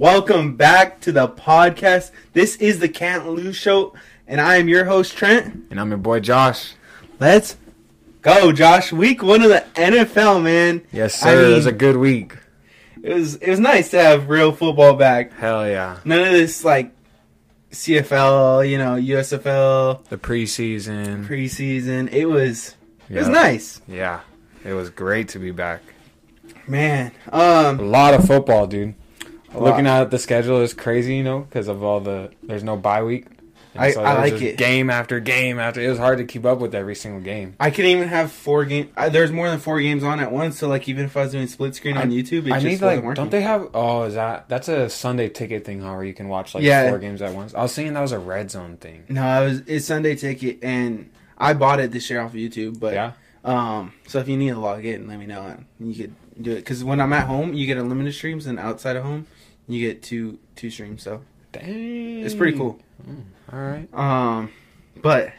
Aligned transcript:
Welcome 0.00 0.56
back 0.56 1.00
to 1.02 1.12
the 1.12 1.28
podcast. 1.28 2.10
This 2.32 2.56
is 2.56 2.78
the 2.78 2.88
Can't 2.88 3.28
Lose 3.28 3.54
Show, 3.54 3.92
and 4.26 4.40
I 4.40 4.56
am 4.56 4.66
your 4.66 4.86
host, 4.86 5.14
Trent. 5.14 5.66
And 5.70 5.78
I'm 5.78 5.90
your 5.90 5.98
boy 5.98 6.20
Josh. 6.20 6.72
Let's 7.18 7.58
go, 8.22 8.50
Josh. 8.50 8.94
Week 8.94 9.22
one 9.22 9.42
of 9.42 9.50
the 9.50 9.62
NFL, 9.74 10.42
man. 10.42 10.80
Yes, 10.90 11.22
I 11.22 11.26
sir. 11.34 11.50
it 11.50 11.54
was 11.54 11.66
a 11.66 11.72
good 11.72 11.98
week. 11.98 12.34
It 13.02 13.12
was 13.12 13.34
it 13.36 13.50
was 13.50 13.60
nice 13.60 13.90
to 13.90 13.98
have 14.02 14.30
real 14.30 14.52
football 14.52 14.94
back. 14.94 15.34
Hell 15.34 15.68
yeah. 15.68 15.98
None 16.06 16.20
of 16.28 16.32
this 16.32 16.64
like 16.64 16.92
CFL, 17.70 18.66
you 18.70 18.78
know, 18.78 18.94
USFL 18.94 20.02
The 20.08 20.16
preseason. 20.16 21.26
preseason. 21.26 22.10
It 22.10 22.24
was 22.24 22.74
it 23.10 23.16
was 23.18 23.28
nice, 23.28 23.82
Yeah. 23.86 24.20
It 24.64 24.72
was 24.72 24.88
great 24.88 25.28
to 25.28 25.38
be 25.38 25.50
back. 25.50 25.82
man. 26.66 27.12
Um 27.30 27.80
A 27.80 27.82
lot 27.82 28.14
of 28.14 28.26
football, 28.26 28.66
dude. 28.66 28.94
Looking 29.54 29.86
at 29.86 30.10
the 30.10 30.18
schedule 30.18 30.60
is 30.60 30.74
crazy, 30.74 31.16
you 31.16 31.22
know, 31.24 31.40
because 31.40 31.68
of 31.68 31.82
all 31.82 32.00
the 32.00 32.30
there's 32.42 32.64
no 32.64 32.76
bye 32.76 33.02
week. 33.02 33.26
And 33.74 33.84
I- 33.84 34.02
I 34.02 34.14
like 34.18 34.42
it. 34.42 34.56
Game 34.56 34.90
after 34.90 35.20
game 35.20 35.60
after. 35.60 35.80
It 35.80 35.88
was 35.88 35.98
hard 35.98 36.18
to 36.18 36.24
keep 36.24 36.44
up 36.44 36.58
with 36.58 36.74
every 36.74 36.96
single 36.96 37.20
game. 37.20 37.54
I 37.60 37.70
couldn't 37.70 37.90
even 37.92 38.08
have 38.08 38.32
four 38.32 38.64
game. 38.64 38.88
Uh, 38.96 39.08
there's 39.10 39.30
more 39.30 39.48
than 39.48 39.60
four 39.60 39.80
games 39.80 40.02
on 40.02 40.18
at 40.18 40.32
once, 40.32 40.58
so 40.58 40.66
like 40.68 40.88
even 40.88 41.04
if 41.04 41.16
I 41.16 41.22
was 41.22 41.32
doing 41.32 41.46
split 41.46 41.76
screen 41.76 41.96
on 41.96 42.10
YouTube, 42.10 42.46
it 42.46 42.52
I 42.52 42.58
just 42.58 42.64
need 42.66 42.80
like, 42.82 43.02
working. 43.02 43.14
don't 43.22 43.30
they 43.30 43.42
have? 43.42 43.68
Oh, 43.72 44.02
is 44.04 44.14
that 44.14 44.48
that's 44.48 44.66
a 44.68 44.90
Sunday 44.90 45.28
ticket 45.28 45.64
thing? 45.64 45.80
How 45.82 45.94
where 45.94 46.04
you 46.04 46.14
can 46.14 46.28
watch 46.28 46.52
like 46.54 46.64
Yeah. 46.64 46.88
four 46.88 46.98
games 46.98 47.22
at 47.22 47.32
once? 47.32 47.54
I 47.54 47.62
was 47.62 47.72
thinking 47.74 47.94
that 47.94 48.00
was 48.00 48.12
a 48.12 48.18
red 48.18 48.50
zone 48.50 48.76
thing. 48.76 49.04
No, 49.08 49.22
I 49.22 49.40
was 49.44 49.60
it's 49.68 49.86
Sunday 49.86 50.16
ticket, 50.16 50.58
and 50.62 51.08
I 51.38 51.54
bought 51.54 51.78
it 51.78 51.92
this 51.92 52.10
year 52.10 52.20
off 52.20 52.30
of 52.30 52.36
YouTube. 52.40 52.80
But 52.80 52.94
Yeah. 52.94 53.12
um, 53.44 53.92
so 54.08 54.18
if 54.18 54.28
you 54.28 54.36
need 54.36 54.50
to 54.50 54.58
log 54.58 54.84
in, 54.84 55.06
let 55.06 55.18
me 55.18 55.26
know, 55.26 55.42
and 55.42 55.64
you 55.78 55.94
could 56.02 56.14
do 56.42 56.50
it. 56.52 56.56
Because 56.56 56.82
when 56.82 57.00
I'm 57.00 57.12
at 57.12 57.26
home, 57.28 57.54
you 57.54 57.66
get 57.66 57.78
unlimited 57.78 58.14
streams, 58.14 58.46
and 58.46 58.58
outside 58.58 58.96
of 58.96 59.04
home, 59.04 59.26
you 59.70 59.86
get 59.86 60.02
two 60.02 60.38
two 60.56 60.70
streams. 60.70 61.02
So 61.02 61.22
Dang. 61.52 62.20
it's 62.20 62.34
pretty 62.34 62.56
cool. 62.56 62.78
All 63.52 63.58
right. 63.58 63.88
Um, 63.94 64.50
but 65.02 65.32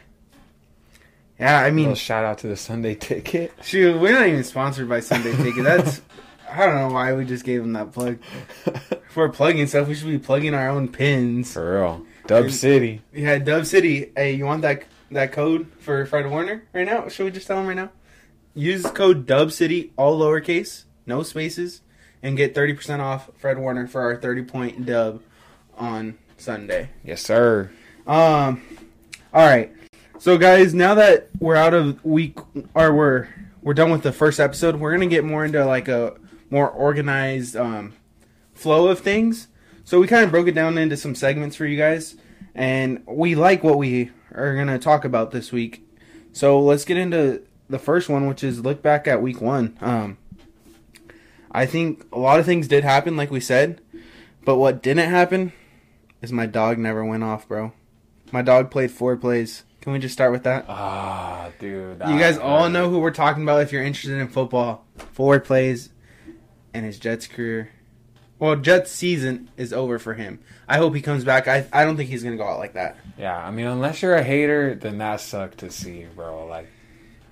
yeah, 1.39 1.59
I 1.59 1.71
mean, 1.71 1.95
shout 1.95 2.23
out 2.25 2.39
to 2.39 2.47
the 2.47 2.57
Sunday 2.57 2.95
ticket. 2.95 3.51
shoot, 3.63 3.99
we're 3.99 4.13
not 4.13 4.27
even 4.27 4.43
sponsored 4.43 4.87
by 4.89 4.99
Sunday 4.99 5.35
ticket. 5.35 5.63
That's 5.63 6.01
I 6.51 6.65
don't 6.65 6.75
know 6.75 6.93
why 6.93 7.13
we 7.13 7.25
just 7.25 7.45
gave 7.45 7.61
them 7.61 7.73
that 7.73 7.91
plug. 7.93 8.17
If 9.11 9.17
we're 9.17 9.27
plugging 9.27 9.67
stuff, 9.67 9.89
we 9.89 9.95
should 9.95 10.07
be 10.07 10.17
plugging 10.19 10.53
our 10.53 10.69
own 10.69 10.87
pins. 10.87 11.51
For 11.51 11.79
real. 11.81 12.05
Dub 12.27 12.45
And- 12.45 12.53
City. 12.53 13.01
Yeah, 13.13 13.39
Dub 13.39 13.65
City. 13.65 14.09
Hey, 14.15 14.35
you 14.35 14.45
want 14.45 14.61
that 14.61 14.83
that 15.11 15.33
code 15.33 15.69
for 15.79 16.05
Fred 16.05 16.29
Warner 16.29 16.63
right 16.71 16.85
now? 16.85 17.09
Should 17.09 17.25
we 17.25 17.31
just 17.31 17.45
tell 17.47 17.59
him 17.59 17.67
right 17.67 17.75
now? 17.75 17.89
Use 18.53 18.83
code 18.85 19.25
Dub 19.25 19.51
City, 19.51 19.91
all 19.97 20.17
lowercase, 20.17 20.85
no 21.05 21.23
spaces, 21.23 21.81
and 22.23 22.37
get 22.37 22.55
thirty 22.55 22.73
percent 22.73 23.01
off 23.01 23.29
Fred 23.37 23.57
Warner 23.57 23.87
for 23.87 24.01
our 24.01 24.15
thirty 24.15 24.43
point 24.43 24.85
dub 24.85 25.21
on 25.77 26.17
Sunday. 26.37 26.89
Yes, 27.03 27.21
sir. 27.21 27.71
Um, 28.07 28.61
all 29.33 29.45
right. 29.45 29.71
So, 30.19 30.37
guys, 30.37 30.73
now 30.73 30.93
that 30.95 31.29
we're 31.39 31.55
out 31.55 31.73
of 31.73 32.03
week, 32.05 32.37
or 32.73 32.93
we're 32.93 33.27
we're 33.61 33.73
done 33.73 33.91
with 33.91 34.03
the 34.03 34.11
first 34.11 34.39
episode, 34.39 34.75
we're 34.75 34.91
gonna 34.91 35.07
get 35.07 35.23
more 35.23 35.45
into 35.45 35.65
like 35.65 35.87
a 35.87 36.15
more 36.49 36.69
organized 36.69 37.55
um, 37.55 37.93
flow 38.53 38.87
of 38.87 38.99
things. 38.99 39.47
So 39.83 39.99
we 39.99 40.07
kind 40.07 40.23
of 40.23 40.31
broke 40.31 40.47
it 40.47 40.55
down 40.55 40.77
into 40.77 40.95
some 40.97 41.15
segments 41.15 41.55
for 41.55 41.65
you 41.65 41.77
guys, 41.77 42.15
and 42.53 43.03
we 43.07 43.35
like 43.35 43.63
what 43.63 43.77
we 43.77 44.11
are 44.33 44.55
gonna 44.55 44.79
talk 44.79 45.05
about 45.05 45.31
this 45.31 45.51
week. 45.51 45.87
So 46.33 46.59
let's 46.59 46.85
get 46.85 46.97
into 46.97 47.41
the 47.69 47.79
first 47.79 48.07
one, 48.09 48.27
which 48.27 48.43
is 48.43 48.61
look 48.61 48.81
back 48.81 49.07
at 49.07 49.21
week 49.21 49.41
one. 49.41 49.77
Um, 49.81 50.17
I 51.51 51.65
think 51.65 52.05
a 52.11 52.19
lot 52.19 52.39
of 52.39 52.45
things 52.45 52.67
did 52.67 52.83
happen, 52.83 53.17
like 53.17 53.31
we 53.31 53.39
said, 53.39 53.81
but 54.45 54.57
what 54.57 54.81
didn't 54.81 55.09
happen 55.09 55.51
is 56.21 56.31
my 56.31 56.45
dog 56.45 56.77
never 56.77 57.03
went 57.03 57.23
off, 57.23 57.47
bro. 57.47 57.73
My 58.31 58.41
dog 58.41 58.71
played 58.71 58.91
four 58.91 59.17
plays. 59.17 59.63
Can 59.81 59.93
we 59.93 59.99
just 59.99 60.13
start 60.13 60.31
with 60.31 60.43
that? 60.43 60.65
Ah, 60.69 61.49
dude. 61.59 61.99
You 62.07 62.19
guys 62.19 62.37
all 62.37 62.69
know 62.69 62.89
who 62.89 62.99
we're 62.99 63.11
talking 63.11 63.43
about 63.43 63.61
if 63.61 63.71
you're 63.71 63.83
interested 63.83 64.17
in 64.19 64.27
football. 64.27 64.85
Four 65.13 65.39
plays, 65.39 65.89
and 66.73 66.85
his 66.85 66.99
Jets 66.99 67.27
career. 67.27 67.71
Well, 68.37 68.55
Jets 68.55 68.91
season 68.91 69.49
is 69.57 69.73
over 69.73 69.99
for 69.99 70.13
him. 70.13 70.39
I 70.67 70.77
hope 70.77 70.95
he 70.95 71.01
comes 71.01 71.23
back. 71.23 71.47
I 71.47 71.67
I 71.73 71.83
don't 71.83 71.97
think 71.97 72.09
he's 72.09 72.23
gonna 72.23 72.37
go 72.37 72.47
out 72.47 72.59
like 72.59 72.73
that. 72.73 72.97
Yeah, 73.17 73.37
I 73.37 73.51
mean, 73.51 73.65
unless 73.65 74.01
you're 74.01 74.15
a 74.15 74.23
hater, 74.23 74.75
then 74.75 74.99
that 74.99 75.19
sucked 75.21 75.59
to 75.59 75.69
see, 75.71 76.05
bro. 76.15 76.45
Like, 76.47 76.67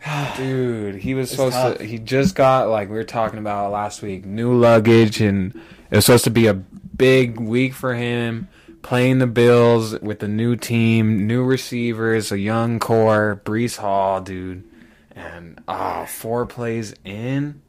dude, 0.37 0.95
he 0.95 1.13
was 1.13 1.25
It's 1.25 1.31
supposed 1.31 1.55
tough. 1.55 1.77
to. 1.77 1.85
He 1.85 1.97
just 1.99 2.35
got 2.35 2.69
like 2.69 2.89
we 2.89 2.95
were 2.95 3.03
talking 3.03 3.39
about 3.39 3.71
last 3.71 4.01
week, 4.01 4.25
new 4.25 4.53
luggage, 4.53 5.21
and 5.21 5.53
it 5.91 5.95
was 5.97 6.05
supposed 6.05 6.23
to 6.25 6.29
be 6.31 6.47
a 6.47 6.53
big 6.53 7.39
week 7.39 7.73
for 7.73 7.95
him. 7.95 8.47
Playing 8.81 9.19
the 9.19 9.27
Bills 9.27 9.99
with 9.99 10.19
the 10.19 10.29
new 10.29 10.55
team, 10.55 11.27
new 11.27 11.43
receivers, 11.43 12.31
a 12.31 12.39
young 12.39 12.79
core, 12.79 13.41
Breece 13.43 13.75
Hall, 13.77 14.21
dude, 14.21 14.63
and 15.11 15.61
ah, 15.67 16.05
four 16.05 16.45
plays 16.45 16.95
in. 17.03 17.61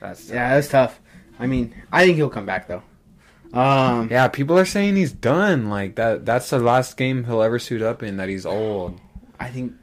That's 0.00 0.28
Yeah, 0.28 0.54
that's 0.56 0.68
tough. 0.68 0.98
I 1.38 1.46
mean, 1.46 1.72
I 1.92 2.04
think 2.04 2.16
he'll 2.16 2.28
come 2.28 2.44
back 2.44 2.66
though. 2.66 2.82
Um, 3.54 4.08
Yeah, 4.10 4.26
people 4.28 4.58
are 4.58 4.64
saying 4.64 4.96
he's 4.96 5.12
done. 5.12 5.70
Like 5.70 5.94
that. 5.94 6.26
That's 6.26 6.50
the 6.50 6.58
last 6.58 6.96
game 6.96 7.24
he'll 7.24 7.42
ever 7.42 7.60
suit 7.60 7.80
up 7.82 8.02
in. 8.02 8.16
That 8.16 8.28
he's 8.28 8.44
old. 8.44 9.00
I 9.38 9.48
think 9.48 9.74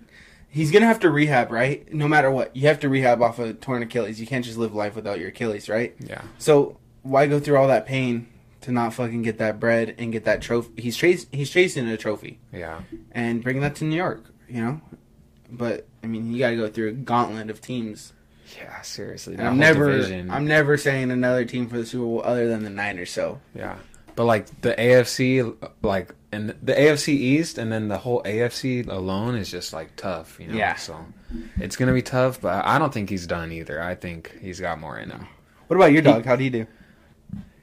he's 0.50 0.72
gonna 0.72 0.86
have 0.88 1.00
to 1.02 1.10
rehab, 1.10 1.52
right? 1.52 1.92
No 1.94 2.08
matter 2.08 2.30
what, 2.32 2.56
you 2.56 2.68
have 2.68 2.80
to 2.82 2.90
rehab 2.90 3.22
off 3.22 3.40
a 3.40 3.54
torn 3.54 3.84
Achilles. 3.84 4.20
You 4.20 4.28
can't 4.28 4.44
just 4.46 4.58
live 4.58 4.74
life 4.74 4.96
without 4.96 5.20
your 5.20 5.30
Achilles, 5.30 5.70
right? 5.70 5.96
Yeah. 6.00 6.22
So 6.38 6.78
why 7.04 7.28
go 7.28 7.40
through 7.40 7.58
all 7.58 7.68
that 7.68 7.86
pain 7.86 8.28
to 8.62 8.72
not 8.72 8.94
fucking 8.94 9.22
get 9.22 9.38
that 9.38 9.60
bread 9.60 9.96
and 9.98 10.12
get 10.12 10.26
that 10.26 10.42
trophy? 10.42 10.82
He's 10.82 11.00
he's 11.32 11.50
chasing 11.50 11.88
a 11.88 11.98
trophy 11.98 12.40
Yeah. 12.52 12.82
and 13.12 13.42
bring 13.44 13.62
that 13.62 13.76
to 13.76 13.86
New 13.86 13.96
York, 13.96 14.24
you 14.48 14.62
know. 14.62 14.82
But 15.52 15.88
I 16.04 16.08
mean, 16.08 16.32
you 16.32 16.40
got 16.40 16.52
to 16.52 16.56
go 16.58 16.68
through 16.70 16.90
a 16.90 16.94
gauntlet 16.94 17.50
of 17.50 17.62
teams. 17.62 18.14
Yeah. 18.58 18.82
Seriously. 18.82 19.38
I'm 19.40 19.58
never 19.58 19.92
division. 19.92 20.30
I'm 20.32 20.46
never 20.46 20.76
saying 20.78 21.12
another 21.12 21.46
team 21.46 21.68
for 21.70 21.78
the 21.78 21.86
Super 21.86 22.04
Bowl 22.06 22.22
other 22.26 22.48
than 22.48 22.64
the 22.64 22.70
Niners. 22.70 23.12
So 23.12 23.40
Yeah. 23.56 23.78
But 24.16 24.26
like 24.26 24.62
the 24.62 24.74
AFC, 24.74 25.56
like 25.82 26.14
and 26.32 26.50
the 26.62 26.74
AFC 26.74 27.10
East, 27.10 27.58
and 27.58 27.72
then 27.72 27.88
the 27.88 27.98
whole 27.98 28.22
AFC 28.24 28.88
alone 28.88 29.36
is 29.36 29.50
just 29.50 29.74
like 29.74 29.96
tough. 29.96 30.40
You 30.40 30.48
know. 30.48 30.56
Yeah. 30.56 30.76
So 30.76 31.06
it's 31.58 31.76
gonna 31.76 31.94
be 31.94 32.02
tough, 32.02 32.42
but 32.42 32.66
I 32.66 32.78
don't 32.78 32.94
think 32.94 33.10
he's 33.10 33.28
done 33.28 33.52
either. 33.52 33.82
I 33.82 33.96
think 33.96 34.38
he's 34.40 34.60
got 34.60 34.80
more 34.80 34.98
in 35.00 35.10
him. 35.10 35.28
what 35.68 35.76
about 35.76 35.92
your 35.92 36.02
dog? 36.02 36.26
How 36.26 36.36
do 36.36 36.44
you 36.44 36.50
do? 36.50 36.68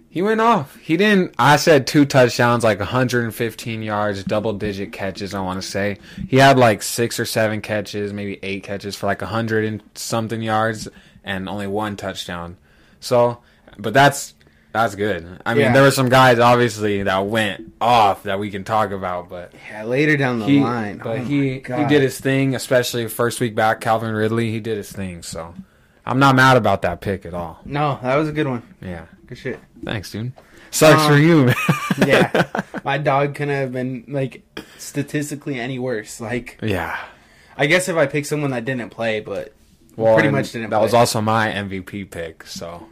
He 0.09 0.23
went 0.23 0.41
off. 0.41 0.77
He 0.77 0.97
didn't. 0.97 1.35
I 1.39 1.57
said 1.57 1.87
two 1.87 2.07
touchdowns, 2.07 2.65
like 2.65 2.79
115 2.79 3.83
yards, 3.83 4.25
double 4.25 4.55
digit 4.55 4.91
catches. 4.91 5.35
I 5.35 5.41
want 5.41 5.61
to 5.61 5.69
say 5.69 5.99
he 6.27 6.39
had 6.39 6.59
like 6.59 6.83
six 6.83 7.21
or 7.21 7.27
seven 7.27 7.61
catches, 7.61 8.15
maybe 8.15 8.39
eight 8.43 8.63
catches 8.63 8.97
for 8.97 9.07
like 9.07 9.21
100 9.21 9.67
and 9.67 9.83
something 9.95 10.41
yards, 10.41 10.89
and 11.23 11.51
only 11.51 11.67
one 11.67 11.97
touchdown. 11.97 12.57
So, 12.99 13.43
but 13.77 13.93
that's 13.93 14.33
that's 14.77 14.95
good. 14.95 15.41
I 15.45 15.55
mean, 15.55 15.65
Yeah. 15.65 15.73
there 15.73 15.83
were 15.83 15.91
some 15.91 16.09
guys 16.09 16.39
obviously 16.39 17.03
that 17.03 17.27
went 17.27 17.73
off 17.81 18.23
that 18.25 18.39
we 18.39 18.51
can 18.51 18.65
talk 18.65 18.91
about, 18.91 19.29
but 19.29 19.53
Yeah, 19.71 19.85
later 19.85 20.17
down 20.17 20.39
the 20.41 20.47
he, 20.47 20.61
line. 20.61 20.99
but 20.99 21.19
Oh 21.19 21.23
he 21.23 21.55
he 21.55 21.85
did 21.89 22.03
his 22.03 22.19
thing, 22.21 22.55
especially 22.55 23.07
first 23.09 23.41
week 23.41 23.55
back. 23.55 23.81
Calvin 23.81 24.13
Ridley, 24.15 24.51
he 24.51 24.61
did 24.61 24.77
his 24.77 24.91
thing. 24.93 25.23
So, 25.23 25.55
I'm 26.05 26.19
not 26.19 26.37
mad 26.37 26.57
about 26.57 26.83
that 26.83 27.01
pick 27.01 27.27
at 27.27 27.35
all. 27.35 27.61
No, 27.65 27.99
that 28.03 28.17
was 28.17 28.29
a 28.29 28.33
good 28.33 28.47
one. 28.47 28.63
Yeah, 28.81 29.07
Good 29.27 29.39
shit. 29.39 29.61
thanks, 29.85 30.11
dude. 30.13 30.33
Sucks 30.71 31.03
Um, 31.03 31.09
for 31.13 31.19
you, 31.19 31.45
man. 31.47 31.55
Yeah, 32.07 32.45
my 32.85 32.99
dog 32.99 33.35
couldn't 33.35 33.55
have 33.55 33.73
been 33.73 34.05
like 34.09 34.43
statistically 34.79 35.59
any 35.59 35.79
worse. 35.79 36.21
Like, 36.21 36.59
Yeah. 36.63 36.97
I 37.57 37.67
guess 37.67 37.89
if 37.89 37.97
I 37.97 38.07
picked 38.07 38.27
someone 38.27 38.51
that 38.51 38.65
didn't 38.67 38.91
play, 38.91 39.21
but 39.21 39.53
Well, 39.97 40.15
Pretty 40.15 40.29
much 40.29 40.53
didn't 40.53 40.71
That 40.71 40.83
was 40.83 40.93
also 40.93 41.21
my 41.23 41.49
MVP 41.51 42.05
pick. 42.11 42.45
So 42.47 42.87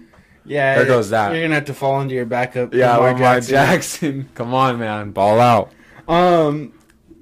yeah, 0.44 0.76
There 0.76 0.86
goes 0.86 1.10
that. 1.10 1.32
You're 1.32 1.42
gonna 1.42 1.54
have 1.56 1.64
to 1.66 1.74
fall 1.74 2.00
into 2.00 2.14
your 2.14 2.26
backup. 2.26 2.74
yeah, 2.74 2.94
Lamar 2.96 3.14
Lamar 3.14 3.40
Jackson. 3.40 4.28
Come 4.34 4.54
on, 4.54 4.78
man, 4.78 5.10
ball 5.12 5.40
out. 5.40 5.72
Um, 6.08 6.72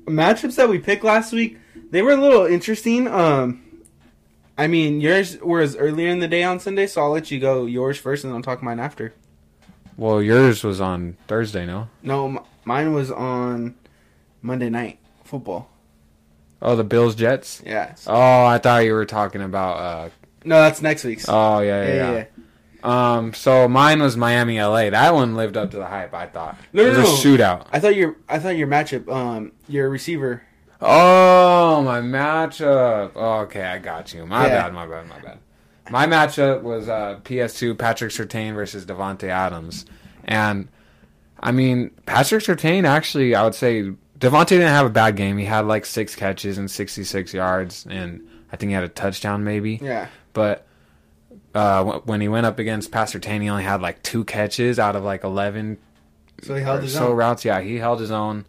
matchups 0.06 0.56
that 0.56 0.69
we 0.69 0.78
picked 0.78 1.04
last 1.04 1.32
week, 1.32 1.58
they 1.90 2.02
were 2.02 2.12
a 2.12 2.16
little 2.16 2.46
interesting. 2.46 3.06
Um, 3.08 3.62
I 4.58 4.66
mean, 4.66 5.00
yours 5.00 5.38
was 5.40 5.76
earlier 5.76 6.08
in 6.08 6.19
the 6.19 6.28
day 6.28 6.42
on 6.42 6.60
Sunday, 6.60 6.86
so 6.86 7.02
I'll 7.02 7.10
let 7.10 7.30
you 7.30 7.38
go 7.40 7.66
yours 7.66 7.96
first, 7.98 8.24
and 8.24 8.32
then 8.32 8.36
I'll 8.38 8.42
talk 8.42 8.62
mine 8.62 8.80
after. 8.80 9.14
Well, 9.96 10.22
yours 10.22 10.64
was 10.64 10.80
on 10.80 11.16
Thursday, 11.28 11.64
no? 11.66 11.88
No, 12.02 12.26
m- 12.26 12.38
mine 12.64 12.92
was 12.92 13.10
on 13.10 13.75
Monday 14.40 14.68
night 14.70 14.98
football. 15.25 15.68
Oh, 16.60 16.76
the 16.76 16.84
Bills 16.84 17.14
Jets. 17.14 17.62
Yeah. 17.64 17.94
Oh, 18.06 18.44
I 18.44 18.58
thought 18.58 18.84
you 18.84 18.92
were 18.94 19.04
talking 19.04 19.42
about. 19.42 19.76
uh 19.78 20.08
no, 20.44 20.56
that's 20.60 20.82
next 20.82 21.04
week's. 21.04 21.26
Oh 21.28 21.60
yeah, 21.60 21.82
yeah, 21.82 21.88
yeah. 21.88 21.94
yeah, 21.94 22.12
yeah. 22.18 22.25
Um, 22.84 23.32
so 23.34 23.69
mine 23.69 24.00
was 24.02 24.17
Miami 24.17 24.61
LA. 24.61 24.90
That 24.90 25.14
one 25.14 25.34
lived 25.37 25.56
up 25.56 25.70
to 25.70 25.76
the 25.76 25.87
hype. 25.87 26.12
I 26.14 26.26
thought. 26.26 26.56
No, 26.73 26.84
it 26.84 26.88
was 26.96 26.99
no. 26.99 27.05
a 27.05 27.06
shootout. 27.06 27.67
I 27.73 27.79
thought 27.81 27.94
your 27.96 28.17
I 28.29 28.38
thought 28.38 28.56
your 28.56 28.69
matchup, 28.69 29.08
um, 29.08 29.52
your 29.69 29.88
receiver. 29.88 30.43
Oh, 30.81 31.81
my 31.82 32.00
matchup. 32.00 33.14
Okay, 33.14 33.62
I 33.62 33.79
got 33.79 34.12
you. 34.12 34.26
My 34.26 34.46
Yeah. 34.49 34.62
bad, 34.62 34.75
my 34.75 34.87
bad, 34.87 35.08
my 35.08 35.19
bad. 35.20 35.38
My 35.90 36.06
matchup 36.06 36.62
was 36.62 36.88
uh, 36.88 37.20
PS2 37.25 37.76
Patrick 37.79 38.11
Surtain 38.12 38.55
versus 38.55 38.85
Davante 38.87 39.28
Adams, 39.28 39.85
and 40.25 40.69
I 41.40 41.52
mean, 41.52 41.90
Patrick 42.06 42.43
Surtain 42.43 42.85
actually, 42.85 43.35
I 43.35 43.44
would 43.44 43.55
say 43.55 43.93
Davante 44.19 44.49
didn't 44.50 44.69
have 44.69 44.87
a 44.87 44.90
bad 44.90 45.17
game. 45.17 45.38
He 45.38 45.44
had 45.44 45.67
like 45.67 45.85
six 45.87 46.14
catches 46.14 46.56
and 46.58 46.70
66 46.70 47.35
yards, 47.35 47.85
and 47.90 48.26
I 48.52 48.56
think 48.56 48.70
he 48.70 48.75
had 48.75 48.85
a 48.85 48.88
touchdown 48.88 49.43
maybe. 49.44 49.81
Yeah. 49.82 50.06
But 50.32 50.67
uh, 51.54 52.00
when 52.04 52.20
he 52.20 52.28
went 52.28 52.46
up 52.46 52.58
against 52.58 52.90
Pat 52.90 53.08
Surtain, 53.08 53.43
he 53.43 53.49
only 53.49 53.64
had 53.64 53.81
like 53.82 54.02
two 54.02 54.25
catches 54.25 54.78
out 54.78 54.96
of 54.96 55.04
like 55.04 55.25
11 55.25 55.78
So 56.43 56.54
he 56.54 56.62
held 56.62 56.82
his 56.82 56.94
so 56.94 57.08
own. 57.08 57.16
routes. 57.16 57.44
Yeah, 57.44 57.60
he 57.60 57.76
held 57.76 58.00
his 58.00 58.10
own, 58.10 58.44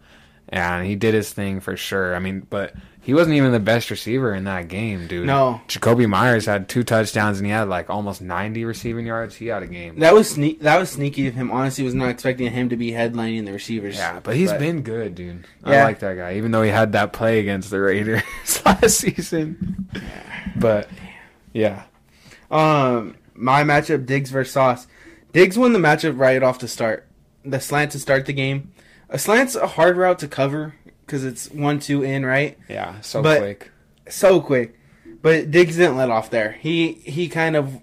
and 0.50 0.86
he 0.86 0.96
did 0.96 1.14
his 1.14 1.32
thing 1.32 1.60
for 1.60 1.76
sure. 1.78 2.16
I 2.16 2.20
mean, 2.20 2.46
but 2.50 2.74
he 3.02 3.14
wasn't 3.14 3.36
even 3.36 3.52
the 3.52 3.60
best 3.60 3.92
receiver 3.92 4.34
in 4.34 4.46
that 4.46 4.70
game, 4.70 5.08
dude. 5.08 5.28
No. 5.28 5.60
Jakobi 5.68 6.08
Meyers 6.08 6.46
had 6.46 6.70
two 6.70 6.84
touchdowns, 6.86 7.38
and 7.40 7.46
he 7.46 7.52
had 7.52 7.68
like 7.68 7.90
almost 7.90 8.22
90 8.22 8.64
receiving 8.64 9.06
yards. 9.06 9.36
He 9.36 9.48
had 9.48 9.62
a 9.62 9.68
game. 9.68 10.00
That 10.00 10.14
was 10.14 10.30
sneak. 10.30 10.62
That 10.62 10.80
was 10.80 10.90
sneaky 10.92 11.28
of 11.28 11.34
him. 11.34 11.52
Honestly, 11.52 11.84
was 11.84 11.94
not 11.94 12.08
expecting 12.10 12.50
him 12.50 12.70
to 12.70 12.78
be 12.78 12.92
headlining 12.92 13.44
the 13.44 13.52
receivers. 13.52 13.98
Yeah, 13.98 14.22
but 14.22 14.38
he's 14.38 14.54
been 14.54 14.84
good, 14.84 15.16
dude. 15.16 15.46
I 15.66 15.74
Yeah. 15.74 15.84
like 15.84 16.00
that 16.00 16.16
guy, 16.16 16.36
even 16.38 16.52
though 16.52 16.64
he 16.64 16.70
had 16.72 16.94
that 16.94 17.12
play 17.12 17.40
against 17.40 17.70
the 17.70 17.82
Raiders 17.82 18.24
last 18.66 18.98
season. 19.00 19.90
But 20.56 20.88
yeah, 21.52 21.84
Um, 22.54 23.16
my 23.34 23.64
matchup: 23.64 24.06
Diggs 24.06 24.30
versus 24.32 24.54
Sauce. 24.54 24.88
Diggs 25.32 25.58
won 25.58 25.74
the 25.74 25.80
matchup 25.80 26.18
right 26.20 26.42
off 26.44 26.60
the 26.60 26.68
start. 26.68 27.08
The 27.44 27.60
slant 27.60 27.92
to 27.94 28.00
start 28.00 28.26
the 28.26 28.34
game. 28.34 28.72
A 29.10 29.18
slant's 29.20 29.56
a 29.56 29.68
hard 29.68 29.98
route 29.98 30.20
to 30.20 30.28
cover 30.28 30.76
because 31.06 31.24
it's 31.24 31.50
one 31.52 31.80
two 31.80 32.04
in 32.04 32.26
right, 32.26 32.58
yeah, 32.70 33.02
so 33.02 33.22
But- 33.22 33.40
quick. 33.40 33.72
so 34.08 34.40
quick. 34.42 34.80
But 35.22 35.52
Diggs 35.52 35.78
didn't 35.78 35.98
let 35.98 36.10
off 36.10 36.30
there. 36.30 36.54
He 36.60 36.94
he 37.04 37.28
kind 37.30 37.56
of 37.56 37.82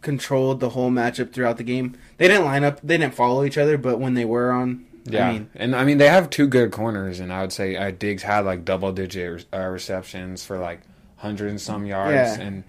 controlled 0.00 0.60
the 0.60 0.70
whole 0.70 0.90
matchup 0.90 1.32
throughout 1.32 1.56
the 1.56 1.62
game. 1.64 1.94
They 2.16 2.26
didn't 2.28 2.44
line 2.44 2.64
up. 2.64 2.80
They 2.82 2.96
didn't 2.98 3.14
follow 3.14 3.44
each 3.44 3.58
other. 3.58 3.76
But 3.78 4.00
when 4.00 4.14
they 4.14 4.24
were 4.24 4.50
on, 4.50 4.84
Yeah, 5.04 5.28
I 5.28 5.32
mean, 5.32 5.50
and 5.54 5.76
I 5.76 5.84
mean 5.84 5.98
they 5.98 6.08
have 6.08 6.30
two 6.30 6.46
good 6.48 6.72
corners, 6.72 7.20
and 7.20 7.32
I 7.32 7.42
would 7.42 7.52
say 7.52 7.76
uh, 7.76 7.90
Diggs 7.90 8.22
had 8.24 8.44
like 8.44 8.64
double 8.64 8.92
digit 8.92 9.46
uh, 9.52 9.58
receptions 9.66 10.44
for 10.44 10.58
like 10.58 10.80
hundred 11.16 11.50
and 11.50 11.60
some 11.60 11.84
yards, 11.86 12.14
Yeah. 12.38 12.40
and 12.40 12.64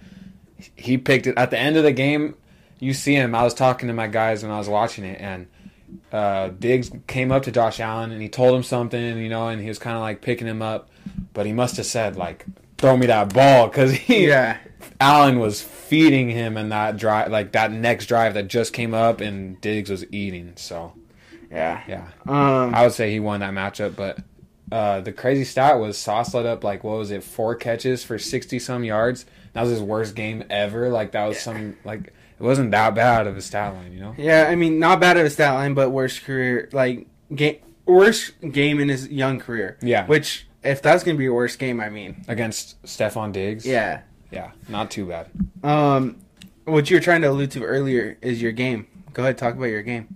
he 0.76 0.98
picked 0.98 1.28
it 1.28 1.38
at 1.38 1.52
the 1.52 1.58
end 1.58 1.78
of 1.78 1.84
the 1.84 1.92
game. 1.92 2.36
You 2.80 2.94
see 2.94 3.14
him. 3.14 3.36
I 3.36 3.44
was 3.44 3.54
talking 3.54 3.88
to 3.88 3.94
my 3.94 4.08
guys 4.08 4.44
when 4.44 4.52
I 4.52 4.58
was 4.58 4.68
watching 4.68 5.04
it, 5.04 5.22
and 5.22 5.48
uh, 6.12 6.50
Diggs 6.50 6.92
came 7.08 7.32
up 7.32 7.44
to 7.44 7.52
Josh 7.52 7.80
Allen 7.80 8.12
and 8.12 8.22
he 8.22 8.30
told 8.30 8.56
him 8.56 8.64
something, 8.64 9.18
you 9.18 9.30
know, 9.30 9.50
and 9.50 9.62
he 9.62 9.68
was 9.68 9.80
kind 9.80 9.96
of 9.96 10.02
like 10.02 10.22
picking 10.22 10.48
him 10.48 10.62
up, 10.62 10.90
but 11.34 11.46
he 11.46 11.54
must 11.54 11.78
have 11.78 11.86
said 11.86 12.16
like, 12.16 12.46
"Throw 12.78 12.98
me 12.98 13.08
that 13.08 13.34
ball," 13.34 13.68
because 13.68 13.92
he 13.92 14.28
yeah, 14.28 14.58
Allen 15.00 15.40
was 15.40 15.62
feeding 15.62 16.30
him 16.30 16.58
in 16.58 16.70
that 16.70 16.98
drive, 16.98 17.32
like 17.32 17.52
that 17.52 17.72
next 17.72 18.08
drive 18.08 18.34
that 18.34 18.48
just 18.48 18.74
came 18.74 18.94
up, 18.94 19.22
and 19.22 19.60
Diggs 19.62 19.90
was 19.90 20.06
eating. 20.12 20.54
So 20.56 20.94
yeah. 21.52 21.84
yeah. 21.88 22.08
Um, 22.28 22.74
I 22.74 22.84
would 22.84 22.94
say 22.94 23.12
he 23.12 23.20
won 23.20 23.42
that 23.42 23.54
matchup, 23.54 23.96
but 23.96 24.20
uh, 24.72 25.02
the 25.02 25.12
crazy 25.12 25.44
stat 25.44 25.80
was 25.80 25.98
Sauce 25.98 26.34
let 26.34 26.46
up 26.46 26.64
like 26.64 26.84
what 26.84 26.98
was 26.98 27.12
it, 27.12 27.24
four 27.24 27.56
catches 27.56 28.04
for 28.04 28.18
sixty 28.18 28.58
some 28.58 28.84
yards. 28.84 29.26
That 29.54 29.62
was 29.62 29.72
his 29.72 29.82
worst 29.82 30.16
game 30.16 30.44
ever. 30.50 30.90
Like 30.90 31.12
that 31.12 31.26
was 31.26 31.40
some 31.40 31.76
like 31.84 32.08
it 32.08 32.44
wasn't 32.44 32.72
that 32.72 32.96
bad 32.96 33.28
of 33.28 33.38
a 33.38 33.42
stat 33.42 33.74
line, 33.74 33.92
you 33.92 34.00
know? 34.00 34.16
Yeah, 34.18 34.48
I 34.50 34.56
mean, 34.56 34.80
not 34.80 35.00
bad 35.00 35.18
of 35.18 35.26
a 35.26 35.30
stat 35.30 35.54
line, 35.54 35.74
but 35.74 35.90
worst 35.92 36.24
career, 36.24 36.70
like 36.72 37.06
game, 37.36 37.58
worst 37.86 38.34
game 38.52 38.80
in 38.80 38.90
his 38.90 39.08
young 39.10 39.40
career. 39.40 39.78
Yeah. 39.82 40.08
Which, 40.08 40.48
if 40.64 40.82
that's 40.82 41.04
gonna 41.04 41.18
be 41.18 41.26
your 41.26 41.36
worst 41.36 41.60
game, 41.60 41.80
I 41.80 41.90
mean, 41.90 42.24
Against 42.28 42.82
Stefon 42.84 43.32
Diggs. 43.32 43.66
yeah. 43.66 44.02
Yeah. 44.32 44.52
Not 44.70 44.90
too 44.90 45.06
bad. 45.08 45.28
Um, 45.64 46.18
what 46.64 46.90
you 46.90 46.96
were 46.98 47.02
trying 47.02 47.22
to 47.22 47.28
allude 47.30 47.52
to 47.52 47.64
earlier 47.64 48.18
is 48.22 48.42
your 48.42 48.54
game. 48.54 48.88
Go 49.14 49.24
ahead, 49.24 49.38
talk 49.38 49.56
about 49.56 49.66
your 49.66 49.82
game. 49.84 50.16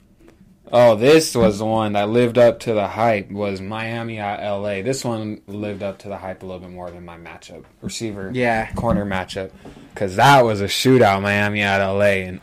Oh, 0.77 0.95
this 0.98 1.33
was 1.33 1.60
the 1.60 1.66
one 1.66 1.94
that 1.94 2.10
lived 2.10 2.38
up 2.38 2.60
to 2.62 2.74
the 2.74 2.86
hype 2.86 3.31
was 3.31 3.62
Miami 3.62 4.19
at 4.19 4.45
LA. 4.45 4.81
This 4.81 5.06
one 5.06 5.39
lived 5.48 5.81
up 5.81 6.00
to 6.00 6.10
the 6.10 6.18
hype 6.18 6.44
a 6.44 6.45
little 6.45 6.60
bit 6.60 6.69
more 6.69 6.92
than 6.92 7.06
my 7.06 7.16
matchup. 7.18 7.63
Receiver 7.81 8.30
Yeah, 8.33 8.69
corner 8.74 9.06
matchup. 9.06 9.51
Cause 9.95 10.18
that 10.18 10.44
was 10.44 10.60
a 10.60 10.66
shootout, 10.66 11.22
Miami 11.22 11.62
at 11.62 11.81
LA 11.81 12.25
and 12.27 12.42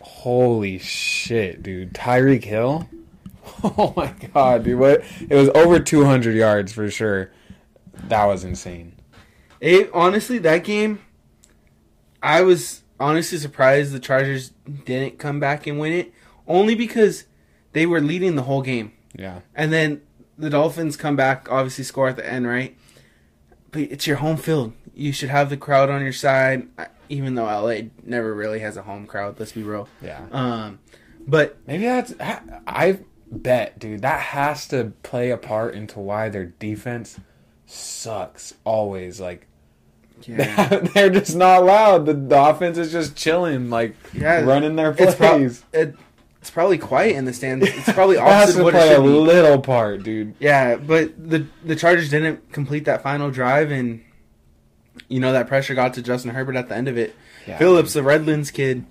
holy 0.00 0.78
shit, 0.78 1.64
dude. 1.64 1.92
Tyreek 1.92 2.44
Hill? 2.44 2.88
Oh 3.64 3.92
my 3.96 4.14
god, 4.32 4.62
dude. 4.62 4.78
What 4.78 5.02
it 5.28 5.34
was 5.34 5.48
over 5.48 5.80
two 5.80 6.04
hundred 6.04 6.36
yards 6.36 6.72
for 6.72 6.88
sure. 6.88 7.32
That 8.04 8.26
was 8.26 8.44
insane. 8.44 8.92
it 9.60 9.90
honestly 9.92 10.38
that 10.38 10.62
game, 10.62 11.00
I 12.22 12.42
was 12.42 12.82
honestly 13.00 13.38
surprised 13.38 13.92
the 13.92 13.98
Chargers 13.98 14.52
didn't 14.84 15.18
come 15.18 15.40
back 15.40 15.66
and 15.66 15.80
win 15.80 15.92
it, 15.92 16.12
only 16.46 16.76
because 16.76 17.24
they 17.76 17.84
were 17.84 18.00
leading 18.00 18.36
the 18.36 18.42
whole 18.44 18.62
game. 18.62 18.90
Yeah. 19.14 19.40
And 19.54 19.70
then 19.70 20.00
the 20.38 20.48
Dolphins 20.48 20.96
come 20.96 21.14
back, 21.14 21.46
obviously 21.50 21.84
score 21.84 22.08
at 22.08 22.16
the 22.16 22.26
end, 22.26 22.46
right? 22.46 22.74
But 23.70 23.82
it's 23.82 24.06
your 24.06 24.16
home 24.16 24.38
field. 24.38 24.72
You 24.94 25.12
should 25.12 25.28
have 25.28 25.50
the 25.50 25.58
crowd 25.58 25.90
on 25.90 26.02
your 26.02 26.14
side, 26.14 26.68
even 27.10 27.34
though 27.34 27.44
LA 27.44 27.88
never 28.02 28.32
really 28.34 28.60
has 28.60 28.78
a 28.78 28.82
home 28.82 29.06
crowd. 29.06 29.38
Let's 29.38 29.52
be 29.52 29.62
real. 29.62 29.90
Yeah. 30.02 30.24
Um, 30.32 30.78
but 31.28 31.58
Maybe 31.66 31.84
that's 31.84 32.14
I 32.18 33.00
bet, 33.30 33.78
dude, 33.78 34.00
that 34.00 34.20
has 34.20 34.66
to 34.68 34.94
play 35.02 35.30
a 35.30 35.36
part 35.36 35.74
into 35.74 36.00
why 36.00 36.30
their 36.30 36.46
defense 36.46 37.20
sucks 37.66 38.54
always. 38.64 39.20
Like 39.20 39.46
yeah, 40.22 40.68
they're 40.94 41.10
just 41.10 41.36
not 41.36 41.62
loud. 41.62 42.06
The, 42.06 42.14
the 42.14 42.42
offense 42.42 42.78
is 42.78 42.90
just 42.90 43.16
chilling, 43.16 43.68
like 43.68 43.96
Yeah, 44.14 44.40
running 44.40 44.76
their 44.76 44.94
plays. 44.94 45.62
it, 45.74 45.94
it's 46.46 46.50
probably 46.52 46.78
quiet 46.78 47.16
in 47.16 47.24
the 47.24 47.32
stands. 47.32 47.66
It's 47.68 47.92
probably 47.92 48.16
It 48.16 48.22
has 48.22 48.50
opposite 48.50 48.58
to 48.58 48.64
what 48.64 48.74
it 48.74 48.78
play 48.78 48.94
a 48.94 49.00
be. 49.00 49.08
little 49.08 49.60
part, 49.60 50.02
dude. 50.04 50.34
Yeah, 50.38 50.76
but 50.76 51.12
the 51.30 51.46
the 51.64 51.74
Chargers 51.76 52.08
didn't 52.08 52.52
complete 52.52 52.84
that 52.84 53.02
final 53.02 53.30
drive, 53.30 53.70
and 53.72 54.02
you 55.08 55.20
know 55.20 55.32
that 55.32 55.48
pressure 55.48 55.74
got 55.74 55.94
to 55.94 56.02
Justin 56.02 56.30
Herbert 56.32 56.56
at 56.56 56.68
the 56.68 56.76
end 56.76 56.88
of 56.88 56.96
it. 56.96 57.14
Yeah. 57.46 57.58
Phillips, 57.58 57.92
the 57.92 58.02
Redlands 58.02 58.50
kid, 58.50 58.84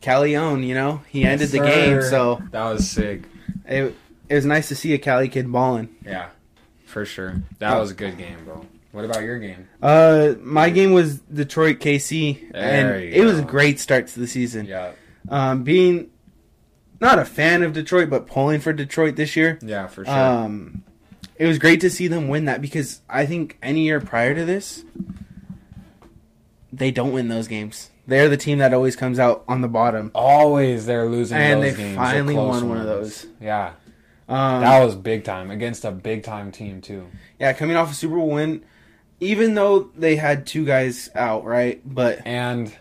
Callione, 0.00 0.66
you 0.66 0.74
know, 0.74 1.02
he 1.08 1.24
ended 1.24 1.50
the 1.50 1.58
game, 1.60 2.02
so 2.02 2.40
that 2.50 2.64
was 2.64 2.88
sick. 2.88 3.22
it, 3.66 3.94
it 4.28 4.34
was 4.34 4.44
nice 4.46 4.68
to 4.68 4.74
see 4.74 4.92
a 4.94 4.98
Cali 4.98 5.28
kid 5.28 5.50
balling. 5.52 5.88
Yeah, 6.04 6.28
for 6.86 7.04
sure. 7.04 7.42
That 7.58 7.76
was 7.78 7.90
a 7.90 7.94
good 7.94 8.16
game, 8.18 8.44
bro. 8.44 8.66
What 8.92 9.04
about 9.06 9.22
your 9.22 9.38
game? 9.38 9.68
Uh, 9.80 10.34
my 10.42 10.68
game 10.70 10.92
was 10.92 11.18
Detroit 11.20 11.78
KC, 11.78 12.42
and 12.52 12.88
There 12.88 13.00
you 13.00 13.12
it 13.22 13.24
was 13.24 13.38
a 13.38 13.42
great 13.42 13.80
start 13.80 14.08
to 14.08 14.20
the 14.20 14.26
season. 14.26 14.66
Yeah, 14.66 14.92
Um, 15.28 15.62
being 15.62 16.10
not 17.02 17.18
a 17.18 17.24
fan 17.26 17.62
of 17.62 17.74
Detroit, 17.74 18.08
but 18.08 18.26
pulling 18.26 18.60
for 18.60 18.72
Detroit 18.72 19.16
this 19.16 19.36
year, 19.36 19.58
yeah, 19.60 19.86
for 19.88 20.04
sure. 20.06 20.14
um, 20.14 20.82
it 21.36 21.46
was 21.46 21.58
great 21.58 21.80
to 21.82 21.90
see 21.90 22.06
them 22.08 22.28
win 22.28 22.46
that 22.46 22.62
because 22.62 23.00
I 23.10 23.26
think 23.26 23.58
any 23.62 23.82
year 23.82 24.00
prior 24.00 24.34
to 24.34 24.44
this, 24.46 24.84
they 26.72 26.90
don't 26.90 27.12
win 27.12 27.28
those 27.28 27.48
games. 27.48 27.90
They're 28.06 28.28
the 28.28 28.36
team 28.36 28.58
that 28.58 28.72
always 28.74 28.96
comes 28.96 29.18
out 29.18 29.44
on 29.46 29.60
the 29.60 29.68
bottom, 29.68 30.10
Always 30.14 30.86
they're 30.86 31.06
losing 31.06 31.36
and 31.38 31.62
they 31.62 31.72
games. 31.74 31.96
finally 31.96 32.34
won 32.34 32.68
one 32.68 32.78
of 32.78 32.86
those. 32.86 33.26
Yeah, 33.40 33.72
Um, 34.28 34.60
that 34.62 34.82
was 34.84 34.94
big 34.96 35.24
time 35.24 35.50
against 35.50 35.84
a 35.84 35.90
big 35.92 36.22
time 36.24 36.50
team 36.50 36.80
too. 36.80 37.06
yeah, 37.38 37.52
coming 37.52 37.76
off 37.76 37.92
a 37.92 37.94
Super 37.94 38.16
Bowl 38.16 38.30
win, 38.30 38.64
even 39.20 39.54
though 39.54 39.90
they 39.96 40.16
had 40.16 40.46
two 40.46 40.64
guys 40.64 41.10
out, 41.14 41.44
right? 41.44 41.80
But 41.84 42.26
And 42.26 42.72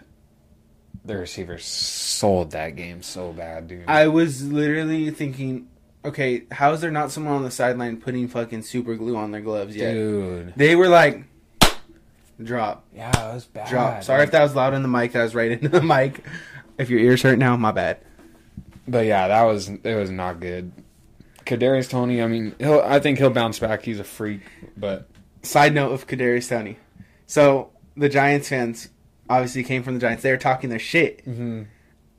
the 1.05 1.17
receivers 1.17 1.65
sold 1.65 2.51
that 2.51 2.75
game 2.75 3.01
so 3.01 3.31
bad, 3.34 3.67
dude. 3.67 3.86
I 3.88 4.08
was 4.08 4.43
literally 4.51 5.10
thinking, 5.12 5.67
okay, 6.05 6.43
how 6.51 6.74
is 6.74 6.81
there 6.81 6.91
not 6.91 7.12
someone 7.12 7.34
on 7.34 7.43
the 7.43 7.51
sideline 7.51 7.98
putting 7.98 8.27
fucking 8.27 8.62
super 8.63 8.96
glue 8.96 9.15
on 9.17 9.31
their 9.31 9.41
gloves 9.41 9.75
yet? 9.75 9.93
dude. 9.93 10.53
They 10.55 10.75
were 10.75 10.89
like, 10.89 11.24
drop, 12.43 12.86
Yeah, 12.93 13.10
it 13.31 13.34
was 13.34 13.46
bad. 13.46 13.67
drop. 13.70 14.03
Sorry 14.03 14.24
if 14.24 14.31
that 14.31 14.43
was 14.43 14.55
loud 14.55 14.74
in 14.74 14.81
the 14.81 14.88
mic. 14.88 15.12
That 15.13 15.24
was 15.24 15.36
right 15.36 15.51
into 15.51 15.70
the 15.70 15.81
mic. 15.84 16.24
If 16.77 16.89
your 16.89 17.00
ears 17.00 17.22
hurt 17.22 17.38
now, 17.38 17.55
my 17.58 17.72
bad. 17.72 17.98
But 18.88 19.05
yeah, 19.05 19.27
that 19.27 19.43
was 19.43 19.70
it 19.70 19.96
was 19.96 20.10
not 20.10 20.39
good. 20.39 20.72
Kadarius 21.46 21.89
Toney, 21.89 22.22
I 22.22 22.27
mean, 22.27 22.55
he'll 22.60 22.81
I 22.81 23.00
think 23.00 23.17
he'll 23.20 23.29
bounce 23.29 23.60
back. 23.60 23.84
He's 23.84 24.00
a 24.00 24.03
freak, 24.03 24.41
but 24.77 25.08
Side 25.43 25.74
note 25.74 25.91
of 25.91 26.08
Kadarius 26.08 26.50
Toney. 26.50 26.77
So 27.27 27.72
the 27.96 28.10
Giants 28.10 28.50
fans 28.50 28.89
obviously 29.31 29.63
came 29.63 29.83
from 29.83 29.93
the 29.95 30.00
Giants. 30.00 30.23
They 30.23 30.31
were 30.31 30.38
talking 30.38 30.69
their 30.69 30.79
shit, 30.79 31.23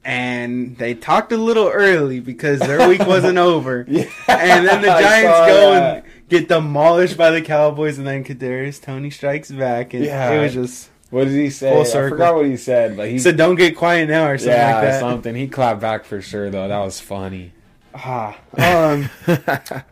and 0.04 0.76
they 0.78 0.94
talked 0.94 1.30
a 1.32 1.36
little 1.36 1.68
early 1.68 2.20
because 2.20 2.58
their 2.60 2.88
week 2.88 3.06
wasn't 3.06 3.38
over. 3.52 3.84
Yeah, 3.88 4.04
And 4.28 4.66
then 4.66 4.80
the 4.82 4.88
Giants 5.00 5.38
go 5.48 5.72
that. 5.72 5.96
and 6.04 6.04
get 6.28 6.48
demolished 6.48 7.16
by 7.16 7.30
the 7.30 7.42
Cowboys, 7.42 7.98
and 7.98 8.06
then 8.06 8.24
Kadarius 8.24 8.80
Toney 8.82 9.10
strikes 9.10 9.50
back, 9.50 9.94
and 9.94 10.04
Yeah. 10.04 10.32
it 10.32 10.42
was 10.42 10.54
just 10.54 10.90
What 11.10 11.24
did 11.24 11.34
he 11.34 11.50
say? 11.50 11.70
Full 11.72 11.82
I 11.82 12.08
forgot 12.08 12.34
what 12.34 12.46
he 12.46 12.56
said, 12.56 12.96
but 12.96 13.06
he 13.06 13.12
he 13.14 13.18
said, 13.18 13.36
"Don't 13.36 13.54
get 13.56 13.76
quiet 13.76 14.08
now" 14.08 14.26
or 14.28 14.38
something 14.38 14.56
yeah 14.56 14.74
like 14.76 14.82
that. 14.84 15.00
something. 15.00 15.34
He 15.34 15.46
clapped 15.46 15.80
back 15.80 16.04
for 16.04 16.20
sure 16.22 16.48
though. 16.50 16.66
That 16.68 16.78
was 16.78 16.98
funny. 17.00 17.52
Ah, 17.94 18.38
um, 18.56 19.10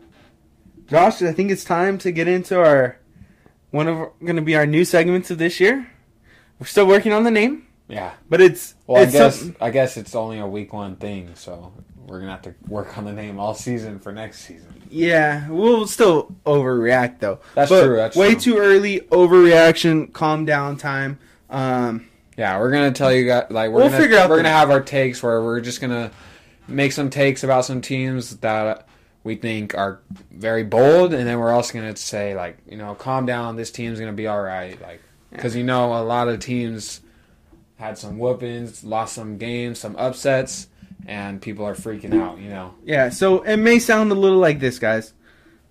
Josh, 0.87 1.21
I 1.21 1.31
think 1.31 1.51
it's 1.51 1.63
time 1.63 1.97
to 1.99 2.11
get 2.11 2.27
into 2.27 2.59
our 2.59 2.97
one 3.69 3.87
of 3.87 4.09
going 4.23 4.35
to 4.35 4.41
be 4.41 4.55
our 4.55 4.65
new 4.65 4.83
segments 4.83 5.31
of 5.31 5.37
this 5.37 5.59
year. 5.59 5.87
We're 6.61 6.67
still 6.67 6.85
working 6.85 7.11
on 7.11 7.23
the 7.23 7.31
name. 7.31 7.65
Yeah. 7.87 8.11
But 8.29 8.39
it's 8.39 8.75
Well, 8.85 9.01
it's 9.01 9.15
I 9.15 9.17
guess 9.17 9.35
something- 9.39 9.55
I 9.59 9.69
guess 9.71 9.97
it's 9.97 10.13
only 10.13 10.37
a 10.37 10.45
week 10.45 10.71
one 10.73 10.95
thing, 10.95 11.29
so 11.33 11.73
we're 12.05 12.19
gonna 12.19 12.31
have 12.31 12.43
to 12.43 12.53
work 12.67 12.99
on 12.99 13.05
the 13.05 13.11
name 13.13 13.39
all 13.39 13.55
season 13.55 13.97
for 13.97 14.11
next 14.11 14.41
season. 14.41 14.67
yeah, 14.91 15.47
we'll 15.49 15.87
still 15.87 16.35
overreact 16.45 17.17
though. 17.19 17.39
That's 17.55 17.71
But 17.71 17.83
true. 17.85 17.95
That's 17.95 18.15
way 18.15 18.33
true. 18.33 18.41
too 18.41 18.57
early. 18.59 18.99
Overreaction. 19.11 20.13
Calm 20.13 20.45
down. 20.45 20.77
Time. 20.77 21.17
Um, 21.49 22.05
Yeah, 22.37 22.59
we're 22.59 22.69
gonna 22.71 22.91
tell 22.91 23.11
you 23.11 23.25
guys 23.25 23.45
like 23.49 23.71
we're 23.71 23.77
We'll 23.79 23.89
gonna 23.89 23.97
figure 24.01 24.17
out 24.19 24.29
we're 24.29 24.37
the- 24.37 24.43
gonna 24.43 24.55
have 24.55 24.69
our 24.69 24.81
takes 24.81 25.23
where 25.23 25.41
we're 25.41 25.61
just 25.61 25.81
gonna 25.81 26.11
make 26.67 26.91
some 26.91 27.09
takes 27.09 27.43
about 27.43 27.65
some 27.65 27.81
teams 27.81 28.37
that 28.37 28.87
we 29.23 29.33
think 29.35 29.75
are 29.75 29.99
very 30.31 30.63
bold, 30.63 31.11
and 31.13 31.27
then 31.27 31.39
we're 31.39 31.51
also 31.51 31.73
gonna 31.73 31.95
say 31.95 32.35
like 32.35 32.57
you 32.69 32.77
know 32.77 32.93
calm 32.93 33.25
down, 33.25 33.55
this 33.55 33.71
team's 33.71 33.99
gonna 33.99 34.13
be 34.13 34.27
all 34.27 34.41
right, 34.41 34.79
like 34.81 35.01
because 35.31 35.55
you 35.55 35.63
know 35.63 35.93
a 35.93 36.03
lot 36.03 36.27
of 36.27 36.39
teams 36.39 37.01
had 37.77 37.97
some 37.97 38.17
whoopings, 38.19 38.83
lost 38.83 39.15
some 39.15 39.37
games, 39.37 39.79
some 39.79 39.95
upsets, 39.95 40.67
and 41.07 41.41
people 41.41 41.65
are 41.65 41.75
freaking 41.75 42.19
out. 42.21 42.37
You 42.39 42.49
know, 42.49 42.75
yeah. 42.83 43.09
So 43.09 43.41
it 43.41 43.57
may 43.57 43.79
sound 43.79 44.11
a 44.11 44.15
little 44.15 44.39
like 44.39 44.59
this, 44.59 44.79
guys. 44.79 45.13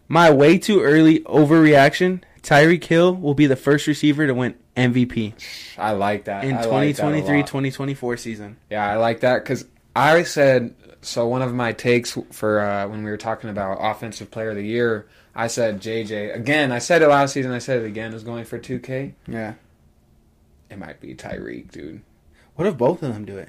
My 0.09 0.31
way 0.31 0.59
too 0.59 0.81
early 0.81 1.21
overreaction. 1.21 2.23
Tyreek 2.43 2.85
Hill 2.85 3.14
will 3.14 3.35
be 3.35 3.47
the 3.47 3.55
first 3.55 3.87
receiver 3.87 4.26
to 4.26 4.33
win 4.33 4.55
MVP 4.76 5.35
I 5.79 5.93
like 5.93 6.25
that 6.25 6.45
in 6.45 6.57
I 6.57 6.64
like 6.64 6.97
that 6.97 7.05
2023-2024 7.14 8.19
season. 8.19 8.57
Yeah, 8.71 8.88
I 8.88 8.97
like 8.97 9.21
that 9.21 9.43
because 9.43 9.64
I 9.95 10.23
said 10.23 10.75
so. 11.02 11.26
One 11.26 11.43
of 11.43 11.52
my 11.52 11.73
takes 11.73 12.17
for 12.31 12.61
uh, 12.61 12.88
when 12.88 13.02
we 13.05 13.11
were 13.11 13.17
talking 13.17 13.50
about 13.50 13.79
offensive 13.81 14.31
player 14.31 14.50
of 14.50 14.57
the 14.57 14.64
year, 14.64 15.09
I 15.35 15.47
said 15.47 15.81
JJ 15.81 16.35
again. 16.35 16.73
I 16.73 16.79
said 16.79 17.03
it 17.03 17.09
last 17.09 17.33
season. 17.35 17.53
I 17.53 17.59
said 17.59 17.83
it 17.83 17.87
again. 17.87 18.13
Is 18.15 18.25
going 18.25 18.45
for 18.45 18.59
two 18.59 18.79
K. 18.79 19.15
Yeah. 19.27 19.55
It 20.71 20.79
might 20.79 21.01
be 21.01 21.15
Tyreek, 21.15 21.71
dude. 21.71 22.03
What 22.57 22.67
if 22.69 22.77
both 22.77 23.03
of 23.03 23.13
them 23.13 23.25
do 23.25 23.39
it? 23.39 23.49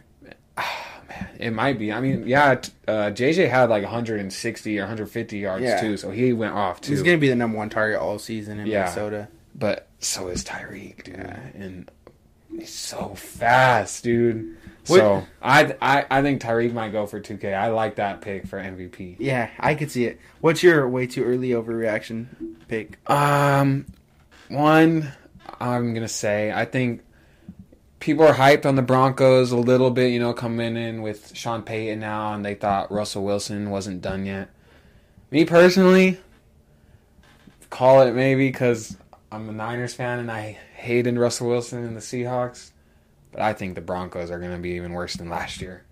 Man, 0.57 1.27
it 1.39 1.51
might 1.51 1.77
be. 1.77 1.91
I 1.91 1.99
mean, 1.99 2.25
yeah. 2.27 2.51
Uh, 2.87 3.11
JJ 3.11 3.49
had 3.49 3.69
like 3.69 3.83
160 3.83 4.77
or 4.77 4.81
150 4.83 5.37
yards 5.37 5.63
Yeah. 5.63 5.81
too, 5.81 5.97
so 5.97 6.11
he 6.11 6.31
went 6.33 6.53
off 6.53 6.79
too. 6.81 6.91
He's 6.93 7.01
gonna 7.03 7.17
be 7.17 7.27
the 7.29 7.35
number 7.35 7.57
one 7.57 7.69
target 7.69 7.99
all 7.99 8.17
season 8.19 8.59
in 8.59 8.67
Yeah. 8.67 8.81
Minnesota. 8.81 9.27
But 9.53 9.87
so 9.99 10.29
is 10.29 10.43
Tyreek, 10.43 11.03
dude, 11.03 11.15
and 11.55 11.91
he's 12.57 12.73
so 12.73 13.13
fast, 13.15 14.03
dude. 14.03 14.57
What- 14.87 14.97
So 14.99 15.27
I, 15.41 15.75
I 15.81 16.05
I 16.09 16.21
think 16.21 16.41
Tyreek 16.41 16.73
might 16.73 16.91
go 16.91 17.05
for 17.05 17.19
2K. 17.19 17.53
I 17.53 17.67
like 17.69 17.95
that 17.95 18.21
pick 18.21 18.47
for 18.47 18.59
MVP. 18.59 19.15
Yeah, 19.19 19.49
I 19.59 19.75
could 19.75 19.91
see 19.91 20.05
it. 20.05 20.19
What's 20.41 20.63
your 20.63 20.87
way 20.89 21.05
too 21.07 21.23
early 21.23 21.49
overreaction 21.49 22.25
pick? 22.67 22.97
Um, 23.09 23.85
one, 24.49 25.11
I'm 25.59 25.93
gonna 25.93 26.07
say 26.07 26.51
I 26.51 26.65
think 26.65 27.01
people 27.99 28.25
are 28.25 28.33
hyped 28.33 28.65
on 28.65 28.75
the 28.75 28.81
Broncos 28.81 29.51
a 29.51 29.57
little 29.57 29.91
bit. 29.91 30.11
You 30.11 30.19
know, 30.19 30.33
coming 30.33 30.75
in 30.75 31.03
with 31.03 31.31
Sean 31.35 31.61
Payton 31.61 31.99
now, 31.99 32.33
and 32.33 32.43
they 32.43 32.55
thought 32.55 32.91
Russell 32.91 33.23
Wilson 33.23 33.69
wasn't 33.69 34.01
done 34.01 34.25
yet. 34.25 34.49
Me 35.29 35.45
personally, 35.45 36.19
call 37.69 38.01
it 38.01 38.13
maybe 38.13 38.47
because 38.47 38.97
I'm 39.31 39.47
a 39.47 39.51
Niners 39.53 39.93
fan 39.93 40.19
and 40.19 40.31
I 40.31 40.57
hated 40.81 41.17
Russell 41.17 41.47
Wilson 41.47 41.83
and 41.83 41.95
the 41.95 42.01
Seahawks, 42.01 42.71
but 43.31 43.41
I 43.41 43.53
think 43.53 43.75
the 43.75 43.81
Broncos 43.81 44.31
are 44.31 44.39
gonna 44.39 44.57
be 44.59 44.71
even 44.71 44.93
worse 44.93 45.13
than 45.15 45.29
last 45.29 45.61
year. 45.61 45.83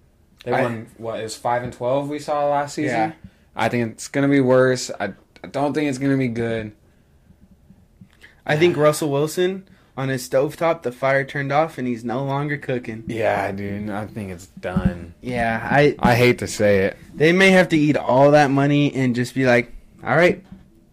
They 0.44 0.52
I- 0.52 0.62
won 0.64 0.88
what 0.98 1.20
is 1.22 1.36
five 1.36 1.64
and 1.64 1.72
twelve 1.72 2.10
we 2.10 2.20
saw 2.20 2.50
last 2.50 2.76
season. 2.76 2.96
Yeah. 2.98 3.12
I 3.56 3.70
think 3.70 3.92
it's 3.92 4.08
gonna 4.08 4.28
be 4.28 4.40
worse. 4.42 4.90
I, 5.00 5.14
I 5.44 5.48
don't 5.48 5.74
think 5.74 5.90
it's 5.90 5.98
gonna 5.98 6.18
be 6.18 6.28
good. 6.28 6.72
I 8.46 8.58
think 8.58 8.78
Russell 8.78 9.12
Wilson 9.12 9.68
on 9.96 10.10
his 10.10 10.28
stovetop, 10.28 10.82
the 10.82 10.92
fire 10.92 11.24
turned 11.26 11.52
off, 11.52 11.78
and 11.78 11.88
he's 11.88 12.04
no 12.06 12.24
longer 12.24 12.58
cooking. 12.58 13.04
Yeah, 13.08 13.52
dude, 13.52 13.90
I 13.90 14.08
think 14.08 14.32
it's 14.32 14.48
done. 14.48 15.14
Yeah, 15.22 15.68
I 15.70 15.96
I 16.00 16.16
hate 16.16 16.40
to 16.40 16.48
say 16.48 16.86
it. 16.86 16.98
they 17.14 17.32
may 17.32 17.52
have 17.52 17.70
to 17.70 17.78
eat 17.78 17.98
all 17.98 18.32
that 18.32 18.50
money 18.50 18.94
and 18.96 19.14
just 19.14 19.36
be 19.36 19.46
like, 19.46 19.72
all 20.04 20.16
right, 20.16 20.44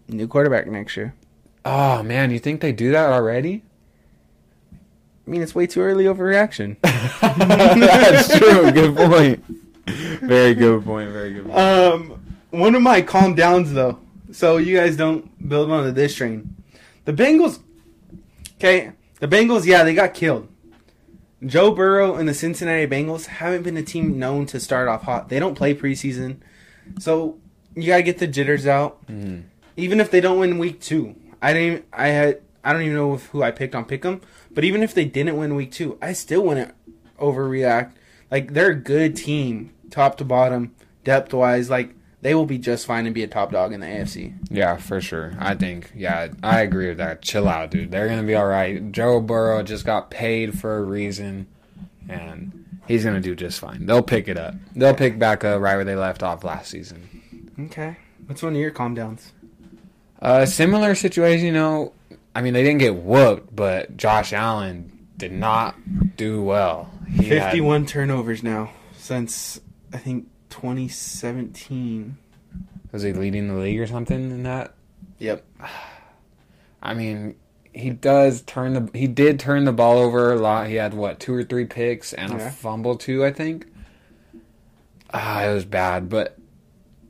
new 0.07 0.27
quarterback 0.27 0.67
next 0.67 0.95
year. 0.97 1.13
Oh 1.65 2.03
man, 2.03 2.31
you 2.31 2.39
think 2.39 2.61
they 2.61 2.71
do 2.73 2.91
that 2.91 3.09
already? 3.09 3.63
I 5.27 5.29
mean, 5.29 5.41
it's 5.41 5.53
way 5.53 5.67
too 5.67 5.81
early 5.81 6.05
overreaction. 6.05 6.77
That's 7.21 8.37
true. 8.37 8.71
Good 8.71 8.95
point. 8.95 9.43
Very 10.21 10.53
good 10.55 10.83
point. 10.85 11.11
Very 11.11 11.33
good 11.33 11.45
point. 11.45 11.57
Um, 11.57 12.21
one 12.51 12.75
of 12.75 12.81
my 12.81 13.01
calm 13.01 13.35
downs 13.35 13.73
though, 13.73 13.99
so 14.31 14.55
you 14.57 14.77
guys 14.77 14.95
don't 14.95 15.47
build 15.49 15.69
on 15.69 15.93
this 15.93 16.15
train. 16.15 16.55
The 17.05 17.13
Bengals, 17.13 17.59
okay, 18.55 18.91
the 19.19 19.27
Bengals, 19.27 19.65
yeah, 19.65 19.83
they 19.83 19.93
got 19.93 20.13
killed. 20.13 20.47
Joe 21.45 21.71
Burrow 21.71 22.15
and 22.15 22.27
the 22.27 22.33
Cincinnati 22.33 22.87
Bengals 22.87 23.25
haven't 23.27 23.63
been 23.63 23.77
a 23.77 23.83
team 23.83 24.17
known 24.17 24.45
to 24.47 24.59
start 24.59 24.87
off 24.87 25.03
hot. 25.03 25.29
They 25.29 25.39
don't 25.39 25.55
play 25.55 25.75
preseason, 25.75 26.37
so 26.99 27.37
you 27.75 27.87
gotta 27.87 28.01
get 28.03 28.17
the 28.17 28.27
jitters 28.27 28.65
out. 28.65 29.05
Mhm. 29.07 29.43
Even 29.75 29.99
if 29.99 30.09
they 30.09 30.19
don't 30.21 30.39
win 30.39 30.57
week 30.57 30.81
two, 30.81 31.15
I 31.41 31.53
didn't. 31.53 31.85
I 31.93 32.07
had. 32.07 32.41
I 32.63 32.73
don't 32.73 32.81
even 32.81 32.95
know 32.95 33.15
who 33.17 33.43
I 33.43 33.51
picked 33.51 33.75
on 33.75 33.85
Pick'em, 33.85 34.19
but 34.57 34.63
even 34.63 34.81
if 34.81 34.95
they 34.95 35.05
didn't 35.05 35.37
win 35.37 35.53
week 35.53 35.71
two, 35.71 35.99
I 36.01 36.13
still 36.13 36.41
wouldn't 36.41 36.73
overreact. 37.19 37.91
Like 38.31 38.53
they're 38.53 38.71
a 38.71 38.75
good 38.75 39.15
team, 39.15 39.71
top 39.91 40.17
to 40.17 40.25
bottom, 40.25 40.73
depth 41.03 41.31
wise. 41.31 41.69
Like 41.69 41.93
they 42.23 42.33
will 42.33 42.47
be 42.47 42.57
just 42.57 42.87
fine 42.87 43.05
and 43.05 43.13
be 43.13 43.21
a 43.21 43.27
top 43.27 43.51
dog 43.51 43.71
in 43.71 43.81
the 43.81 43.85
AFC. 43.85 44.35
Yeah, 44.49 44.77
for 44.77 44.99
sure. 44.99 45.35
I 45.37 45.53
think. 45.53 45.91
Yeah, 45.93 46.29
I 46.41 46.61
agree 46.61 46.87
with 46.87 46.97
that. 46.97 47.21
Chill 47.21 47.47
out, 47.47 47.69
dude. 47.69 47.91
They're 47.91 48.07
gonna 48.07 48.23
be 48.23 48.33
all 48.33 48.47
right. 48.47 48.91
Joe 48.91 49.21
Burrow 49.21 49.61
just 49.61 49.85
got 49.85 50.09
paid 50.09 50.57
for 50.57 50.77
a 50.77 50.81
reason, 50.81 51.45
and 52.09 52.79
he's 52.87 53.05
gonna 53.05 53.21
do 53.21 53.35
just 53.35 53.59
fine. 53.59 53.85
They'll 53.85 54.01
pick 54.01 54.27
it 54.27 54.39
up. 54.39 54.55
They'll 54.75 54.95
pick 54.95 55.19
back 55.19 55.43
up 55.43 55.61
right 55.61 55.75
where 55.75 55.85
they 55.85 55.95
left 55.95 56.23
off 56.23 56.43
last 56.43 56.71
season. 56.71 57.53
Okay, 57.65 57.95
what's 58.25 58.41
one 58.41 58.53
of 58.53 58.59
your 58.59 58.71
calm 58.71 58.95
downs? 58.95 59.33
Uh, 60.19 60.47
similar 60.47 60.95
situation, 60.95 61.45
you 61.45 61.53
know. 61.53 61.93
I 62.37 62.41
mean, 62.43 62.53
they 62.53 62.61
didn't 62.61 62.77
get 62.81 62.95
whooped, 62.95 63.55
but 63.55 63.97
Josh 63.97 64.31
Allen 64.31 65.07
did 65.17 65.31
not 65.31 65.75
do 66.17 66.43
well. 66.43 66.91
He 67.09 67.29
had- 67.29 67.45
Fifty-one 67.45 67.87
turnovers 67.87 68.43
now 68.43 68.69
since 68.95 69.59
I 69.91 69.97
think 69.97 70.27
2017. 70.51 72.15
was 72.91 73.01
he 73.01 73.11
leading 73.11 73.47
the 73.47 73.55
league 73.55 73.79
or 73.79 73.87
something 73.87 74.29
in 74.29 74.43
that? 74.43 74.75
Yep. 75.17 75.43
I 76.83 76.93
mean, 76.93 77.37
he 77.73 77.89
does 77.89 78.43
turn 78.43 78.73
the 78.73 78.89
he 78.97 79.07
did 79.07 79.39
turn 79.39 79.65
the 79.65 79.73
ball 79.73 79.97
over 79.97 80.31
a 80.31 80.35
lot. 80.35 80.67
He 80.67 80.75
had 80.75 80.93
what 80.93 81.19
two 81.19 81.33
or 81.33 81.43
three 81.43 81.65
picks 81.65 82.13
and 82.13 82.33
Yeah. 82.33 82.49
a 82.49 82.51
fumble 82.51 82.97
too, 82.97 83.25
I 83.25 83.31
think. 83.31 83.65
Ah, 85.11 85.43
it 85.43 85.53
was 85.55 85.65
bad, 85.65 86.07
but 86.07 86.37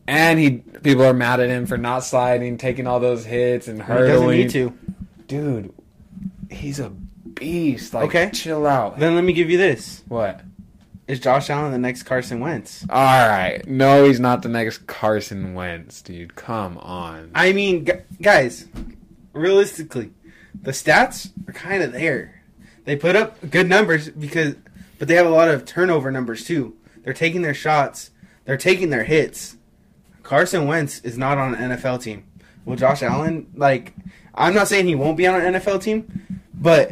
and 0.07 0.39
he 0.39 0.51
people 0.83 1.03
are 1.03 1.13
mad 1.13 1.41
at 1.41 1.49
him 1.49 1.65
for 1.65 1.77
not 1.77 2.05
sliding, 2.05 2.57
taking 2.57 2.87
all 2.87 3.01
those 3.01 3.25
hits 3.25 3.67
and 3.67 3.81
He 3.81 3.87
doesn't 3.89 4.07
hurdling. 4.07 4.37
need 4.37 4.49
to. 4.51 4.73
Dude, 5.27 5.73
he's 6.49 6.79
a 6.79 6.89
beast. 6.89 7.93
Like, 7.93 8.05
Okay. 8.05 8.29
chill 8.33 8.65
out. 8.65 8.99
Then 8.99 9.15
let 9.15 9.23
me 9.23 9.33
give 9.33 9.49
you 9.49 9.57
this: 9.57 10.03
what? 10.07 10.41
Is 11.07 11.19
Josh 11.21 11.49
Allen 11.49 11.71
the 11.71 11.77
next 11.77 12.03
Carson 12.03 12.39
Wentz? 12.41 12.85
All 12.89 13.27
right, 13.29 13.61
no, 13.65 14.05
he's 14.05 14.19
not 14.19 14.41
the 14.41 14.49
next 14.49 14.87
Carson 14.87 15.53
Wentz, 15.53 16.01
dude. 16.01 16.35
Come 16.35 16.77
on. 16.79 17.31
I 17.33 17.53
mean, 17.53 17.85
gu- 17.85 18.01
guys, 18.21 18.65
realistically, 19.33 20.11
the 20.61 20.71
stats 20.71 21.31
are 21.47 21.53
kind 21.53 21.81
of 21.83 21.91
there. 21.93 22.41
They 22.85 22.95
put 22.95 23.15
up 23.15 23.37
good 23.49 23.69
numbers 23.69 24.09
because, 24.09 24.55
but 24.99 25.07
they 25.07 25.15
have 25.15 25.25
a 25.27 25.29
lot 25.31 25.47
of 25.49 25.65
turnover 25.65 26.11
numbers 26.11 26.45
too. 26.45 26.75
They're 27.03 27.13
taking 27.13 27.41
their 27.41 27.53
shots. 27.53 28.11
They're 28.45 28.57
taking 28.57 28.89
their 28.89 29.03
hits. 29.03 29.57
Carson 30.23 30.67
Wentz 30.67 30.99
is 31.01 31.17
not 31.17 31.37
on 31.37 31.55
an 31.55 31.71
NFL 31.71 32.01
team. 32.01 32.23
Will 32.65 32.75
Josh 32.75 33.01
Allen 33.01 33.47
like? 33.55 33.93
I'm 34.37 34.53
not 34.53 34.67
saying 34.67 34.85
he 34.85 34.95
won't 34.95 35.17
be 35.17 35.27
on 35.27 35.41
an 35.41 35.55
NFL 35.55 35.81
team, 35.81 36.39
but 36.53 36.91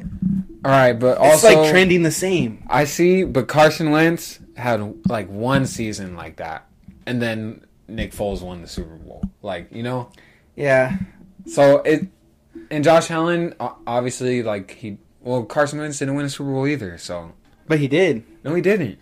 All 0.66 0.72
right, 0.72 0.94
but 0.94 1.18
also 1.18 1.34
it's 1.34 1.56
like 1.56 1.70
trending 1.72 2.04
the 2.04 2.12
same. 2.12 2.66
I 2.68 2.86
see, 2.86 3.24
but 3.24 3.48
Carson 3.48 3.92
Wentz 3.92 4.40
had 4.58 5.08
like 5.08 5.30
one 5.30 5.68
season 5.68 6.16
like 6.16 6.38
that, 6.38 6.68
and 7.06 7.22
then 7.22 7.66
Nick 7.88 8.14
Foles 8.14 8.42
won 8.42 8.62
the 8.62 8.68
Super 8.68 8.96
Bowl. 8.96 9.24
Like 9.42 9.72
you 9.72 9.84
know, 9.84 10.10
Yeah, 10.56 10.98
so 11.46 11.78
it 11.80 12.08
and 12.72 12.84
Josh 12.84 13.12
Allen 13.12 13.54
obviously 13.60 14.42
like 14.42 14.72
he 14.72 14.98
well 15.22 15.44
Carson 15.44 15.80
Wentz 15.80 16.00
didn't 16.00 16.16
win 16.16 16.26
a 16.26 16.30
Super 16.30 16.52
Bowl 16.52 16.66
either. 16.68 16.98
So 16.98 17.34
but 17.68 17.80
he 17.80 17.88
did. 17.88 18.24
no, 18.44 18.56
he 18.56 18.62
didn't. 18.62 19.00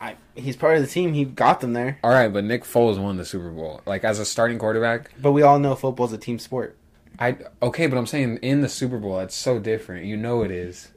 I, 0.00 0.16
he's 0.34 0.56
part 0.56 0.76
of 0.76 0.82
the 0.82 0.88
team. 0.88 1.12
He 1.12 1.24
got 1.26 1.60
them 1.60 1.74
there. 1.74 1.98
All 2.02 2.10
right, 2.10 2.32
but 2.32 2.42
Nick 2.44 2.64
Foles 2.64 2.98
won 2.98 3.16
the 3.16 3.24
Super 3.24 3.50
Bowl 3.50 3.82
like 3.84 4.04
as 4.04 4.18
a 4.18 4.24
starting 4.24 4.58
quarterback. 4.58 5.10
But 5.20 5.32
we 5.32 5.42
all 5.42 5.58
know 5.58 5.74
football's 5.74 6.12
a 6.12 6.18
team 6.18 6.38
sport. 6.38 6.76
I 7.20 7.36
okay, 7.62 7.86
but 7.86 7.98
I'm 7.98 8.06
saying 8.06 8.38
in 8.38 8.62
the 8.62 8.68
Super 8.68 8.98
Bowl, 8.98 9.20
it's 9.20 9.34
so 9.34 9.58
different. 9.58 10.06
You 10.06 10.16
know 10.16 10.42
it 10.42 10.50
is. 10.50 10.88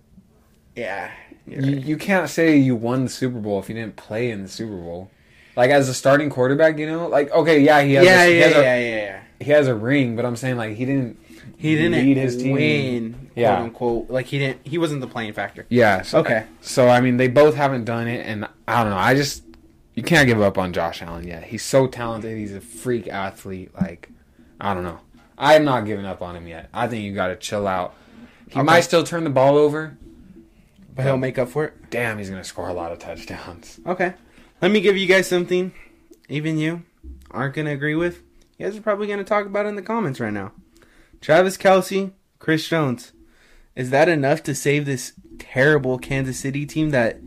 Yeah. 0.76 1.12
You, 1.46 1.60
right. 1.60 1.84
you 1.84 1.98
can't 1.98 2.30
say 2.30 2.58
you 2.58 2.76
won 2.76 3.04
the 3.04 3.10
Super 3.10 3.40
Bowl 3.40 3.60
if 3.60 3.68
you 3.68 3.76
didn't 3.76 3.98
play 3.98 4.32
in 4.32 4.44
the 4.44 4.50
Super 4.50 4.78
Bowl. 4.78 5.12
Like 5.56 5.70
as 5.70 5.90
a 5.90 5.94
starting 5.94 6.30
quarterback, 6.30 6.80
you 6.80 6.88
know, 6.88 7.08
like 7.08 7.30
okay, 7.32 7.60
yeah, 7.60 7.82
he 7.82 7.94
has 7.96 8.06
yeah, 8.06 8.24
a, 8.24 8.28
he 8.28 8.40
yeah, 8.40 8.46
has 8.46 8.56
a, 8.56 8.62
yeah, 8.62 8.80
yeah, 8.80 8.96
yeah. 8.96 9.22
he 9.40 9.52
has 9.52 9.68
a 9.68 9.76
ring, 9.76 10.16
but 10.16 10.26
I'm 10.26 10.36
saying 10.36 10.58
like 10.58 10.76
he 10.78 10.86
didn't. 10.86 11.20
He 11.58 11.76
didn't 11.76 11.94
lead 11.94 12.18
his 12.18 12.38
team. 12.38 12.54
win, 12.54 13.30
quote 13.36 13.60
unquote. 13.60 14.10
Like 14.10 14.26
he 14.26 14.40
didn't. 14.40 14.66
He 14.66 14.78
wasn't 14.78 15.02
the 15.02 15.08
playing 15.08 15.34
factor. 15.34 15.66
Yes. 15.70 16.14
Okay. 16.14 16.46
So 16.62 16.90
I 16.90 17.02
mean, 17.02 17.18
they 17.18 17.28
both 17.28 17.56
haven't 17.56 17.86
done 17.86 18.08
it, 18.08 18.26
and 18.26 18.48
I 18.68 18.84
don't 18.84 18.92
know. 18.92 18.98
I 18.98 19.14
just 19.14 19.44
you 19.94 20.04
can't 20.04 20.28
give 20.28 20.42
up 20.42 20.58
on 20.58 20.74
Josh 20.74 21.02
Allen 21.02 21.28
yet. 21.28 21.44
He's 21.44 21.64
so 21.64 21.88
talented. 21.88 22.38
He's 22.38 22.54
a 22.54 22.62
freak 22.62 23.08
athlete. 23.08 23.72
Like 23.80 24.10
I 24.60 24.74
don't 24.74 24.84
know. 24.84 25.00
I'm 25.38 25.64
not 25.66 25.86
giving 25.86 26.06
up 26.06 26.22
on 26.22 26.36
him 26.36 26.48
yet. 26.48 26.70
I 26.74 26.88
think 26.88 27.04
you 27.04 27.14
got 27.14 27.28
to 27.28 27.36
chill 27.36 27.68
out. 27.68 27.96
He 28.50 28.60
Okay. 28.60 28.64
might 28.64 28.82
still 28.82 29.04
turn 29.04 29.24
the 29.24 29.30
ball 29.30 29.58
over. 29.58 29.98
But 30.96 31.06
he'll 31.06 31.18
make 31.18 31.40
up 31.40 31.50
for 31.50 31.66
it. 31.66 31.74
Damn, 31.90 32.20
he's 32.20 32.30
gonna 32.30 32.44
score 32.44 32.70
a 32.70 32.74
lot 32.74 32.92
of 32.92 33.00
touchdowns. 33.00 33.80
Okay. 33.88 34.14
Let 34.62 34.70
me 34.70 34.80
give 34.80 34.96
you 34.96 35.08
guys 35.08 35.28
something. 35.28 35.74
Even 36.30 36.60
you 36.60 36.84
aren't 37.32 37.56
gonna 37.56 37.72
agree 37.72 37.96
with. 37.96 38.22
You 38.60 38.68
guys 38.68 38.78
are 38.78 38.82
probably 38.82 39.08
gonna 39.08 39.24
talk 39.24 39.48
about 39.48 39.66
it 39.66 39.70
in 39.70 39.76
the 39.76 39.82
comments 39.82 40.20
right 40.20 40.32
now. 40.32 40.52
Travis 41.20 41.58
Kelce, 41.58 42.12
Chris 42.38 42.68
Jones. 42.68 43.12
Is 43.76 43.90
that 43.90 44.08
enough 44.08 44.44
to 44.44 44.54
save 44.54 44.86
this 44.86 45.14
terrible 45.40 45.98
Kansas 45.98 46.38
City 46.38 46.64
team 46.68 46.92
that 46.92 47.18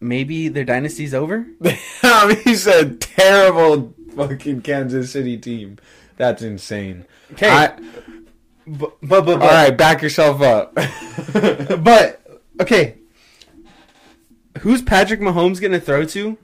maybe 0.00 0.48
their 0.48 0.64
dynasty's 0.64 1.14
over? 1.14 1.46
I 2.02 2.26
mean, 2.26 2.42
he 2.42 2.54
said 2.56 3.00
terrible 3.00 3.94
fucking 4.16 4.62
Kansas 4.62 5.12
City 5.12 5.38
team. 5.38 5.78
That's 6.18 6.42
insane. 6.42 7.06
Okay. 7.32 7.48
I- 7.48 7.78
But 8.66 8.98
but 9.00 9.24
but, 9.24 9.40
all 9.40 9.48
right, 9.48 9.74
back 9.74 10.02
yourself 10.02 10.42
up. 10.42 10.74
but 11.32 12.20
okay. 12.60 12.98
Who's 14.60 14.82
Patrick 14.82 15.20
Mahomes 15.20 15.58
going 15.60 15.72
to 15.72 15.80
throw 15.80 16.04
to 16.04 16.36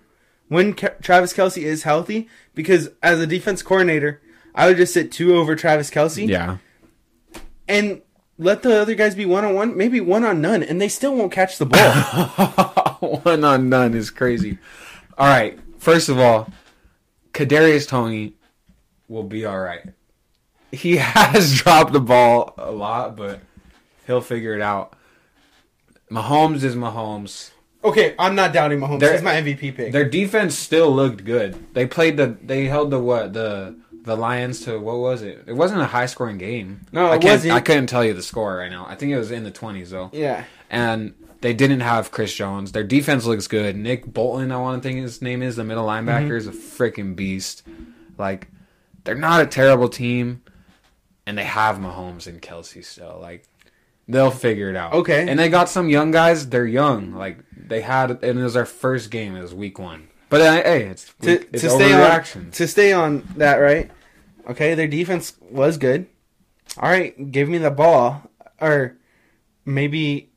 when 0.49 0.73
Ke- 0.73 1.03
Travis 1.03 1.35
Kelce 1.35 1.63
is 1.63 1.83
healthy? 1.83 2.29
Because 2.55 2.89
as 3.03 3.21
a 3.21 3.27
defense 3.27 3.63
coordinator, 3.63 4.23
I 4.55 4.69
would 4.69 4.79
just 4.79 4.95
sit 4.95 5.13
two 5.13 5.37
over 5.37 5.55
Travis 5.55 5.91
Kelce 5.91 6.27
yeah. 6.27 6.59
and 7.69 8.01
let 8.39 8.63
the 8.63 8.81
other 8.81 8.95
guys 8.95 9.15
be 9.15 9.27
one 9.27 9.45
on 9.45 9.55
one, 9.55 9.77
maybe 9.77 10.01
one 10.01 10.25
on 10.25 10.41
none, 10.41 10.63
and 10.63 10.81
they 10.81 10.89
still 10.89 11.15
won't 11.15 11.33
catch 11.33 11.59
the 11.59 11.67
ball. 11.67 11.81
One 13.23 13.45
on 13.45 13.69
none 13.69 13.93
is 13.95 14.09
crazy. 14.11 14.57
All 15.19 15.27
right. 15.29 15.59
First 15.79 16.09
of 16.09 16.19
all, 16.19 16.49
Kadarius 17.33 17.87
Toney 17.87 18.35
will 19.09 19.23
be 19.23 19.45
all 19.45 19.59
right. 19.59 19.83
He 20.73 20.97
has 20.99 21.59
dropped 21.61 21.93
the 21.93 22.01
ball 22.01 22.55
a 22.59 22.71
lot, 22.71 23.17
but 23.17 23.41
he'll 24.07 24.21
figure 24.21 24.55
it 24.55 24.63
out. 24.63 24.95
Mahomes 26.11 26.63
is 26.63 26.75
Mahomes. 26.75 27.51
okay, 27.83 28.15
I'm 28.19 28.35
not 28.35 28.53
doubting 28.53 28.81
Mahomes. 28.81 29.01
They're- 29.01 29.13
He's 29.13 29.23
my 29.23 29.35
MVP 29.35 29.77
pick. 29.77 29.93
Their 29.93 30.09
defense 30.09 30.57
still 30.57 30.91
looked 30.95 31.25
good. 31.25 31.75
They 31.75 31.87
played 31.87 32.17
the. 32.17 32.37
They 32.43 32.67
held 32.67 32.91
the 32.91 33.01
what 33.01 33.33
the 33.33 33.77
the 34.05 34.17
Lions 34.17 34.61
to 34.65 34.79
what 34.79 34.99
was 34.99 35.23
it? 35.23 35.45
It 35.47 35.55
wasn't 35.55 35.81
a 35.81 35.87
high 35.87 36.07
scoring 36.07 36.39
game. 36.39 36.83
No, 36.93 37.07
I 37.07 37.19
can't, 37.19 37.25
wasn't. 37.25 37.55
I 37.55 37.61
couldn't 37.61 37.87
tell 37.87 38.05
you 38.05 38.13
the 38.13 38.23
score 38.23 38.57
right 38.57 38.71
now. 38.71 38.87
I 38.87 38.95
think 38.95 39.13
it 39.13 39.19
was 39.19 39.31
in 39.31 39.45
the 39.45 39.51
twenties 39.51 39.91
though. 39.91 40.11
Yeah. 40.13 40.45
and 40.71 41.15
they 41.41 41.53
didn't 41.53 41.81
have 41.81 42.11
Chris 42.11 42.33
Jones. 42.35 42.73
Their 42.73 42.85
defense 42.85 43.27
looks 43.27 43.49
good. 43.49 43.77
Nick 43.77 44.07
Bolton, 44.07 44.51
I 44.51 44.57
want 44.57 44.83
to 44.83 44.89
think 44.89 45.01
his 45.01 45.21
name 45.21 45.43
is 45.43 45.57
the 45.57 45.65
middle 45.65 45.87
linebacker, 45.87 46.29
mm-hmm. 46.29 46.37
is 46.37 46.47
a 46.47 46.53
freaking 46.53 47.15
beast. 47.15 47.65
Like 48.17 48.49
they're 49.05 49.15
not 49.15 49.43
a 49.43 49.47
terrible 49.47 49.89
team, 49.89 50.43
and 51.27 51.39
they 51.39 51.45
have 51.45 51.77
Mahomes 51.77 52.27
and 52.27 52.41
Kelce 52.43 52.85
still. 52.85 53.19
Like 53.21 53.47
they'll 54.09 54.31
figure 54.31 54.71
it 54.71 54.77
out. 54.77 54.93
Okay. 54.95 55.29
and 55.29 55.39
they 55.39 55.49
got 55.49 55.69
some 55.69 55.89
young 55.89 56.11
guys. 56.11 56.49
They're 56.49 56.67
young. 56.67 57.15
Like 57.15 57.39
they 57.57 57.81
had, 57.81 58.11
and 58.11 58.39
it 58.39 58.43
was 58.43 58.57
our 58.57 58.67
first 58.67 59.11
game. 59.11 59.37
It 59.37 59.43
was 59.43 59.55
week 59.55 59.79
one. 59.79 60.09
But 60.29 60.41
uh, 60.41 60.53
hey, 60.63 60.87
it's 60.87 61.15
To, 61.23 61.33
it's 61.53 61.63
to 61.63 61.71
stay 61.71 61.93
on 61.93 62.51
to 62.53 62.67
stay 62.67 62.93
on 62.93 63.29
that, 63.37 63.57
right? 63.57 63.91
Okay, 64.49 64.75
their 64.75 64.89
defense 64.89 65.35
was 65.41 65.79
good. 65.79 66.07
All 66.79 66.89
right, 66.91 67.31
give 67.31 67.49
me 67.49 67.59
the 67.59 67.71
ball, 67.71 68.31
or 68.61 68.97
maybe 69.65 70.31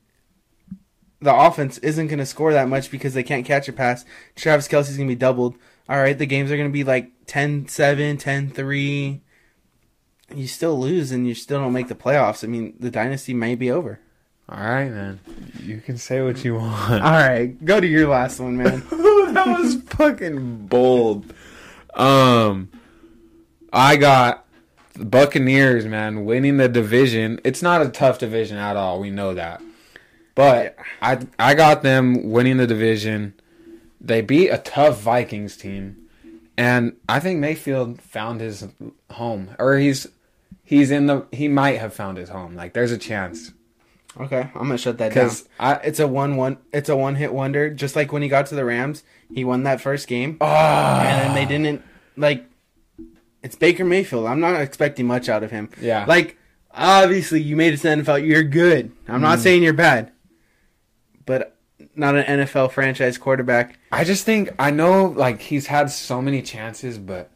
the 1.19 1.33
offense 1.33 1.77
isn't 1.79 2.07
going 2.07 2.19
to 2.19 2.25
score 2.25 2.53
that 2.53 2.69
much 2.69 2.91
because 2.91 3.13
they 3.13 3.23
can't 3.23 3.45
catch 3.45 3.67
a 3.67 3.73
pass. 3.73 4.05
Travis 4.35 4.67
Kelce's 4.67 4.97
going 4.97 5.09
to 5.09 5.15
be 5.15 5.19
doubled. 5.19 5.55
All 5.89 5.97
right, 5.97 6.17
the 6.17 6.25
games 6.25 6.51
are 6.51 6.57
going 6.57 6.69
to 6.69 6.73
be 6.73 6.83
like 6.83 7.11
10-7, 7.27 8.21
10-3. 8.21 9.21
You 10.35 10.47
still 10.47 10.77
lose 10.77 11.11
and 11.11 11.27
you 11.27 11.33
still 11.33 11.59
don't 11.59 11.73
make 11.73 11.87
the 11.87 11.95
playoffs. 11.95 12.43
I 12.43 12.47
mean, 12.47 12.75
the 12.79 12.91
dynasty 12.91 13.33
may 13.33 13.55
be 13.55 13.71
over. 13.71 13.99
All 14.49 14.59
right, 14.59 14.89
man. 14.89 15.19
You 15.61 15.81
can 15.81 15.97
say 15.97 16.21
what 16.21 16.43
you 16.43 16.55
want. 16.55 17.03
All 17.03 17.11
right, 17.11 17.63
go 17.65 17.79
to 17.79 17.87
your 17.87 18.07
last 18.07 18.39
one, 18.39 18.57
man. 18.57 18.79
that 19.33 19.45
was 19.45 19.75
fucking 19.83 20.67
bold. 20.67 21.33
Um, 21.93 22.69
I 23.73 23.97
got 23.97 24.45
the 24.93 25.03
Buccaneers, 25.03 25.85
man, 25.85 26.23
winning 26.23 26.57
the 26.57 26.69
division. 26.69 27.41
It's 27.43 27.61
not 27.61 27.81
a 27.81 27.89
tough 27.89 28.19
division 28.19 28.57
at 28.57 28.77
all. 28.77 29.01
We 29.01 29.09
know 29.09 29.33
that, 29.33 29.61
but 30.33 30.77
I 31.01 31.19
I 31.37 31.53
got 31.53 31.83
them 31.83 32.31
winning 32.31 32.57
the 32.57 32.67
division. 32.67 33.33
They 33.99 34.21
beat 34.21 34.49
a 34.49 34.57
tough 34.59 35.01
Vikings 35.01 35.57
team, 35.57 35.97
and 36.57 36.95
I 37.09 37.19
think 37.19 37.39
Mayfield 37.39 38.01
found 38.01 38.41
his 38.41 38.67
home, 39.11 39.49
or 39.59 39.77
he's 39.77 40.07
he's 40.63 40.91
in 40.91 41.07
the 41.07 41.25
he 41.31 41.47
might 41.47 41.79
have 41.79 41.93
found 41.93 42.17
his 42.17 42.29
home. 42.29 42.55
Like 42.55 42.73
there's 42.73 42.91
a 42.91 42.97
chance 42.97 43.51
Okay, 44.19 44.49
I'm 44.55 44.61
gonna 44.63 44.77
shut 44.77 44.97
that 44.99 45.13
down. 45.13 45.25
because 45.25 45.47
I 45.59 45.73
It's 45.75 45.99
a 45.99 46.07
one 46.07 46.35
one. 46.37 46.57
It's 46.73 46.89
a 46.89 46.95
one 46.97 47.15
hit 47.15 47.33
wonder. 47.33 47.69
Just 47.69 47.95
like 47.95 48.11
when 48.11 48.21
he 48.21 48.27
got 48.29 48.47
to 48.47 48.55
the 48.55 48.65
Rams, 48.65 49.03
he 49.33 49.43
won 49.43 49.63
that 49.63 49.81
first 49.81 50.07
game, 50.07 50.37
Ah. 50.41 51.01
and 51.03 51.19
then 51.21 51.35
they 51.35 51.45
didn't 51.45 51.83
like. 52.15 52.45
It's 53.43 53.55
Baker 53.55 53.85
Mayfield. 53.85 54.25
I'm 54.25 54.39
not 54.39 54.59
expecting 54.59 55.05
much 55.07 55.29
out 55.29 55.43
of 55.43 55.51
him. 55.51 55.69
yeah 55.81 56.05
Like 56.07 56.37
obviously, 56.71 57.41
you 57.41 57.55
made 57.55 57.73
it 57.73 57.77
to 57.77 57.83
the 57.83 57.89
NFL. 58.03 58.25
You're 58.27 58.43
good. 58.43 58.91
I'm 59.07 59.21
not 59.21 59.39
Mm. 59.39 59.41
saying 59.41 59.63
you're 59.63 59.73
bad, 59.73 60.11
but 61.25 61.55
not 61.97 62.15
an 62.15 62.39
NFL 62.39 62.71
franchise 62.71 63.17
quarterback. 63.17 63.77
I 63.91 64.03
just 64.03 64.25
think 64.25 64.49
I 64.59 64.71
know 64.71 65.05
like 65.05 65.41
he's 65.41 65.67
had 65.67 65.89
so 65.89 66.21
many 66.21 66.41
chances, 66.41 66.97
but 66.97 67.31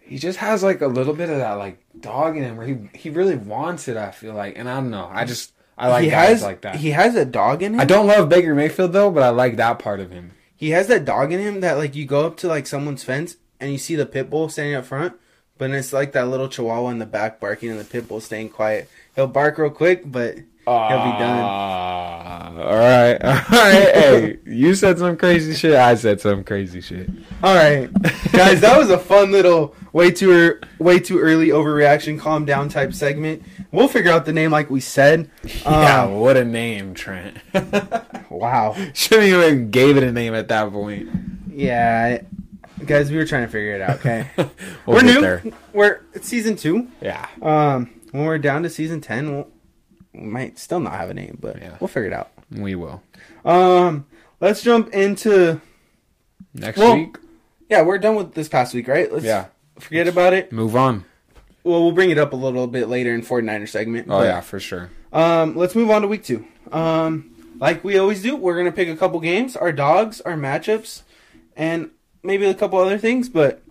he 0.00 0.18
just 0.18 0.38
has 0.38 0.62
like 0.62 0.80
a 0.80 0.86
little 0.86 1.14
bit 1.14 1.30
of 1.30 1.38
that 1.38 1.54
like 1.54 1.78
dog 1.98 2.36
in 2.36 2.44
him 2.44 2.56
where 2.56 2.66
he 2.66 2.76
he 2.94 3.10
really 3.10 3.36
wants 3.36 3.88
it. 3.88 3.96
I 3.96 4.10
feel 4.10 4.34
like, 4.34 4.58
and 4.58 4.68
I 4.68 4.76
don't 4.76 4.90
know. 4.90 5.08
I 5.10 5.24
just 5.24 5.52
I 5.76 5.88
like 5.88 6.04
he 6.04 6.10
guys 6.10 6.28
has 6.28 6.42
like 6.42 6.60
that. 6.62 6.76
He 6.76 6.90
has 6.90 7.14
a 7.14 7.24
dog 7.24 7.62
in 7.62 7.74
him. 7.74 7.80
I 7.80 7.84
don't 7.84 8.06
love 8.06 8.28
Baker 8.28 8.54
Mayfield 8.54 8.92
though, 8.92 9.10
but 9.10 9.22
I 9.22 9.30
like 9.30 9.56
that 9.56 9.78
part 9.78 10.00
of 10.00 10.10
him. 10.10 10.32
He 10.56 10.70
has 10.70 10.86
that 10.88 11.04
dog 11.04 11.32
in 11.32 11.40
him 11.40 11.60
that 11.60 11.78
like 11.78 11.94
you 11.94 12.06
go 12.06 12.26
up 12.26 12.36
to 12.38 12.48
like 12.48 12.66
someone's 12.66 13.04
fence 13.04 13.36
and 13.60 13.72
you 13.72 13.78
see 13.78 13.96
the 13.96 14.06
pit 14.06 14.30
bull 14.30 14.48
standing 14.48 14.74
up 14.74 14.84
front, 14.84 15.14
but 15.58 15.70
it's 15.70 15.92
like 15.92 16.12
that 16.12 16.28
little 16.28 16.48
chihuahua 16.48 16.90
in 16.90 16.98
the 16.98 17.06
back 17.06 17.40
barking 17.40 17.70
and 17.70 17.80
the 17.80 17.84
pit 17.84 18.08
bull 18.08 18.20
staying 18.20 18.50
quiet. 18.50 18.88
He'll 19.14 19.26
bark 19.26 19.58
real 19.58 19.70
quick, 19.70 20.02
but 20.04 20.36
He'll 20.66 21.04
be 21.12 21.18
done. 21.18 21.40
Ah, 21.44 22.54
all 22.56 22.76
right, 22.76 23.14
all 23.24 23.32
right. 23.50 23.94
hey, 23.94 24.38
you 24.46 24.74
said 24.74 24.98
some 24.98 25.16
crazy 25.16 25.54
shit. 25.54 25.74
I 25.74 25.94
said 25.96 26.20
some 26.20 26.42
crazy 26.44 26.80
shit. 26.80 27.10
all 27.42 27.54
right, 27.54 27.92
guys, 28.32 28.60
that 28.62 28.78
was 28.78 28.90
a 28.90 28.98
fun 28.98 29.30
little 29.32 29.74
way 29.92 30.10
too 30.10 30.58
way 30.78 30.98
too 31.00 31.18
early 31.18 31.48
overreaction, 31.48 32.18
calm 32.18 32.44
down 32.44 32.68
type 32.68 32.94
segment. 32.94 33.42
We'll 33.72 33.88
figure 33.88 34.12
out 34.12 34.24
the 34.24 34.32
name 34.32 34.50
like 34.52 34.70
we 34.70 34.80
said. 34.80 35.30
yeah, 35.64 36.04
Um, 36.04 36.14
what 36.20 36.36
a 36.36 36.44
name, 36.44 36.94
Trent. 36.94 37.36
wow. 38.30 38.74
Shouldn't 38.94 39.28
even 39.28 39.70
gave 39.70 39.96
it 39.96 40.02
a 40.02 40.12
name 40.12 40.34
at 40.34 40.48
that 40.48 40.70
point. 40.70 41.08
Yeah, 41.50 42.22
guys, 42.86 43.10
we 43.10 43.16
were 43.16 43.26
trying 43.26 43.46
to 43.46 43.52
figure 43.52 43.74
it 43.74 43.80
out. 43.80 43.96
Okay, 43.98 44.28
We'll 44.36 44.50
we're 44.86 45.02
new. 45.02 45.20
there. 45.20 45.42
We're 45.72 46.00
it's 46.14 46.26
season 46.28 46.56
two. 46.56 46.88
Yeah. 47.00 47.26
Um, 47.42 47.90
when 48.12 48.24
we're 48.24 48.38
down 48.38 48.62
to 48.62 48.70
season 48.70 49.00
ten, 49.00 49.30
we'll, 49.32 49.44
we 49.44 49.53
might 50.14 50.58
still 50.58 50.80
not 50.80 50.92
have 50.94 51.10
a 51.10 51.14
name, 51.14 51.38
but 51.40 51.60
Yeah. 51.60 51.76
we'll 51.80 51.88
figure 51.88 52.08
it 52.08 52.12
out. 52.12 52.30
We 52.50 52.74
will. 52.74 53.02
Um, 53.44 54.06
let's 54.40 54.62
jump 54.62 54.92
into 54.94 55.60
Next 56.54 56.78
Well- 56.78 56.94
week. 56.96 57.16
yeah. 57.68 57.82
We're 57.82 57.98
done 57.98 58.14
with 58.14 58.34
this 58.34 58.48
past 58.48 58.74
week, 58.74 58.86
right? 58.86 59.12
Let's 59.12 59.24
Yeah. 59.24 59.46
forget 59.78 60.06
about 60.06 60.32
it. 60.34 60.52
Move 60.52 60.76
on. 60.76 61.04
Well, 61.64 61.82
we'll 61.82 61.92
bring 61.92 62.10
it 62.10 62.18
up 62.18 62.32
a 62.32 62.36
little 62.36 62.66
bit 62.68 62.88
later 62.88 63.12
in 63.14 63.22
49er 63.22 63.66
segment. 63.66 64.06
Oh 64.08 64.18
but, 64.18 64.24
yeah, 64.26 64.40
for 64.40 64.60
sure. 64.60 64.90
Um, 65.12 65.56
let's 65.56 65.74
move 65.74 65.90
on 65.90 66.02
to 66.02 66.08
week 66.08 66.22
two. 66.22 66.44
Um, 66.70 67.30
like 67.58 67.82
we 67.82 67.98
always 67.98 68.22
do, 68.22 68.36
we're 68.36 68.56
gonna 68.56 68.70
pick 68.72 68.88
a 68.88 68.96
couple 68.96 69.18
games, 69.20 69.56
our 69.56 69.72
dogs, 69.72 70.20
our 70.20 70.36
matchups, 70.36 71.02
and 71.56 71.90
maybe 72.22 72.44
a 72.46 72.54
couple 72.54 72.78
other 72.78 72.98
things. 72.98 73.28
But 73.28 73.62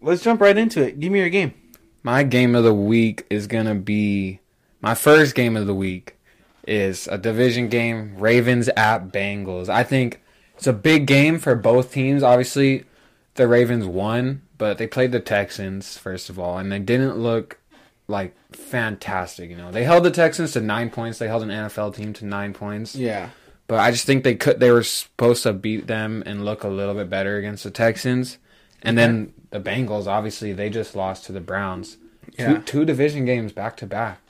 let's 0.00 0.22
jump 0.22 0.40
right 0.40 0.56
into 0.56 0.82
it. 0.82 0.98
Give 1.00 1.12
me 1.12 1.18
your 1.18 1.28
game. 1.28 1.52
My 2.02 2.22
game 2.22 2.54
of 2.54 2.64
the 2.64 2.72
week 2.74 3.26
is 3.28 3.46
gonna 3.46 3.74
be 3.74 4.40
my 4.80 4.94
first 4.94 5.34
game 5.34 5.56
of 5.56 5.66
the 5.66 5.74
week 5.74 6.16
is 6.66 7.08
a 7.08 7.18
division 7.18 7.68
game, 7.68 8.16
Ravens 8.18 8.68
at 8.70 9.08
Bengals. 9.08 9.68
I 9.68 9.84
think 9.84 10.22
it's 10.56 10.66
a 10.66 10.72
big 10.72 11.06
game 11.06 11.38
for 11.38 11.54
both 11.54 11.92
teams. 11.92 12.22
Obviously, 12.22 12.84
the 13.34 13.48
Ravens 13.48 13.86
won, 13.86 14.42
but 14.58 14.78
they 14.78 14.86
played 14.86 15.12
the 15.12 15.20
Texans 15.20 15.96
first 15.96 16.28
of 16.28 16.38
all, 16.38 16.58
and 16.58 16.70
they 16.70 16.78
didn't 16.78 17.16
look 17.16 17.58
like 18.06 18.34
fantastic. 18.52 19.50
You 19.50 19.56
know, 19.56 19.70
they 19.70 19.84
held 19.84 20.04
the 20.04 20.10
Texans 20.10 20.52
to 20.52 20.60
nine 20.60 20.90
points. 20.90 21.18
They 21.18 21.28
held 21.28 21.42
an 21.42 21.50
NFL 21.50 21.94
team 21.94 22.12
to 22.14 22.26
nine 22.26 22.52
points. 22.52 22.94
Yeah. 22.94 23.30
But 23.66 23.80
I 23.80 23.90
just 23.90 24.06
think 24.06 24.24
they 24.24 24.34
could. 24.34 24.60
They 24.60 24.70
were 24.70 24.82
supposed 24.82 25.42
to 25.42 25.52
beat 25.52 25.86
them 25.86 26.22
and 26.24 26.44
look 26.44 26.64
a 26.64 26.68
little 26.68 26.94
bit 26.94 27.10
better 27.10 27.36
against 27.36 27.64
the 27.64 27.70
Texans, 27.70 28.38
and 28.82 28.96
then 28.96 29.34
the 29.50 29.60
Bengals. 29.60 30.06
Obviously, 30.06 30.54
they 30.54 30.70
just 30.70 30.96
lost 30.96 31.26
to 31.26 31.32
the 31.32 31.40
Browns. 31.40 31.98
Yeah. 32.38 32.54
Two, 32.54 32.62
two 32.62 32.84
division 32.86 33.26
games 33.26 33.52
back 33.52 33.76
to 33.78 33.86
back. 33.86 34.20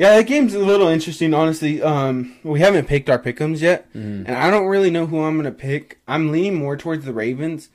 Yeah, 0.00 0.16
that 0.16 0.26
game's 0.26 0.54
a 0.54 0.58
little 0.58 0.88
interesting, 0.88 1.34
honestly. 1.34 1.82
Um, 1.82 2.34
we 2.42 2.60
haven't 2.60 2.86
picked 2.88 3.10
our 3.10 3.18
pickums 3.18 3.60
yet, 3.60 3.92
Mhm. 3.92 4.24
and 4.26 4.30
I 4.30 4.50
don't 4.50 4.64
really 4.66 4.90
know 4.90 5.04
who 5.06 5.20
I'm 5.20 5.36
gonna 5.36 5.50
pick. 5.52 5.98
I'm 6.08 6.32
leaning 6.32 6.54
more 6.54 6.74
towards 6.74 7.04
the 7.04 7.12
Ravens 7.12 7.68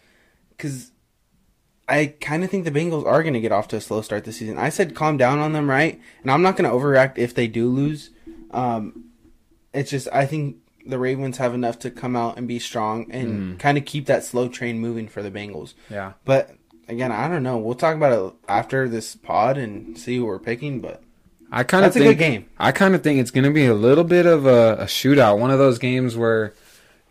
because 0.49 0.91
I 1.87 2.15
kind 2.19 2.43
of 2.43 2.49
think 2.49 2.65
the 2.65 2.71
Bengals 2.71 3.05
are 3.05 3.21
gonna 3.21 3.39
get 3.39 3.51
off 3.51 3.67
to 3.67 3.75
a 3.75 3.81
slow 3.81 4.01
start 4.01 4.23
this 4.23 4.37
season. 4.37 4.57
I 4.57 4.69
said 4.69 4.95
calm 4.95 5.17
down 5.17 5.37
on 5.37 5.53
them, 5.53 5.69
right? 5.69 5.99
And 6.23 6.31
I'm 6.31 6.41
not 6.41 6.57
gonna 6.57 6.71
overreact 6.71 7.19
if 7.19 7.35
they 7.35 7.45
do 7.45 7.67
lose. 7.69 8.09
Um, 8.49 9.03
it's 9.71 9.91
just 9.91 10.07
I 10.11 10.25
think 10.25 10.55
the 10.83 10.97
Ravens 10.97 11.37
have 11.37 11.53
enough 11.53 11.77
to 11.79 11.91
come 11.91 12.15
out 12.15 12.39
and 12.39 12.47
be 12.47 12.57
strong 12.57 13.05
and 13.11 13.59
kind 13.59 13.77
of 13.77 13.85
keep 13.85 14.07
that 14.07 14.23
slow 14.23 14.47
train 14.47 14.79
moving 14.79 15.07
for 15.07 15.21
the 15.21 15.29
Bengals. 15.29 15.75
Yeah. 15.91 16.13
But 16.25 16.55
again, 16.87 17.11
I 17.11 17.27
don't 17.27 17.43
know. 17.43 17.57
We'll 17.59 17.75
talk 17.75 17.95
about 17.95 18.13
it 18.29 18.33
after 18.49 18.89
this 18.89 19.15
pod 19.15 19.59
and 19.59 19.95
see 19.95 20.17
who 20.17 20.25
we're 20.25 20.39
picking. 20.39 20.79
But 20.81 21.03
I 21.51 21.63
kind 21.63 21.85
of 21.85 21.93
that's 21.93 21.97
a 22.03 22.07
think 22.07 22.17
good 22.17 22.23
game. 22.23 22.45
I 22.57 22.71
kind 22.71 22.95
of 22.95 23.03
think 23.03 23.19
it's 23.19 23.31
going 23.31 23.43
to 23.45 23.51
be 23.51 23.65
a 23.65 23.73
little 23.73 24.03
bit 24.03 24.25
of 24.25 24.45
a, 24.45 24.73
a 24.79 24.85
shootout. 24.85 25.39
One 25.39 25.51
of 25.51 25.59
those 25.59 25.77
games 25.79 26.17
where 26.17 26.53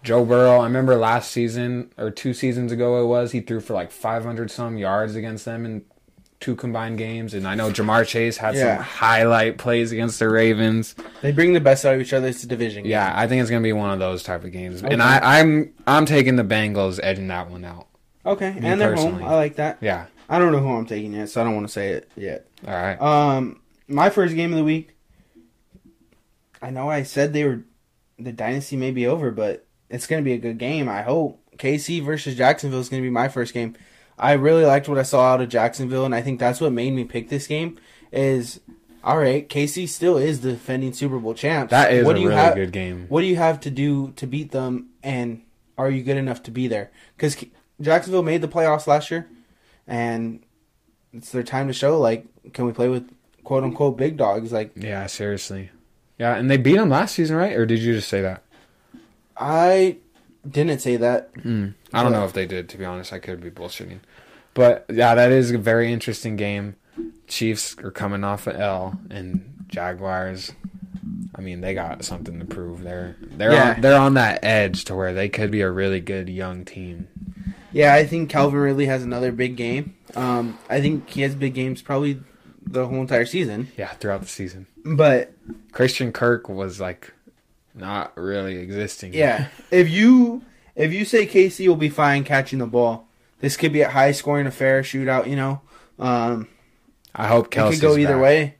Joe 0.02 0.24
Burrow, 0.24 0.58
I 0.60 0.64
remember 0.64 0.96
last 0.96 1.30
season 1.30 1.90
or 1.96 2.10
two 2.10 2.34
seasons 2.34 2.72
ago 2.72 3.02
it 3.02 3.06
was, 3.06 3.32
he 3.32 3.40
threw 3.40 3.60
for 3.60 3.74
like 3.74 3.90
500 3.90 4.50
some 4.50 4.76
yards 4.76 5.14
against 5.14 5.44
them 5.46 5.64
in 5.64 5.84
two 6.40 6.54
combined 6.56 6.98
games. 6.98 7.32
And 7.32 7.46
I 7.48 7.54
know 7.54 7.70
Ja'Marr 7.70 8.06
Chase 8.06 8.36
had 8.36 8.54
Yeah. 8.54 8.76
some 8.76 8.84
highlight 8.84 9.56
plays 9.56 9.92
against 9.92 10.18
the 10.18 10.28
Ravens. 10.28 10.94
They 11.22 11.32
bring 11.32 11.54
the 11.54 11.60
best 11.60 11.86
out 11.86 11.94
of 11.94 12.00
each 12.02 12.12
other. 12.12 12.26
It's 12.28 12.44
a 12.44 12.46
division. 12.46 12.82
game. 12.82 12.90
Yeah, 12.90 13.12
I 13.16 13.26
think 13.26 13.40
it's 13.40 13.48
going 13.50 13.62
to 13.62 13.66
be 13.66 13.72
one 13.72 13.90
of 13.92 13.98
those 13.98 14.22
type 14.22 14.44
of 14.44 14.52
games. 14.52 14.82
Okay. 14.84 14.92
And 14.92 15.02
I, 15.02 15.40
I'm 15.40 15.72
I'm 15.86 16.04
taking 16.04 16.36
the 16.36 16.44
Bengals 16.44 17.00
edging 17.02 17.28
that 17.28 17.48
one 17.50 17.64
out. 17.64 17.86
Okay, 18.26 18.52
Me 18.52 18.68
and 18.68 18.80
they're 18.80 18.94
home. 18.94 19.22
I 19.22 19.34
like 19.34 19.56
that. 19.56 19.78
Yeah. 19.80 20.06
I 20.28 20.38
don't 20.38 20.52
know 20.52 20.58
who 20.58 20.70
I'm 20.72 20.86
taking 20.86 21.12
yet, 21.12 21.28
so 21.30 21.40
I 21.40 21.44
don't 21.44 21.54
want 21.54 21.66
to 21.66 21.72
say 21.72 21.90
it 21.90 22.10
yet. 22.16 22.46
All 22.66 22.72
right. 22.74 23.00
Um, 23.00 23.60
my 23.88 24.10
first 24.10 24.34
game 24.34 24.52
of 24.52 24.58
the 24.58 24.64
week. 24.64 24.96
I 26.62 26.70
know 26.70 26.88
I 26.88 27.02
said 27.02 27.32
they 27.32 27.44
were 27.44 27.64
the 28.18 28.32
dynasty 28.32 28.76
may 28.76 28.90
be 28.90 29.06
over, 29.06 29.30
but 29.30 29.66
it's 29.90 30.06
going 30.06 30.22
to 30.22 30.24
be 30.24 30.32
a 30.32 30.38
good 30.38 30.58
game. 30.58 30.88
I 30.88 31.02
hope 31.02 31.40
KC 31.58 32.04
versus 32.04 32.36
Jacksonville 32.36 32.80
is 32.80 32.88
going 32.88 33.02
to 33.02 33.06
be 33.06 33.10
my 33.10 33.28
first 33.28 33.52
game. 33.52 33.76
I 34.18 34.32
really 34.32 34.64
liked 34.64 34.88
what 34.88 34.98
I 34.98 35.02
saw 35.02 35.32
out 35.32 35.40
of 35.40 35.48
Jacksonville, 35.48 36.04
and 36.04 36.14
I 36.14 36.22
think 36.22 36.38
that's 36.38 36.60
what 36.60 36.72
made 36.72 36.92
me 36.92 37.04
pick 37.04 37.28
this 37.28 37.46
game. 37.46 37.78
Is 38.12 38.60
all 39.02 39.18
right. 39.18 39.48
KC 39.48 39.88
still 39.88 40.16
is 40.16 40.40
the 40.40 40.52
defending 40.52 40.92
Super 40.92 41.18
Bowl 41.18 41.34
champs. 41.34 41.70
That 41.70 41.92
is 41.92 42.06
what 42.06 42.12
a 42.12 42.14
do 42.14 42.22
you 42.22 42.28
really 42.28 42.40
have? 42.40 42.54
good 42.54 42.72
game. 42.72 43.06
What 43.08 43.22
do 43.22 43.26
you 43.26 43.36
have 43.36 43.60
to 43.60 43.70
do 43.70 44.12
to 44.12 44.26
beat 44.26 44.52
them, 44.52 44.90
and 45.02 45.42
are 45.76 45.90
you 45.90 46.02
good 46.02 46.16
enough 46.16 46.42
to 46.44 46.50
be 46.50 46.68
there? 46.68 46.90
Because 47.16 47.36
Jacksonville 47.80 48.22
made 48.22 48.40
the 48.40 48.48
playoffs 48.48 48.86
last 48.86 49.10
year, 49.10 49.28
and 49.86 50.42
it's 51.12 51.32
their 51.32 51.42
time 51.42 51.66
to 51.66 51.72
show. 51.72 51.98
Like, 51.98 52.26
can 52.52 52.66
we 52.66 52.72
play 52.72 52.88
with 52.88 53.10
quote 53.44 53.62
unquote 53.64 53.96
big 53.96 54.16
dogs? 54.16 54.52
Like, 54.52 54.72
Yeah, 54.74 55.06
seriously. 55.06 55.70
Yeah, 56.18 56.36
and 56.36 56.50
they 56.50 56.56
beat 56.56 56.76
them 56.76 56.88
last 56.90 57.14
season, 57.14 57.36
right? 57.36 57.52
Or 57.56 57.66
did 57.66 57.80
you 57.80 57.94
just 57.94 58.08
say 58.08 58.20
that? 58.22 58.42
I 59.36 59.96
didn't 60.48 60.80
say 60.80 60.96
that. 60.96 61.32
Mm. 61.34 61.74
I 61.92 62.02
don't 62.02 62.12
know 62.12 62.24
if 62.24 62.32
they 62.32 62.46
did, 62.46 62.68
to 62.70 62.78
be 62.78 62.84
honest. 62.84 63.12
I 63.12 63.18
could 63.18 63.40
be 63.40 63.50
bullshitting. 63.50 63.98
But 64.54 64.86
yeah, 64.92 65.14
that 65.14 65.32
is 65.32 65.50
a 65.50 65.58
very 65.58 65.92
interesting 65.92 66.36
game. 66.36 66.76
Chiefs 67.26 67.76
are 67.82 67.90
coming 67.90 68.22
off 68.22 68.46
an 68.46 68.56
L, 68.56 68.98
and 69.10 69.64
Jaguars. 69.68 70.52
I 71.34 71.40
mean, 71.40 71.60
they 71.62 71.74
got 71.74 72.04
something 72.04 72.38
to 72.38 72.44
prove. 72.44 72.82
They're 72.84 73.16
they're 73.20 73.52
Yeah. 73.52 73.74
on, 73.74 73.80
they're 73.80 73.98
on 73.98 74.14
that 74.14 74.44
edge 74.44 74.84
to 74.84 74.94
where 74.94 75.12
they 75.12 75.28
could 75.28 75.50
be 75.50 75.62
a 75.62 75.70
really 75.70 76.00
good 76.00 76.28
young 76.28 76.64
team. 76.64 77.08
Yeah, 77.72 77.92
I 77.94 78.06
think 78.06 78.30
Calvin 78.30 78.60
Ridley 78.60 78.86
has 78.86 79.02
another 79.02 79.32
big 79.32 79.56
game. 79.56 79.96
Um, 80.14 80.58
I 80.70 80.80
think 80.80 81.10
he 81.10 81.22
has 81.22 81.34
big 81.34 81.54
games 81.54 81.82
probably 81.82 82.20
the 82.66 82.86
whole 82.86 83.00
entire 83.00 83.26
season. 83.26 83.68
Yeah, 83.76 83.88
throughout 83.94 84.20
the 84.22 84.28
season. 84.28 84.66
But 84.84 85.32
Christian 85.72 86.12
Kirk 86.12 86.48
was 86.48 86.80
like 86.80 87.12
not 87.74 88.16
really 88.16 88.56
existing. 88.56 89.14
yeah, 89.14 89.48
if 89.70 89.88
you 89.90 90.42
if 90.76 90.92
you 90.92 91.04
say 91.04 91.26
KC 91.26 91.66
will 91.68 91.76
be 91.76 91.88
fine 91.88 92.24
catching 92.24 92.58
the 92.58 92.66
ball, 92.66 93.08
this 93.40 93.56
could 93.56 93.72
be 93.72 93.80
a 93.82 93.90
high 93.90 94.12
scoring 94.12 94.46
affair, 94.46 94.82
shootout. 94.82 95.28
You 95.28 95.36
know, 95.36 95.60
um, 95.98 96.48
I 97.14 97.26
hope 97.28 97.50
Kelce 97.50 97.72
could 97.72 97.80
go 97.80 97.96
either 97.96 98.14
back. 98.14 98.22
way. 98.22 98.54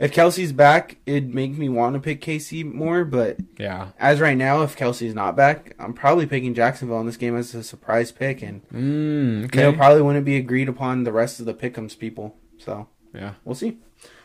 If 0.00 0.12
Kelce's 0.14 0.52
back, 0.52 0.98
it'd 1.06 1.34
make 1.34 1.58
me 1.58 1.68
want 1.68 1.94
to 1.94 2.00
pick 2.00 2.20
KC 2.20 2.62
more. 2.64 3.04
But 3.04 3.38
Yeah. 3.58 3.88
as 3.98 4.20
right 4.20 4.36
now, 4.36 4.62
if 4.62 4.76
Kelce's 4.78 5.12
not 5.12 5.34
back, 5.36 5.74
I'm 5.80 5.92
probably 5.92 6.24
picking 6.24 6.54
Jacksonville 6.54 7.00
in 7.00 7.06
this 7.06 7.16
game 7.16 7.36
as 7.36 7.52
a 7.56 7.64
surprise 7.64 8.12
pick, 8.12 8.40
and 8.40 8.62
Mm, 8.68 9.46
okay. 9.46 9.58
you 9.58 9.64
know 9.64 9.76
probably 9.76 10.02
wouldn't 10.02 10.24
be 10.24 10.36
agreed 10.36 10.68
upon 10.68 11.02
the 11.02 11.10
rest 11.12 11.40
of 11.40 11.46
the 11.46 11.54
pick'ems 11.54 11.98
people. 11.98 12.36
So 12.58 12.86
Yeah. 13.18 13.34
we'll 13.44 13.54
see. 13.56 13.76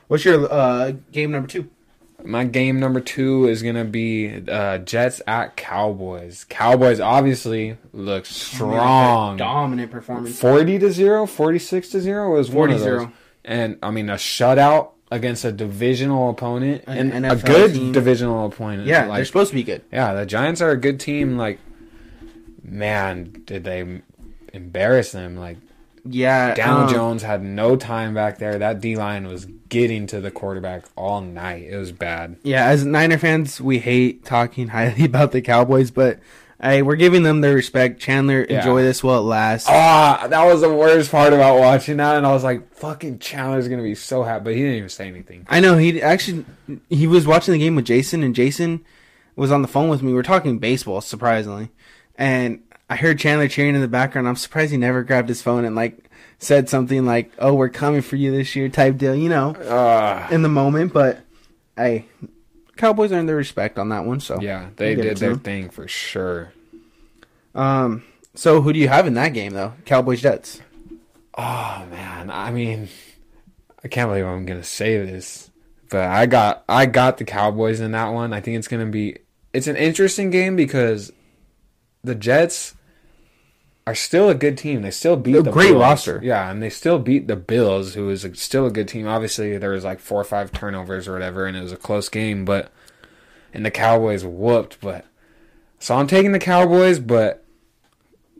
What's 0.07 0.23
your 0.25 0.51
uh, 0.51 0.91
game 1.11 1.31
number 1.31 1.47
two? 1.47 1.69
My 2.25 2.45
game 2.45 2.79
number 2.79 3.01
two 3.01 3.47
is 3.49 3.61
gonna 3.63 3.83
be 3.83 4.43
uh, 4.47 4.77
Jets 4.77 5.21
at 5.27 5.57
Cowboys. 5.57 6.45
Cowboys 6.47 6.99
obviously 7.01 7.77
look 7.91 8.25
strong. 8.25 9.35
dominant 9.37 9.91
performance. 9.91 10.39
40 10.39 10.79
to 10.79 10.91
0, 10.91 11.25
46 11.25 11.89
to 11.89 11.99
0 11.99 12.33
was 12.33 12.49
one 12.49 12.69
of 12.71 12.79
40-0. 12.79 12.83
those. 12.83 13.07
And 13.43 13.77
I 13.83 13.91
mean 13.91 14.09
a 14.09 14.15
shutout 14.15 14.91
against 15.11 15.43
a 15.43 15.51
divisional 15.51 16.29
opponent 16.29 16.83
An 16.87 17.11
and 17.11 17.25
a 17.25 17.35
good 17.35 17.73
team. 17.73 17.91
divisional 17.91 18.45
opponent. 18.45 18.87
Yeah, 18.87 19.07
they're 19.07 19.25
supposed 19.25 19.49
to 19.49 19.55
be 19.55 19.63
good. 19.63 19.81
yeah, 19.91 20.13
the 20.13 20.25
Giants 20.25 20.61
are 20.61 20.71
a 20.71 20.77
good 20.77 20.99
team 20.99 21.37
like 21.37 21.59
man, 22.63 23.41
did 23.45 23.63
they 23.63 24.01
embarrass 24.53 25.11
them 25.11 25.35
like 25.37 25.57
Yeah, 26.05 26.53
Daniel 26.53 26.79
um, 26.87 26.89
Jones 26.93 27.23
had 27.23 27.43
no 27.43 27.75
time 27.75 28.13
back 28.13 28.37
there. 28.37 28.59
That 28.59 28.81
D 28.81 28.95
line 28.97 29.27
was 29.27 29.45
getting 29.69 30.05
to 30.07 30.19
the 30.19 30.31
quarterback 30.31 30.83
all 30.97 31.21
night. 31.21 31.63
It 31.69 31.77
was 31.77 31.91
bad. 31.91 32.35
Yeah, 32.43 32.65
as 32.65 32.85
Niner 32.85 33.17
fans, 33.17 33.61
we 33.61 33.79
hate 33.79 34.25
talking 34.25 34.67
highly 34.69 35.05
about 35.05 35.31
the 35.31 35.41
Cowboys, 35.41 35.91
but 35.91 36.19
hey, 36.61 36.81
we're 36.81 36.95
giving 36.97 37.23
them 37.23 37.41
their 37.41 37.55
respect. 37.55 38.01
Chandler, 38.01 38.45
Yeah. 38.49 38.57
enjoy 38.57 38.81
this 38.83 39.01
while 39.03 39.19
it 39.19 39.23
lasts. 39.23 39.67
Ah, 39.69 40.27
that 40.29 40.45
was 40.45 40.61
the 40.61 40.73
worst 40.73 41.09
part 41.09 41.31
about 41.33 41.59
watching 41.59 41.97
that, 41.97 42.17
and 42.17 42.25
I 42.27 42.31
was 42.33 42.43
like, 42.43 42.73
"Fucking 42.75 43.19
Chandler's 43.19 43.67
gonna 43.69 43.81
be 43.83 43.95
so 43.95 44.23
happy," 44.23 44.43
but 44.43 44.53
he 44.55 44.59
didn't 44.61 44.75
even 44.77 44.89
say 44.89 45.07
anything. 45.07 45.45
I 45.49 45.61
know 45.61 45.77
he 45.77 46.01
actually 46.01 46.45
he 46.89 47.07
was 47.07 47.25
watching 47.25 47.53
the 47.53 47.59
game 47.59 47.75
with 47.75 47.85
Jason, 47.85 48.23
and 48.23 48.35
Jason 48.35 48.83
was 49.37 49.51
on 49.53 49.61
the 49.61 49.67
phone 49.69 49.87
with 49.89 50.01
me. 50.01 50.09
We 50.09 50.13
were 50.15 50.23
talking 50.23 50.59
baseball, 50.59 50.99
surprisingly, 51.01 51.69
and 52.17 52.59
I 52.89 52.95
heard 52.95 53.17
Chandler 53.19 53.47
cheering 53.47 53.75
in 53.75 53.81
the 53.81 53.87
background. 53.87 54.27
I'm 54.27 54.35
surprised 54.35 54.71
he 54.71 54.77
never 54.77 55.03
grabbed 55.03 55.29
his 55.29 55.41
phone 55.41 55.65
and 55.65 55.75
like 55.75 55.97
said 56.39 56.69
something 56.69 57.05
like, 57.05 57.31
"Oh, 57.39 57.53
we're 57.53 57.69
coming 57.69 58.01
for 58.01 58.15
you 58.17 58.31
this 58.31 58.55
year," 58.55 58.69
type 58.69 58.97
deal, 58.97 59.15
you 59.15 59.29
know, 59.29 59.51
Uh, 59.55 60.27
in 60.31 60.41
the 60.41 60.49
moment. 60.49 60.93
But 60.93 61.21
hey, 61.77 62.05
Cowboys 62.77 63.11
earned 63.11 63.29
their 63.29 63.35
respect 63.35 63.79
on 63.79 63.89
that 63.89 64.05
one. 64.05 64.19
So 64.19 64.39
yeah, 64.41 64.67
they 64.75 64.95
We'll 64.95 64.95
give 64.97 65.05
it 65.05 65.09
did 65.09 65.17
their 65.17 65.29
them. 65.31 65.39
thing 65.39 65.69
for 65.69 65.87
sure. 65.87 66.51
Um, 67.55 68.03
so 68.35 68.61
who 68.61 68.73
do 68.73 68.79
you 68.79 68.87
have 68.89 69.07
in 69.07 69.13
that 69.15 69.29
game 69.29 69.53
though? 69.53 69.73
Cowboys 69.85 70.21
Jets. 70.21 70.61
Oh 71.37 71.85
man, 71.89 72.29
I 72.29 72.51
mean, 72.51 72.89
I 73.83 73.87
can't 73.87 74.09
believe 74.09 74.25
I'm 74.25 74.45
gonna 74.45 74.63
say 74.63 74.97
this, 75.03 75.49
but 75.89 76.01
I 76.07 76.25
got 76.25 76.63
I 76.67 76.85
got 76.85 77.17
the 77.17 77.23
Cowboys 77.25 77.79
in 77.79 77.91
that 77.91 78.09
one. 78.09 78.33
I 78.33 78.41
think 78.41 78.57
it's 78.57 78.67
gonna 78.67 78.85
be 78.87 79.17
it's 79.53 79.67
an 79.67 79.75
interesting 79.77 80.29
game 80.31 80.55
because 80.55 81.11
the 82.03 82.15
Jets 82.15 82.75
are 83.85 83.95
still 83.95 84.29
a 84.29 84.35
good 84.35 84.57
team. 84.57 84.81
They 84.81 84.91
still 84.91 85.15
beat 85.17 85.33
They're 85.33 85.41
the 85.43 85.51
great 85.51 85.69
Bills. 85.71 85.81
roster. 85.81 86.19
Yeah, 86.23 86.49
and 86.49 86.61
they 86.63 86.69
still 86.69 86.99
beat 86.99 87.27
the 87.27 87.35
Bills, 87.35 87.95
who 87.95 88.09
is 88.09 88.23
a, 88.23 88.33
still 88.35 88.65
a 88.65 88.71
good 88.71 88.87
team. 88.87 89.07
Obviously, 89.07 89.57
there 89.57 89.71
was 89.71 89.83
like 89.83 89.99
four 89.99 90.21
or 90.21 90.25
five 90.25 90.51
turnovers 90.51 91.07
or 91.07 91.13
whatever, 91.13 91.45
and 91.45 91.57
it 91.57 91.61
was 91.61 91.71
a 91.71 91.77
close 91.77 92.09
game. 92.09 92.45
But 92.45 92.71
and 93.53 93.65
the 93.65 93.71
Cowboys 93.71 94.23
whooped. 94.25 94.79
But 94.81 95.05
so 95.79 95.95
I'm 95.95 96.07
taking 96.07 96.31
the 96.31 96.39
Cowboys, 96.39 96.99
but 96.99 97.43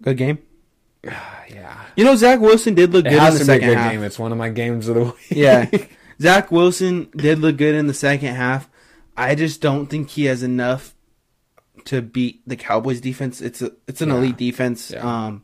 Good 0.02 0.18
game. 0.18 0.40
yeah, 1.04 1.80
You 1.96 2.04
know, 2.04 2.16
Zach 2.16 2.40
Wilson 2.40 2.74
did 2.74 2.92
look 2.92 3.06
it 3.06 3.10
good 3.10 3.18
in 3.18 3.24
the 3.24 3.30
to 3.32 3.38
be 3.38 3.42
a 3.42 3.46
second 3.46 3.74
half. 3.74 3.92
game. 3.92 4.04
It's 4.04 4.20
one 4.20 4.32
of 4.32 4.38
my 4.38 4.50
games 4.50 4.88
of 4.88 4.96
the 4.96 5.04
week. 5.06 5.16
Yeah. 5.30 5.70
Zach 6.22 6.52
Wilson 6.52 7.10
did 7.16 7.40
look 7.40 7.58
good 7.58 7.74
in 7.76 7.88
the 7.88 7.94
second 7.94 8.36
half. 8.36 8.70
I 9.16 9.36
just 9.36 9.62
don't 9.62 9.88
think 9.88 10.10
he 10.12 10.26
has 10.26 10.44
enough 10.44 10.93
to 11.86 12.02
beat 12.02 12.42
the 12.48 12.56
Cowboys 12.56 13.02
defense. 13.02 13.42
It's 13.42 13.62
a 13.62 13.72
it's 13.88 14.02
an 14.02 14.10
Yeah. 14.10 14.16
elite 14.18 14.38
defense. 14.38 14.92
Yeah. 14.92 15.26
Um, 15.28 15.44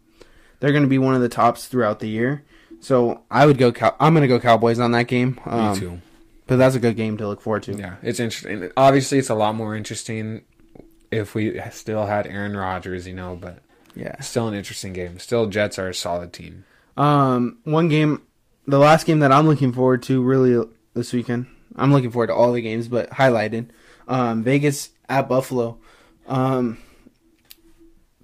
they're 0.60 0.72
going 0.72 0.84
to 0.84 0.89
be 0.89 0.98
one 0.98 1.15
of 1.15 1.22
the 1.22 1.30
tops 1.30 1.68
throughout 1.68 2.00
the 2.00 2.10
year. 2.10 2.44
So 2.82 3.22
I 3.30 3.46
would 3.46 3.58
go. 3.58 3.72
Cow- 3.72 3.96
I'm 4.00 4.13
going 4.13 4.22
to 4.22 4.28
go 4.28 4.39
Cowboys 4.39 4.80
on 4.80 4.92
that 4.92 5.08
game. 5.08 5.39
Um, 5.46 5.74
Me 5.74 5.80
too. 5.80 6.02
But 6.48 6.58
that's 6.58 6.76
a 6.76 6.80
good 6.80 6.96
game 6.96 7.18
to 7.18 7.28
look 7.28 7.42
forward 7.42 7.63
to. 7.63 7.74
Yeah, 7.74 7.96
it's 8.02 8.20
interesting. 8.20 8.72
Obviously, 8.76 9.18
it's 9.20 9.30
a 9.30 9.36
lot 9.36 9.54
more 9.56 9.76
interesting 9.76 10.42
if 11.12 11.36
we 11.36 11.60
still 11.72 12.06
had 12.06 12.26
Aaron 12.28 12.56
Rodgers, 12.58 13.08
you 13.08 13.13
know, 13.13 13.38
but 13.39 13.60
Yeah. 13.96 14.20
still 14.22 14.48
an 14.48 14.54
interesting 14.54 14.94
game. 14.94 15.20
Still, 15.20 15.46
Jets 15.48 15.78
are 15.78 15.89
a 15.89 15.94
solid 15.94 16.34
team. 16.34 16.63
Um, 16.98 17.58
one 17.65 17.88
game, 17.88 18.22
the 18.68 18.80
last 18.80 19.06
game 19.06 19.20
that 19.20 19.32
I'm 19.32 19.46
looking 19.48 19.72
forward 19.74 20.02
to 20.04 20.22
really 20.24 20.63
this 20.96 21.13
weekend. 21.13 21.46
I'm 21.76 21.94
looking 21.94 22.12
forward 22.12 22.28
to 22.28 22.34
all 22.34 22.52
the 22.52 22.62
games, 22.62 22.88
but 22.88 23.10
highlighted, 23.12 23.68
um, 24.08 24.44
Vegas 24.44 24.89
at 25.08 25.30
Buffalo. 25.30 25.78
Um, 26.30 26.78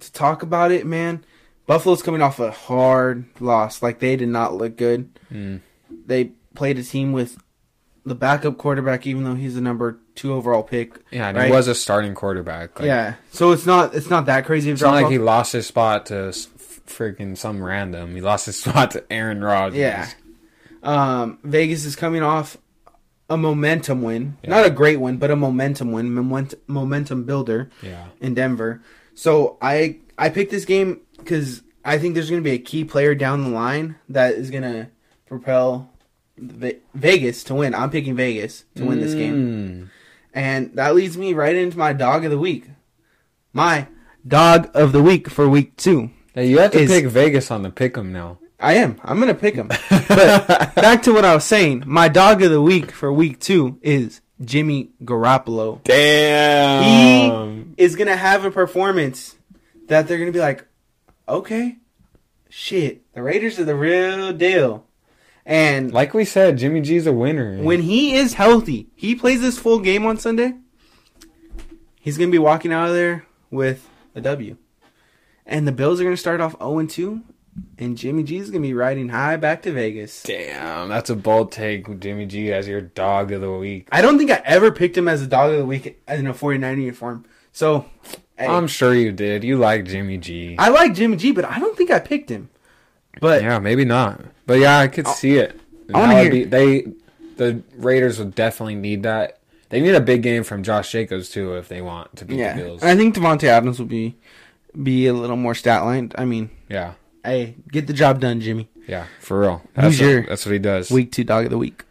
to 0.00 0.12
talk 0.12 0.42
about 0.42 0.70
it, 0.72 0.86
man, 0.86 1.24
Buffalo's 1.66 2.02
coming 2.02 2.22
off 2.22 2.38
a 2.40 2.50
hard 2.50 3.24
loss. 3.40 3.82
Like 3.82 3.98
they 3.98 4.16
did 4.16 4.28
not 4.28 4.54
look 4.54 4.76
good. 4.76 5.18
Mm. 5.32 5.60
They 6.06 6.26
played 6.54 6.78
a 6.78 6.82
team 6.84 7.12
with 7.12 7.36
the 8.04 8.14
backup 8.14 8.56
quarterback, 8.58 9.06
even 9.06 9.24
though 9.24 9.34
he's 9.34 9.56
the 9.56 9.60
number 9.60 9.98
two 10.14 10.32
overall 10.32 10.62
pick. 10.62 11.00
Yeah, 11.10 11.28
and 11.28 11.36
Right. 11.36 11.46
he 11.46 11.52
was 11.52 11.66
a 11.66 11.74
starting 11.74 12.14
quarterback. 12.14 12.78
Like, 12.78 12.86
yeah, 12.86 13.14
so 13.32 13.50
it's 13.50 13.66
not 13.66 13.94
it's 13.94 14.08
not 14.10 14.26
that 14.26 14.46
crazy. 14.46 14.70
Of 14.70 14.74
It's 14.74 14.82
not 14.82 14.94
like 14.94 15.10
he 15.10 15.18
lost 15.18 15.52
his 15.52 15.66
spot 15.66 16.06
to 16.06 16.14
freaking 16.86 17.36
some 17.36 17.62
random. 17.62 18.14
He 18.14 18.20
lost 18.20 18.46
his 18.46 18.56
spot 18.62 18.92
to 18.92 19.04
Aaron 19.12 19.42
Rodgers. 19.42 19.78
Yeah. 19.78 20.08
Um, 20.82 21.38
Vegas 21.42 21.84
is 21.84 21.96
coming 21.96 22.22
off 22.22 22.56
a 23.28 23.36
momentum 23.36 24.02
win, 24.02 24.36
Yeah. 24.42 24.50
not 24.50 24.66
a 24.66 24.70
great 24.70 25.00
one, 25.00 25.16
but 25.16 25.30
a 25.30 25.36
momentum 25.36 25.90
win, 25.92 26.12
moment, 26.14 26.54
momentum 26.66 27.24
builder 27.24 27.70
Yeah. 27.82 28.06
in 28.20 28.34
Denver. 28.34 28.80
So 29.14 29.56
I 29.60 29.96
I 30.18 30.28
picked 30.30 30.50
this 30.50 30.64
game 30.64 31.00
because 31.18 31.62
I 31.84 31.98
think 31.98 32.14
there's 32.14 32.30
going 32.30 32.42
to 32.42 32.48
be 32.48 32.54
a 32.54 32.58
key 32.58 32.84
player 32.84 33.14
down 33.14 33.42
the 33.44 33.50
line 33.50 33.96
that 34.08 34.34
is 34.34 34.50
going 34.50 34.62
to 34.62 34.88
propel 35.26 35.90
Vegas 36.94 37.44
to 37.44 37.54
win. 37.54 37.74
I'm 37.74 37.90
picking 37.90 38.14
Vegas 38.16 38.64
to 38.76 38.84
win 38.84 39.00
this 39.00 39.14
game, 39.14 39.34
Mm. 39.34 39.88
and 40.34 40.70
that 40.74 40.94
leads 40.94 41.16
me 41.16 41.32
right 41.34 41.54
into 41.54 41.78
my 41.78 41.92
dog 41.92 42.24
of 42.24 42.30
the 42.30 42.38
week. 42.38 42.66
My 43.52 43.86
dog 44.26 44.70
of 44.74 44.92
the 44.92 45.02
week 45.02 45.28
for 45.28 45.48
week 45.48 45.76
two. 45.76 46.10
Hey, 46.34 46.48
you 46.48 46.58
have 46.58 46.72
to 46.72 46.86
pick 46.86 47.06
Vegas 47.06 47.50
on 47.50 47.62
the 47.62 47.70
pick 47.70 47.96
'em 47.96 48.12
now. 48.12 48.38
I 48.58 48.74
am. 48.74 48.98
I'm 49.04 49.18
gonna 49.20 49.34
pick 49.34 49.54
him. 49.54 49.68
But 50.08 50.74
back 50.76 51.02
to 51.02 51.12
what 51.12 51.24
I 51.24 51.34
was 51.34 51.44
saying. 51.44 51.82
My 51.86 52.08
dog 52.08 52.42
of 52.42 52.50
the 52.50 52.62
week 52.62 52.90
for 52.90 53.12
week 53.12 53.38
two 53.40 53.78
is 53.82 54.20
Jimmy 54.42 54.90
Garoppolo. 55.04 55.82
Damn. 55.84 57.74
He 57.76 57.82
is 57.82 57.96
gonna 57.96 58.16
have 58.16 58.44
a 58.44 58.50
performance 58.50 59.36
that 59.88 60.06
they're 60.08 60.18
gonna 60.18 60.32
be 60.32 60.38
like, 60.38 60.64
okay, 61.28 61.76
shit, 62.48 63.02
the 63.14 63.22
Raiders 63.22 63.58
are 63.58 63.64
the 63.64 63.74
real 63.74 64.32
deal. 64.32 64.86
And 65.44 65.92
Like 65.92 66.14
we 66.14 66.24
said, 66.24 66.58
Jimmy 66.58 66.80
G's 66.80 67.06
a 67.06 67.12
winner. 67.12 67.58
when 67.62 67.82
he 67.82 68.14
is 68.14 68.34
healthy, 68.34 68.88
he 68.94 69.14
plays 69.14 69.40
this 69.40 69.58
full 69.58 69.80
game 69.80 70.06
on 70.06 70.18
Sunday. 70.18 70.54
He's 72.00 72.16
gonna 72.16 72.30
be 72.30 72.38
walking 72.38 72.72
out 72.72 72.88
of 72.88 72.94
there 72.94 73.26
with 73.50 73.88
a 74.14 74.20
W. 74.20 74.56
And 75.44 75.66
the 75.68 75.72
Bills 75.72 76.00
are 76.00 76.04
gonna 76.04 76.16
start 76.16 76.40
off 76.40 76.56
0 76.58 76.86
2, 76.86 77.22
and 77.78 77.96
Jimmy 77.96 78.22
G 78.22 78.36
is 78.38 78.50
gonna 78.50 78.62
be 78.62 78.74
riding 78.74 79.08
high 79.10 79.36
back 79.36 79.62
to 79.62 79.72
Vegas. 79.72 80.22
Damn, 80.22 80.88
that's 80.88 81.10
a 81.10 81.16
bold 81.16 81.52
take. 81.52 81.88
with 81.88 82.00
Jimmy 82.00 82.26
G 82.26 82.52
as 82.52 82.66
your 82.68 82.80
dog 82.80 83.32
of 83.32 83.40
the 83.40 83.50
week. 83.52 83.88
I 83.92 84.02
don't 84.02 84.18
think 84.18 84.30
I 84.30 84.42
ever 84.44 84.70
picked 84.70 84.96
him 84.96 85.08
as 85.08 85.22
a 85.22 85.26
dog 85.26 85.52
of 85.52 85.58
the 85.58 85.66
week 85.66 86.00
in 86.08 86.26
a 86.26 86.34
49 86.34 86.80
uniform. 86.80 87.24
So, 87.52 87.86
hey, 88.38 88.46
I'm 88.46 88.66
sure 88.66 88.94
you 88.94 89.12
did. 89.12 89.44
You 89.44 89.56
like 89.58 89.84
Jimmy 89.86 90.18
G. 90.18 90.56
I 90.58 90.68
like 90.68 90.94
Jimmy 90.94 91.16
G, 91.16 91.32
but 91.32 91.44
I 91.44 91.58
don't 91.58 91.76
think 91.76 91.90
I 91.90 91.98
picked 91.98 92.30
him. 92.30 92.50
But 93.20 93.42
yeah, 93.42 93.58
maybe 93.58 93.84
not. 93.84 94.20
But 94.46 94.58
yeah, 94.58 94.78
I 94.78 94.88
could 94.88 95.06
oh, 95.06 95.12
see 95.12 95.36
it. 95.36 95.58
I 95.94 95.98
wanna 95.98 96.14
That 96.14 96.22
hear- 96.22 96.30
be- 96.32 96.44
they 96.44 96.86
the 97.36 97.62
Raiders 97.76 98.18
would 98.18 98.34
definitely 98.34 98.74
need 98.76 99.02
that. 99.04 99.38
They 99.68 99.80
need 99.80 99.94
a 99.94 100.00
big 100.00 100.22
game 100.22 100.44
from 100.44 100.62
Josh 100.62 100.92
Jacobs 100.92 101.28
too 101.28 101.54
if 101.54 101.68
they 101.68 101.82
want 101.82 102.14
to 102.16 102.24
beat 102.24 102.38
yeah, 102.38 102.56
the 102.56 102.62
Bills. 102.62 102.82
I 102.82 102.94
think 102.96 103.14
Davante 103.14 103.44
Adams 103.44 103.78
will 103.78 103.86
be 103.86 104.16
be 104.80 105.06
a 105.06 105.12
little 105.12 105.36
more 105.36 105.54
stat 105.54 105.84
lined. 105.84 106.14
I 106.18 106.24
mean, 106.24 106.50
Yeah, 106.68 106.92
hey, 107.26 107.56
get 107.70 107.86
the 107.86 107.92
job 107.92 108.20
done, 108.20 108.40
Jimmy. 108.40 108.68
yeah, 108.88 109.06
for 109.20 109.40
real. 109.40 109.56
Who's 109.74 109.98
That's 109.98 110.00
your 110.00 110.20
what, 110.20 110.28
that's 110.30 110.46
what 110.46 110.52
he 110.52 110.58
does. 110.58 110.90
Week 110.90 111.12
two 111.12 111.24
dog 111.24 111.44
of 111.44 111.50
the 111.50 111.58
week. 111.58 111.84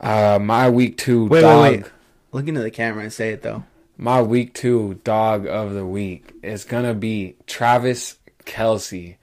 Uh, 0.00 0.38
my 0.40 0.68
week 0.70 0.96
two 0.98 1.26
Wait, 1.26 1.40
dog. 1.42 1.62
wait, 1.62 1.82
wait. 1.82 1.92
Look 2.32 2.48
into 2.48 2.60
the 2.62 2.70
camera 2.70 3.02
and 3.02 3.12
say 3.12 3.30
it 3.30 3.42
though. 3.42 3.64
My 3.96 4.22
week 4.22 4.54
two 4.54 5.00
dog 5.04 5.46
of 5.46 5.72
the 5.74 5.84
week 5.86 6.32
is 6.42 6.64
gonna 6.64 6.94
be 6.94 7.36
Travis 7.46 8.16
Kelce. 8.46 9.16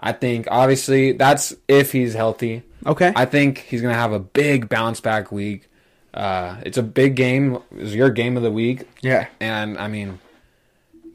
I 0.00 0.12
think 0.12 0.48
obviously 0.50 1.12
that's 1.12 1.54
if 1.68 1.92
he's 1.92 2.14
healthy. 2.14 2.62
Okay. 2.84 3.12
I 3.14 3.24
think 3.26 3.58
he's 3.58 3.82
gonna 3.82 3.94
have 3.94 4.12
a 4.12 4.18
big 4.18 4.68
bounce 4.68 5.00
back 5.00 5.30
week. 5.30 5.68
Uh, 6.14 6.56
it's 6.64 6.76
a 6.78 6.82
big 6.82 7.14
game. 7.14 7.58
It's 7.76 7.94
your 7.94 8.10
game 8.10 8.36
of 8.36 8.42
the 8.42 8.50
week, 8.50 8.86
yeah. 9.00 9.28
and 9.40 9.78
I 9.78 9.88
mean, 9.88 10.18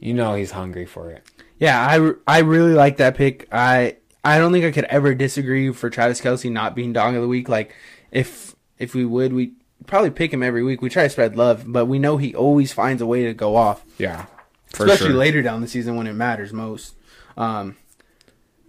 you 0.00 0.12
know 0.14 0.34
he's 0.34 0.50
hungry 0.50 0.86
for 0.86 1.10
it. 1.10 1.22
Yeah, 1.58 1.78
I, 2.26 2.36
I 2.36 2.40
really 2.40 2.74
like 2.74 2.98
that 2.98 3.16
pick. 3.16 3.48
I 3.52 3.96
I 4.24 4.38
don't 4.38 4.52
think 4.52 4.64
I 4.64 4.70
could 4.70 4.84
ever 4.84 5.14
disagree 5.14 5.72
for 5.72 5.90
Travis 5.90 6.20
Kelce 6.20 6.50
not 6.50 6.74
being 6.74 6.92
dog 6.92 7.14
of 7.14 7.22
the 7.22 7.28
week. 7.28 7.48
Like 7.48 7.74
if 8.10 8.54
if 8.78 8.94
we 8.94 9.04
would, 9.04 9.32
we 9.32 9.52
probably 9.86 10.10
pick 10.10 10.32
him 10.32 10.42
every 10.42 10.62
week. 10.62 10.82
We 10.82 10.88
try 10.88 11.04
to 11.04 11.10
spread 11.10 11.36
love, 11.36 11.64
but 11.66 11.86
we 11.86 11.98
know 11.98 12.16
he 12.16 12.34
always 12.34 12.72
finds 12.72 13.02
a 13.02 13.06
way 13.06 13.24
to 13.24 13.34
go 13.34 13.56
off, 13.56 13.84
Yeah, 13.98 14.26
for 14.72 14.84
especially 14.84 15.08
sure. 15.08 15.16
later 15.16 15.42
down 15.42 15.60
the 15.60 15.68
season 15.68 15.96
when 15.96 16.06
it 16.06 16.12
matters 16.12 16.52
most. 16.52 16.94
Um, 17.36 17.76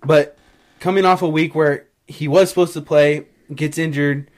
but 0.04 0.38
coming 0.80 1.06
off 1.06 1.22
a 1.22 1.30
week 1.30 1.54
where 1.56 1.88
he 2.08 2.28
was 2.28 2.50
supposed 2.50 2.74
to 2.74 2.82
play, 2.82 3.26
gets 3.54 3.78
injured, 3.78 4.32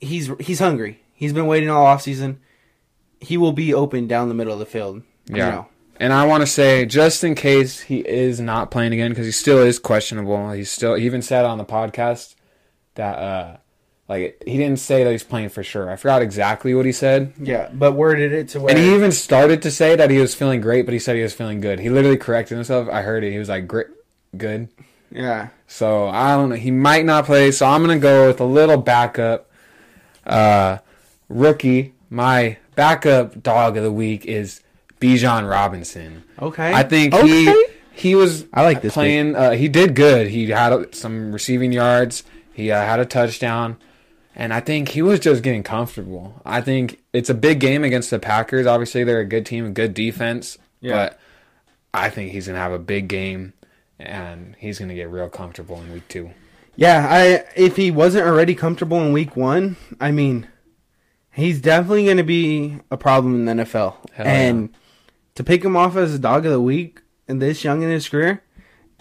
he's 0.00 0.30
he's 0.40 0.58
hungry. 0.60 1.02
He's 1.14 1.32
been 1.34 1.46
waiting 1.46 1.68
all 1.68 1.84
off 1.84 2.02
season. 2.02 2.40
He 3.20 3.36
will 3.36 3.52
be 3.52 3.74
open 3.74 4.06
down 4.06 4.28
the 4.28 4.34
middle 4.34 4.52
of 4.54 4.58
the 4.58 4.64
field. 4.66 5.02
you 5.28 5.36
Yeah. 5.36 5.50
know. 5.50 5.66
And 6.00 6.14
I 6.14 6.24
want 6.24 6.40
to 6.40 6.46
say, 6.46 6.86
just 6.86 7.22
in 7.22 7.34
case 7.34 7.80
he 7.80 7.98
is 7.98 8.40
not 8.40 8.70
playing 8.70 8.94
again, 8.94 9.10
because 9.10 9.26
he 9.26 9.32
still 9.32 9.58
is 9.58 9.78
questionable. 9.78 10.50
He's 10.52 10.70
still. 10.70 10.94
He 10.94 11.04
even 11.04 11.20
said 11.20 11.44
on 11.44 11.58
the 11.58 11.64
podcast 11.64 12.36
that, 12.94 13.18
uh, 13.18 13.56
like, 14.08 14.42
he 14.46 14.56
didn't 14.56 14.78
say 14.78 15.04
that 15.04 15.10
he's 15.10 15.22
playing 15.22 15.50
for 15.50 15.62
sure. 15.62 15.90
I 15.90 15.96
forgot 15.96 16.22
exactly 16.22 16.74
what 16.74 16.86
he 16.86 16.92
said. 16.92 17.34
Yeah, 17.38 17.68
but 17.70 17.92
worded 17.92 18.32
it 18.32 18.48
to 18.48 18.60
where 18.60 18.70
And 18.70 18.82
he 18.82 18.94
even 18.94 19.12
started 19.12 19.60
to 19.60 19.70
say 19.70 19.94
that 19.94 20.10
he 20.10 20.16
was 20.16 20.34
feeling 20.34 20.62
great, 20.62 20.86
but 20.86 20.94
he 20.94 20.98
said 20.98 21.16
he 21.16 21.22
was 21.22 21.34
feeling 21.34 21.60
good. 21.60 21.78
He 21.78 21.90
literally 21.90 22.16
corrected 22.16 22.56
himself. 22.56 22.88
I 22.90 23.02
heard 23.02 23.22
it. 23.22 23.32
He 23.32 23.38
was 23.38 23.50
like, 23.50 23.68
"Great, 23.68 23.88
good." 24.34 24.68
yeah. 25.10 25.48
So 25.66 26.08
I 26.08 26.34
don't 26.34 26.48
know. 26.48 26.56
He 26.56 26.70
might 26.70 27.04
not 27.04 27.26
play. 27.26 27.50
So 27.50 27.66
I'm 27.66 27.82
gonna 27.82 27.98
go 27.98 28.26
with 28.26 28.40
a 28.40 28.44
little 28.44 28.78
backup. 28.78 29.50
Uh, 30.26 30.78
rookie. 31.28 31.92
My 32.08 32.56
backup 32.74 33.42
dog 33.42 33.76
of 33.76 33.82
the 33.84 33.92
week 33.92 34.24
is 34.24 34.62
Bijan 35.00 35.48
Robinson. 35.50 36.24
Okay. 36.40 36.72
I 36.72 36.82
think 36.82 37.14
Okay. 37.14 37.26
he 37.26 37.66
he 37.92 38.14
was. 38.14 38.46
I 38.52 38.62
like 38.62 38.82
this 38.82 38.94
playing. 38.94 39.34
Uh, 39.36 39.52
he 39.52 39.68
did 39.68 39.94
good. 39.94 40.28
He 40.28 40.48
had 40.50 40.94
some 40.94 41.32
receiving 41.32 41.72
yards. 41.72 42.22
He 42.52 42.70
uh, 42.70 42.80
had 42.80 43.00
a 43.00 43.06
touchdown, 43.06 43.76
and 44.36 44.52
I 44.52 44.60
think 44.60 44.90
he 44.90 45.02
was 45.02 45.20
just 45.20 45.42
getting 45.42 45.62
comfortable. 45.62 46.40
I 46.44 46.60
think 46.60 47.00
it's 47.12 47.30
a 47.30 47.34
big 47.34 47.60
game 47.60 47.84
against 47.84 48.10
the 48.10 48.18
Packers. 48.18 48.66
Obviously, 48.66 49.04
they're 49.04 49.20
a 49.20 49.24
good 49.24 49.46
team, 49.46 49.66
a 49.66 49.70
good 49.70 49.94
defense. 49.94 50.58
Yeah. 50.80 50.92
But 50.92 51.18
I 51.92 52.10
think 52.10 52.32
he's 52.32 52.46
gonna 52.46 52.58
have 52.58 52.72
a 52.72 52.78
big 52.78 53.08
game, 53.08 53.54
and 53.98 54.54
he's 54.58 54.78
gonna 54.78 54.94
get 54.94 55.10
real 55.10 55.28
comfortable 55.28 55.80
in 55.80 55.92
week 55.92 56.06
two. 56.08 56.30
Yeah, 56.76 57.06
I 57.10 57.44
if 57.56 57.76
he 57.76 57.90
wasn't 57.90 58.26
already 58.26 58.54
comfortable 58.54 59.00
in 59.02 59.12
week 59.12 59.36
one, 59.36 59.76
I 60.00 60.10
mean, 60.12 60.46
he's 61.32 61.60
definitely 61.60 62.04
going 62.06 62.16
to 62.16 62.22
be 62.22 62.78
a 62.90 62.96
problem 62.96 63.34
in 63.34 63.44
the 63.56 63.64
NFL. 63.64 63.96
Hell 64.12 64.26
and 64.26 64.70
to 65.40 65.44
pick 65.44 65.64
him 65.64 65.74
off 65.74 65.96
as 65.96 66.14
a 66.14 66.18
dog 66.18 66.44
of 66.44 66.52
the 66.52 66.60
week 66.60 67.00
and 67.26 67.40
this 67.40 67.64
young 67.64 67.82
in 67.82 67.88
his 67.88 68.06
career 68.06 68.42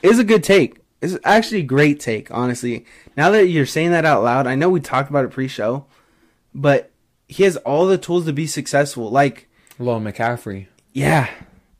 is 0.01 0.19
a 0.19 0.23
good 0.23 0.41
take. 0.41 0.77
It's 1.01 1.17
actually 1.25 1.59
a 1.59 1.63
great 1.63 1.99
take, 1.99 2.31
honestly. 2.31 2.85
Now 3.17 3.29
that 3.31 3.47
you're 3.47 3.65
saying 3.65 3.91
that 3.91 4.05
out 4.05 4.23
loud, 4.23 4.47
I 4.47 4.55
know 4.55 4.69
we 4.69 4.79
talked 4.79 5.09
about 5.09 5.25
it 5.25 5.31
pre-show, 5.31 5.85
but 6.55 6.91
he 7.27 7.43
has 7.43 7.57
all 7.57 7.87
the 7.87 7.97
tools 7.97 8.25
to 8.25 8.31
be 8.31 8.47
successful. 8.47 9.11
Like, 9.11 9.49
Little 9.79 9.99
McCaffrey. 9.99 10.67
yeah, 10.93 11.29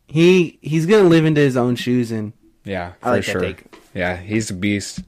he 0.07 0.59
he's 0.61 0.85
going 0.85 1.03
to 1.03 1.09
live 1.09 1.23
into 1.23 1.39
his 1.39 1.55
own 1.55 1.77
shoes, 1.77 2.11
and 2.11 2.33
Yeah, 2.65 2.93
for 2.99 3.11
like 3.11 3.23
sure. 3.23 3.55
Yeah, 3.93 4.17
he's 4.17 4.51
a 4.51 4.53
beast. 4.53 5.03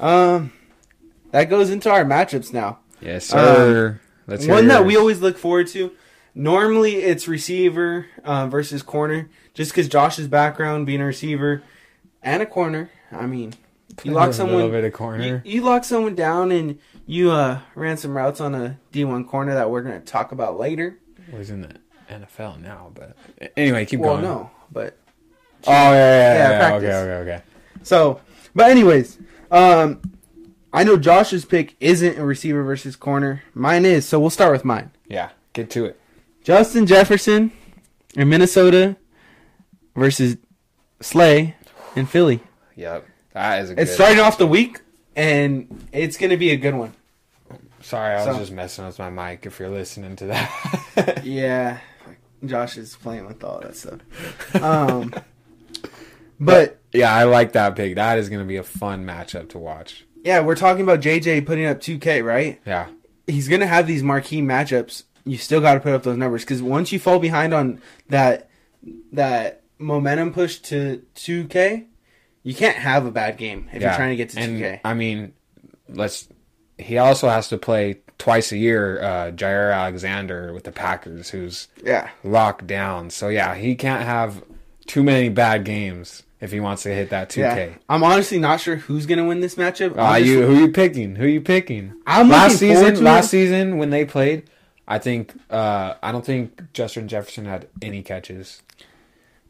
Um, 0.00 0.52
that 1.30 1.44
goes 1.44 1.70
into 1.70 1.88
our 1.88 2.04
matchups 2.04 2.52
now. 2.52 2.80
Yes, 3.00 3.26
sir. 3.26 4.00
Let's 4.26 4.44
hear 4.44 4.54
One 4.54 4.66
that 4.66 4.84
we 4.84 4.96
always 4.96 5.20
look 5.20 5.38
forward 5.38 5.68
to. 5.68 5.92
Normally, 6.38 6.94
it's 6.96 7.26
receiver 7.26 8.06
uh, 8.24 8.46
versus 8.46 8.80
corner, 8.84 9.28
just 9.54 9.72
because 9.72 9.88
Josh's 9.88 10.28
background 10.28 10.86
being 10.86 11.00
a 11.00 11.04
receiver 11.04 11.64
and 12.22 12.40
a 12.42 12.46
corner. 12.46 12.90
I 13.10 13.26
mean, 13.26 13.54
you 14.04 14.12
lock 14.12 14.30
a 14.30 14.32
someone, 14.32 14.54
little 14.56 14.70
bit 14.70 14.84
of 14.84 14.92
corner. 14.92 15.42
you 15.44 15.62
lock 15.62 15.82
someone 15.82 16.14
down, 16.14 16.52
and 16.52 16.78
you 17.06 17.32
uh, 17.32 17.58
ran 17.74 17.96
some 17.96 18.16
routes 18.16 18.40
on 18.40 18.54
a 18.54 18.78
D 18.92 19.04
one 19.04 19.24
corner 19.24 19.54
that 19.54 19.68
we're 19.68 19.82
going 19.82 19.98
to 20.00 20.06
talk 20.06 20.30
about 20.30 20.60
later. 20.60 20.96
Well, 21.28 21.38
he's 21.38 21.50
in 21.50 21.62
the 21.62 21.74
NFL 22.08 22.60
now, 22.62 22.92
but 22.94 23.16
anyway, 23.56 23.84
keep 23.84 23.98
Well, 23.98 24.12
going. 24.12 24.22
no, 24.22 24.50
but 24.70 24.96
Oh 25.66 25.72
yeah, 25.72 25.92
yeah, 25.92 26.32
Yeah, 26.34 26.50
yeah. 26.50 26.68
yeah. 26.70 26.74
Okay, 26.76 26.86
okay, 26.94 27.12
okay. 27.32 27.42
so, 27.82 28.20
but 28.54 28.70
anyways, 28.70 29.18
um, 29.50 30.00
I 30.72 30.84
know 30.84 30.96
Josh's 30.96 31.44
pick 31.44 31.74
isn't 31.80 32.16
a 32.16 32.24
receiver 32.24 32.62
versus 32.62 32.94
corner. 32.94 33.42
Mine 33.54 33.84
is, 33.84 34.06
so 34.06 34.20
we'll 34.20 34.30
start 34.30 34.52
with 34.52 34.64
mine. 34.64 34.92
Yeah, 35.08 35.30
get 35.52 35.68
to 35.70 35.84
it. 35.86 36.00
Justin 36.48 36.86
Jefferson 36.86 37.52
in 38.16 38.30
Minnesota 38.30 38.96
versus 39.94 40.38
Slay 40.98 41.54
in 41.94 42.06
Philly. 42.06 42.40
Yep, 42.74 43.06
that 43.34 43.60
is 43.60 43.68
a 43.68 43.74
good. 43.74 43.82
It's 43.82 43.92
starting 43.92 44.18
off 44.18 44.38
the 44.38 44.46
week, 44.46 44.80
and 45.14 45.86
it's 45.92 46.16
going 46.16 46.30
to 46.30 46.38
be 46.38 46.52
a 46.52 46.56
good 46.56 46.72
one. 46.72 46.94
Sorry, 47.82 48.14
I 48.14 48.24
was 48.24 48.34
so- 48.34 48.40
just 48.40 48.52
messing 48.52 48.86
with 48.86 48.98
my 48.98 49.10
mic. 49.10 49.44
If 49.44 49.58
you're 49.60 49.68
listening 49.68 50.16
to 50.16 50.26
that. 50.28 51.20
Yeah, 51.22 51.80
Josh 52.42 52.78
is 52.78 52.96
playing 52.96 53.26
with 53.26 53.44
all 53.44 53.60
that 53.60 53.76
stuff. 53.76 54.00
Um, 54.56 55.12
but 56.40 56.80
yeah, 56.94 57.12
I 57.14 57.24
like 57.24 57.52
that 57.52 57.76
pick. 57.76 57.96
That 57.96 58.16
is 58.18 58.30
going 58.30 58.40
to 58.40 58.48
be 58.48 58.56
a 58.56 58.62
fun 58.62 59.04
matchup 59.04 59.50
to 59.50 59.58
watch. 59.58 60.06
yeah, 60.24 60.40
we're 60.40 60.56
talking 60.56 60.82
about 60.82 61.00
JJ 61.00 61.44
putting 61.44 61.66
up 61.66 61.78
2K, 61.80 62.24
right? 62.24 62.58
Yeah. 62.64 62.88
He's 63.26 63.48
gonna 63.48 63.66
have 63.66 63.86
these 63.86 64.02
marquee 64.02 64.40
matchups. 64.40 65.02
You 65.28 65.38
still 65.38 65.60
got 65.60 65.74
to 65.74 65.80
put 65.80 65.92
up 65.92 66.02
those 66.02 66.16
numbers 66.16 66.42
because 66.42 66.62
once 66.62 66.92
you 66.92 66.98
fall 66.98 67.18
behind 67.18 67.52
on 67.52 67.80
that 68.08 68.50
that 69.12 69.62
momentum 69.78 70.32
push 70.32 70.58
to 70.58 71.02
2K, 71.14 71.86
you 72.42 72.54
can't 72.54 72.76
have 72.76 73.06
a 73.06 73.10
bad 73.10 73.36
game 73.36 73.68
if 73.72 73.80
yeah. 73.80 73.88
you're 73.88 73.96
trying 73.96 74.10
to 74.10 74.16
get 74.16 74.30
to 74.30 74.40
and, 74.40 74.58
2K. 74.58 74.80
I 74.84 74.94
mean, 74.94 75.34
let's. 75.88 76.28
He 76.78 76.96
also 76.96 77.28
has 77.28 77.48
to 77.48 77.58
play 77.58 78.00
twice 78.18 78.52
a 78.52 78.56
year. 78.56 79.02
Uh, 79.02 79.30
Jaire 79.32 79.74
Alexander 79.74 80.52
with 80.52 80.64
the 80.64 80.72
Packers, 80.72 81.30
who's 81.30 81.68
Yeah, 81.82 82.10
locked 82.22 82.66
down. 82.66 83.10
So 83.10 83.28
yeah, 83.28 83.54
he 83.54 83.74
can't 83.74 84.04
have 84.04 84.42
too 84.86 85.02
many 85.02 85.28
bad 85.28 85.64
games 85.64 86.22
if 86.40 86.52
he 86.52 86.60
wants 86.60 86.84
to 86.84 86.94
hit 86.94 87.10
that 87.10 87.30
2K. 87.30 87.36
yeah. 87.36 87.74
I'm 87.88 88.04
honestly 88.04 88.38
not 88.38 88.60
sure 88.60 88.76
who's 88.76 89.06
gonna 89.06 89.26
win 89.26 89.40
this 89.40 89.56
matchup. 89.56 89.98
Uh, 89.98 90.16
you 90.16 90.46
who 90.46 90.56
are 90.56 90.60
you 90.60 90.72
picking? 90.72 91.16
Who 91.16 91.24
are 91.24 91.28
you 91.28 91.40
picking? 91.40 91.94
I'm 92.06 92.28
last 92.28 92.58
season, 92.58 93.02
last 93.02 93.26
it. 93.26 93.28
season 93.28 93.78
when 93.78 93.90
they 93.90 94.04
played, 94.04 94.48
I 94.90 94.98
think 94.98 95.34
uh, 95.50 95.94
I 96.02 96.10
don't 96.12 96.24
think 96.24 96.72
Justin 96.72 97.08
Jefferson 97.08 97.44
had 97.44 97.68
any 97.82 98.02
catches, 98.02 98.62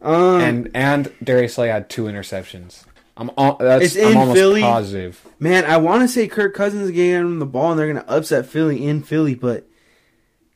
Um, 0.02 0.40
and 0.40 0.70
and 0.74 1.12
Darius 1.22 1.54
Slay 1.54 1.68
had 1.68 1.88
two 1.88 2.04
interceptions. 2.04 2.84
I'm 3.16 3.30
all, 3.36 3.56
that's 3.56 3.84
It's 3.84 3.96
in 3.96 4.08
I'm 4.08 4.16
almost 4.16 4.36
Philly. 4.38 4.60
positive. 4.60 5.24
Man, 5.38 5.64
I 5.64 5.76
want 5.76 6.02
to 6.02 6.08
say 6.08 6.26
Kirk 6.28 6.54
Cousins 6.54 6.82
is 6.82 6.90
getting 6.90 7.38
the 7.38 7.46
ball 7.46 7.70
and 7.70 7.78
they're 7.78 7.92
going 7.92 8.04
to 8.04 8.10
upset 8.10 8.46
Philly 8.46 8.84
in 8.86 9.02
Philly, 9.02 9.34
but 9.34 9.66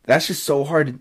that's 0.04 0.26
just 0.26 0.44
so 0.44 0.64
hard 0.64 0.86
to. 0.88 0.98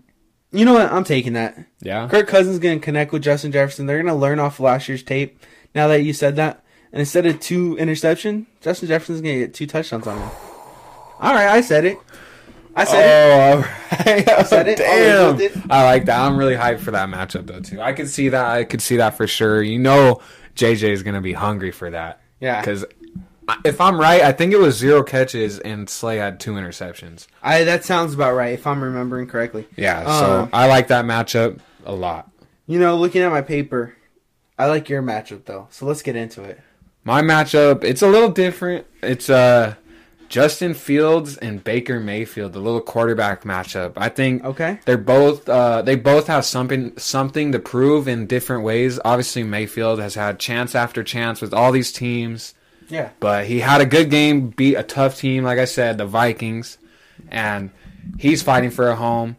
You 0.56 0.64
know 0.64 0.74
what? 0.74 0.92
I'm 0.92 1.04
taking 1.04 1.32
that. 1.32 1.58
Yeah, 1.80 2.08
Kirk 2.08 2.28
Cousins 2.28 2.58
going 2.60 2.78
to 2.78 2.84
connect 2.84 3.10
with 3.12 3.22
Justin 3.22 3.52
Jefferson. 3.52 3.86
They're 3.86 4.02
going 4.02 4.12
to 4.14 4.20
learn 4.20 4.38
off 4.38 4.60
last 4.60 4.88
year's 4.88 5.02
tape. 5.02 5.38
Now 5.74 5.88
that 5.88 6.02
you 6.02 6.12
said 6.12 6.36
that, 6.36 6.62
and 6.92 7.00
instead 7.00 7.26
of 7.26 7.40
two 7.40 7.76
interception, 7.78 8.46
Justin 8.60 8.88
Jefferson's 8.88 9.22
going 9.22 9.34
to 9.40 9.46
get 9.46 9.54
two 9.54 9.66
touchdowns 9.66 10.06
on 10.06 10.18
him. 10.18 10.28
All 11.20 11.32
right, 11.34 11.48
I 11.48 11.60
said 11.62 11.84
it. 11.84 11.96
I 12.74 12.84
said 12.84 13.60
it. 13.60 13.66
Oh, 13.66 14.36
right. 14.36 14.46
said 14.46 14.68
it. 14.68 14.78
Damn. 14.78 15.34
Oh, 15.34 15.36
we. 15.36 15.50
I 15.70 15.84
like 15.84 16.06
that. 16.06 16.18
I'm 16.20 16.36
really 16.36 16.54
hyped 16.54 16.80
for 16.80 16.90
that 16.92 17.08
matchup 17.08 17.46
though 17.46 17.60
too. 17.60 17.80
I 17.80 17.92
could 17.92 18.08
see 18.08 18.28
that. 18.30 18.46
I 18.46 18.64
could 18.64 18.80
see 18.82 18.96
that 18.96 19.16
for 19.16 19.26
sure. 19.26 19.62
You 19.62 19.78
know, 19.78 20.20
JJ 20.56 20.90
is 20.90 21.02
gonna 21.02 21.20
be 21.20 21.32
hungry 21.32 21.70
for 21.70 21.90
that. 21.90 22.20
Yeah. 22.40 22.60
Because 22.60 22.84
if 23.64 23.80
I'm 23.80 23.98
right, 23.98 24.22
I 24.22 24.32
think 24.32 24.52
it 24.52 24.58
was 24.58 24.76
zero 24.76 25.02
catches 25.02 25.58
and 25.58 25.88
Slay 25.88 26.16
had 26.16 26.40
two 26.40 26.52
interceptions. 26.52 27.26
I 27.42 27.64
that 27.64 27.84
sounds 27.84 28.14
about 28.14 28.34
right 28.34 28.52
if 28.54 28.66
I'm 28.66 28.82
remembering 28.82 29.26
correctly. 29.26 29.66
Yeah. 29.76 30.04
So 30.20 30.40
Um, 30.42 30.50
I 30.52 30.66
like 30.68 30.88
that 30.88 31.04
matchup 31.04 31.58
a 31.84 31.94
lot. 31.94 32.30
You 32.66 32.78
know, 32.78 32.96
looking 32.96 33.22
at 33.22 33.30
my 33.30 33.42
paper, 33.42 33.94
I 34.58 34.66
like 34.66 34.88
your 34.88 35.02
matchup 35.02 35.44
though. 35.44 35.68
So 35.70 35.84
let's 35.86 36.02
get 36.02 36.16
into 36.16 36.42
it. 36.42 36.60
My 37.04 37.20
matchup, 37.20 37.82
it's 37.82 38.00
a 38.00 38.08
little 38.08 38.30
different. 38.30 38.86
It's 39.02 39.28
uh 39.28 39.74
Justin 40.32 40.72
Fields 40.72 41.36
and 41.36 41.62
Baker 41.62 42.00
Mayfield, 42.00 42.54
the 42.54 42.58
little 42.58 42.80
quarterback 42.80 43.42
matchup. 43.44 43.92
I 43.98 44.08
think 44.08 44.42
Okay. 44.42 44.78
they're 44.86 44.96
both 44.96 45.46
uh, 45.46 45.82
they 45.82 45.94
both 45.94 46.26
have 46.26 46.46
something 46.46 46.96
something 46.96 47.52
to 47.52 47.58
prove 47.58 48.08
in 48.08 48.26
different 48.26 48.64
ways. 48.64 48.98
Obviously, 49.04 49.42
Mayfield 49.42 50.00
has 50.00 50.14
had 50.14 50.38
chance 50.38 50.74
after 50.74 51.02
chance 51.04 51.42
with 51.42 51.52
all 51.52 51.70
these 51.70 51.92
teams, 51.92 52.54
Yeah. 52.88 53.10
but 53.20 53.44
he 53.44 53.60
had 53.60 53.82
a 53.82 53.84
good 53.86 54.08
game, 54.08 54.48
beat 54.48 54.76
a 54.76 54.82
tough 54.82 55.18
team, 55.18 55.44
like 55.44 55.58
I 55.58 55.66
said, 55.66 55.98
the 55.98 56.06
Vikings, 56.06 56.78
and 57.30 57.70
he's 58.18 58.42
fighting 58.42 58.70
for 58.70 58.88
a 58.88 58.96
home. 58.96 59.36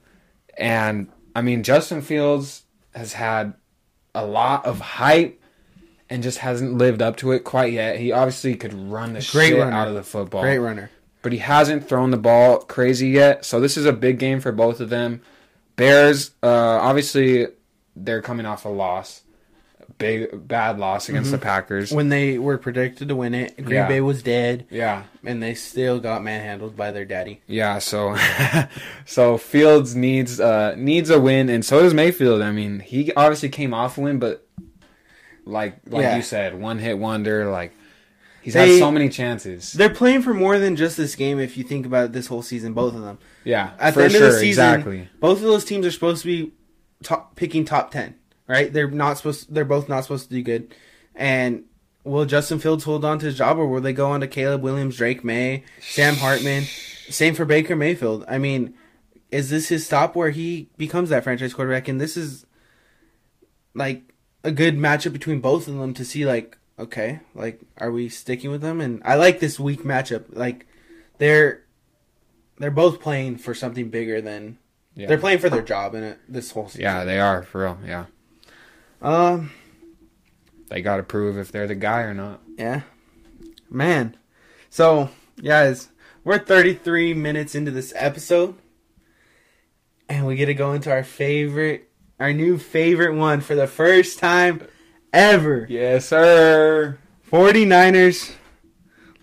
And 0.60 1.10
I 1.36 1.41
mean, 1.41 1.63
Justin 1.63 2.03
Fields 2.03 2.65
has 2.93 3.13
had 3.13 3.56
a 4.13 4.23
lot 4.27 4.67
of 4.67 4.79
hype 4.79 5.41
and 6.10 6.22
just 6.24 6.39
hasn't 6.39 6.78
lived 6.78 7.02
up 7.02 7.18
to 7.18 7.32
it 7.32 7.44
quite 7.44 7.74
yet. 7.74 8.00
He 8.00 8.12
obviously 8.12 8.56
could 8.56 8.74
run 8.74 9.13
the 9.13 9.28
Great 9.32 9.50
shit 9.50 9.60
runner. 9.60 9.72
out 9.76 9.88
of 9.88 9.94
the 9.96 10.04
football 10.04 10.42
Great 10.42 10.60
runner. 10.60 10.89
but 11.22 11.32
he 11.32 11.38
hasn't 11.39 11.88
thrown 11.88 12.12
the 12.12 12.18
ball 12.18 12.60
crazy 12.60 13.10
yet. 13.10 13.46
So 13.46 13.60
this 13.60 13.78
is 13.78 13.86
a 13.86 13.94
big 13.94 14.20
game 14.20 14.39
for 14.39 14.52
both 14.52 14.80
of 14.80 14.89
them. 14.89 15.22
Bears, 15.76 16.32
uh, 16.44 16.48
obviously, 16.48 17.48
they're 17.96 18.22
coming 18.22 18.46
off 18.46 18.66
a 18.66 18.70
loss, 18.70 19.22
big 19.98 20.48
bad 20.48 20.78
loss 20.78 21.10
against 21.10 21.32
the 21.32 21.38
Packers. 21.39 21.92
When 21.92 22.10
they 22.10 22.38
were 22.38 22.58
predicted 22.60 23.08
to 23.10 23.16
win 23.16 23.34
it, 23.34 23.56
Green 23.58 23.78
Yeah. 23.78 23.88
Bay 23.88 24.02
was 24.02 24.22
dead, 24.22 24.66
Yeah, 24.70 25.04
and 25.26 25.42
they 25.42 25.56
still 25.56 26.00
got 26.00 26.24
manhandled 26.24 26.76
by 26.78 26.92
their 26.92 27.06
daddy. 27.06 27.42
yeah. 27.48 27.80
So, 27.80 28.16
so 29.06 29.38
Fields 29.38 29.96
needs 29.96 30.39
uh, 30.39 30.76
needs 30.78 31.10
a 31.10 31.20
win, 31.20 31.50
and 31.50 31.66
so 31.66 31.82
does 31.82 31.94
Mayfield. 31.94 32.42
I 32.42 32.52
mean, 32.52 32.80
he 32.80 33.12
obviously 33.13 33.50
came 33.50 33.74
off 33.74 33.98
a 33.98 34.02
win, 34.02 34.20
but 34.20 34.46
like 35.45 35.77
like 35.88 36.03
Yeah. 36.03 36.15
you 36.15 36.21
said, 36.21 36.60
one 36.60 36.79
hit 36.79 36.97
wonder. 36.97 37.49
Like 37.49 37.73
he's 38.41 38.53
They- 38.53 38.71
had 38.73 38.79
so 38.79 38.91
many 38.91 39.10
chances. 39.10 39.73
They're 39.73 39.89
playing 39.89 40.21
for 40.21 40.34
more 40.34 40.58
than 40.60 40.75
just 40.75 40.97
this 40.97 41.15
game. 41.15 41.39
If 41.39 41.58
you 41.58 41.63
think 41.63 41.86
about 41.86 42.12
this 42.13 42.27
whole 42.27 42.41
season, 42.41 42.73
both 42.73 42.95
of 42.95 43.01
them. 43.01 43.17
Yeah, 43.43 43.71
At 43.79 43.93
for 43.93 43.99
the 43.99 44.06
end 44.06 44.13
sure, 44.13 44.27
of 44.27 44.34
the 44.34 44.39
season, 44.39 44.65
exactly. 44.65 45.10
both 45.19 45.38
of 45.39 45.43
those 45.43 45.65
teams 45.65 45.86
are 45.86 45.91
supposed 45.91 46.21
to 46.21 46.27
be 46.27 46.53
top, 47.03 47.36
picking 47.36 47.65
top 47.65 47.91
ten. 47.91 48.15
Right? 48.47 48.71
They're 48.73 48.89
not 48.91 49.17
supposed. 49.17 49.53
They're 49.53 49.63
both 49.65 49.88
not 49.88 50.03
supposed 50.03 50.27
to 50.29 50.36
do 50.36 50.41
good. 50.43 50.75
And 51.15 51.63
will 52.03 52.25
Justin 52.25 52.60
Fields 52.60 52.84
hold 52.84 53.06
on 53.06 53.17
to 53.19 53.25
his 53.27 53.38
job, 53.38 53.58
or 53.58 53.65
will 53.67 53.79
they 53.82 53.93
go 53.93 54.12
on 54.12 54.19
to 54.19 54.27
Caleb 54.27 54.62
Williams, 54.62 54.97
Drake 54.97 55.23
Maye, 55.23 55.63
Sam 55.79 56.15
Hartman? 56.15 56.63
Same 57.10 57.36
for 57.36 57.45
Baker 57.45 57.75
Mayfield. 57.77 58.25
I 58.27 58.38
mean, 58.38 58.73
is 59.32 59.49
this 59.49 59.69
his 59.69 59.86
stop 59.86 60.15
where 60.15 60.29
he 60.32 60.69
becomes 60.77 61.10
that 61.10 61.23
franchise 61.23 61.53
quarterback? 61.53 61.88
And 61.88 62.01
this 62.01 62.17
is 62.17 62.45
like 63.73 64.12
a 64.43 64.51
good 64.51 64.77
matchup 64.77 65.13
between 65.13 65.39
both 65.39 65.67
of 65.67 65.75
them 65.75 65.93
to 65.93 66.03
see 66.06 66.25
like 66.25 66.58
okay 66.79 67.19
like 67.36 67.62
are 67.77 67.91
we 67.91 68.10
sticking 68.10 68.49
with 68.51 68.62
them 68.62 68.82
and 68.82 69.01
i 69.06 69.15
like 69.15 69.39
this 69.39 69.60
week 69.60 69.84
matchup 69.84 70.25
like 70.32 70.65
they're 71.19 71.63
they're 72.58 72.71
both 72.71 72.99
playing 72.99 73.38
for 73.38 73.53
something 73.53 73.89
bigger 73.89 74.21
than 74.21 74.58
Yeah. 74.95 75.08
they're 75.08 75.17
playing 75.19 75.39
for 75.39 75.49
their 75.49 75.62
job 75.62 75.95
in 75.95 76.03
it 76.03 76.19
this 76.27 76.51
whole 76.51 76.67
season 76.67 76.82
Yeah, 76.82 77.03
they 77.03 77.19
are 77.19 77.43
for 77.43 77.62
real. 77.63 77.77
Yeah, 77.86 78.06
um 79.01 79.51
they 80.69 80.82
got 80.82 80.97
to 80.97 81.03
prove 81.03 81.38
if 81.38 81.51
they're 81.51 81.67
the 81.67 81.75
guy 81.75 82.01
or 82.01 82.13
not. 82.13 82.41
yeah 82.58 82.82
man 83.69 84.17
so 84.69 85.10
guys 85.43 85.89
we're 86.23 86.39
33 86.39 87.13
minutes 87.13 87.53
into 87.53 87.69
this 87.71 87.93
episode 87.95 88.56
and 90.10 90.25
we 90.25 90.36
get 90.36 90.45
to 90.47 90.53
go 90.53 90.73
into 90.73 90.91
our 90.91 91.03
favorite 91.03 91.89
our 92.24 92.32
new 92.34 92.58
favorite 92.58 93.14
one 93.16 93.42
for 93.42 93.54
the 93.54 93.68
first 93.68 94.18
time 94.18 94.66
ever 95.12 95.66
Yes, 95.70 96.06
sir. 96.08 96.98
49ers. 97.30 98.32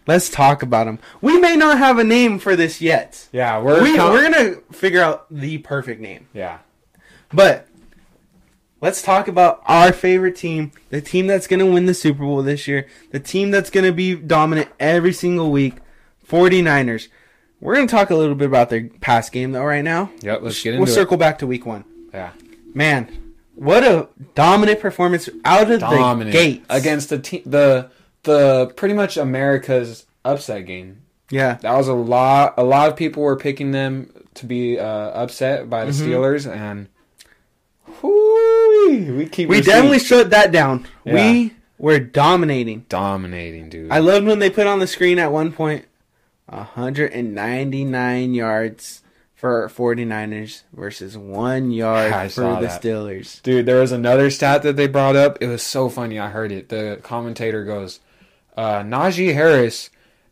Let's 0.06 0.28
talk 0.28 0.62
about 0.62 0.84
them. 0.84 0.98
We 1.20 1.38
may 1.38 1.56
not 1.56 1.78
have 1.78 1.98
a 1.98 2.04
name 2.04 2.38
for 2.38 2.56
this 2.56 2.80
yet. 2.80 3.28
Yeah, 3.32 3.60
we're 3.60 3.82
We, 3.82 3.96
com- 3.96 4.10
we're 4.12 4.30
going 4.30 4.54
to 4.54 4.60
figure 4.72 5.00
out 5.02 5.26
the 5.30 5.58
perfect 5.58 6.00
name. 6.00 6.26
yeah. 6.32 6.58
But 7.32 7.68
let's 8.80 9.02
talk 9.02 9.28
about 9.28 9.62
our 9.66 9.92
favorite 9.92 10.34
team, 10.36 10.72
the 10.90 11.00
team 11.00 11.26
that's 11.28 11.46
going 11.46 11.60
to 11.60 11.66
win 11.66 11.86
the 11.86 11.94
Super 11.94 12.24
Bowl 12.24 12.42
this 12.42 12.66
year, 12.66 12.86
the 13.12 13.20
team 13.20 13.50
that's 13.50 13.70
going 13.70 13.86
to 13.86 13.92
be 13.92 14.14
dominant 14.16 14.68
every 14.80 15.12
single 15.12 15.50
week, 15.52 15.76
49ers. 16.28 17.08
We're 17.60 17.76
going 17.76 17.86
to 17.86 17.90
talk 17.90 18.10
a 18.10 18.16
little 18.16 18.34
bit 18.34 18.46
about 18.48 18.68
their 18.70 18.88
past 19.00 19.30
game, 19.32 19.52
though, 19.52 19.64
right 19.64 19.84
now. 19.84 20.10
Yep, 20.22 20.40
let's 20.42 20.60
get 20.62 20.70
into 20.70 20.80
We'll 20.80 20.88
into 20.88 21.00
circle 21.00 21.16
back 21.18 21.38
to 21.38 21.46
week 21.46 21.64
one. 21.66 21.84
Yeah, 22.12 22.30
Man, 22.74 23.34
what 23.54 23.82
a 23.84 24.08
dominant 24.34 24.80
performance 24.80 25.28
out 25.44 25.70
of 25.70 25.80
dominant 25.80 26.32
the 26.32 26.38
gate 26.38 26.64
against 26.70 27.08
the 27.10 27.18
team, 27.18 27.42
the 27.46 27.90
the 28.22 28.68
pretty 28.76 28.94
much 28.94 29.16
America's 29.16 30.06
upset 30.24 30.66
game. 30.66 31.02
Yeah. 31.30 31.54
That 31.62 31.76
was 31.76 31.88
a 31.88 31.94
lot. 31.94 32.54
A 32.56 32.64
lot 32.64 32.88
of 32.88 32.96
people 32.96 33.22
were 33.22 33.36
picking 33.36 33.70
them 33.70 34.12
to 34.34 34.46
be 34.46 34.78
uh, 34.78 34.84
upset 34.84 35.70
by 35.70 35.84
the 35.84 35.92
Mm-hmm. 35.92 36.10
Steelers, 36.10 36.50
and 36.50 36.88
whoo, 38.02 39.16
we 39.16 39.26
keep 39.26 39.48
We 39.48 39.60
definitely 39.60 39.98
shut 40.00 40.30
that 40.30 40.52
down. 40.52 40.86
Yeah. 41.04 41.14
We 41.14 41.54
were 41.78 41.98
dominating. 41.98 42.86
dominating, 42.88 43.68
dude. 43.68 43.90
I 43.90 43.98
loved 43.98 44.26
when 44.26 44.38
they 44.38 44.50
put 44.50 44.66
on 44.66 44.78
the 44.80 44.86
screen 44.86 45.18
at 45.18 45.32
one 45.32 45.52
point 45.52 45.84
199 46.46 48.34
yards 48.34 49.02
for 49.40 49.70
49ers 49.70 50.64
versus 50.74 51.16
one 51.16 51.70
yard 51.70 52.12
I 52.12 52.28
for 52.28 52.42
the 52.42 52.66
that. 52.66 52.82
Steelers. 52.82 53.40
Dude, 53.40 53.64
there 53.64 53.80
was 53.80 53.90
another 53.90 54.28
stat 54.28 54.62
that 54.64 54.76
they 54.76 54.86
brought 54.86 55.16
up. 55.16 55.38
It 55.40 55.46
was 55.46 55.62
so 55.62 55.88
funny. 55.88 56.18
I 56.18 56.28
heard 56.28 56.52
it. 56.52 56.68
The 56.68 57.00
commentator 57.02 57.64
goes, 57.64 58.00
uh, 58.54 58.80
Najee 58.82 59.32
Harris 59.32 59.88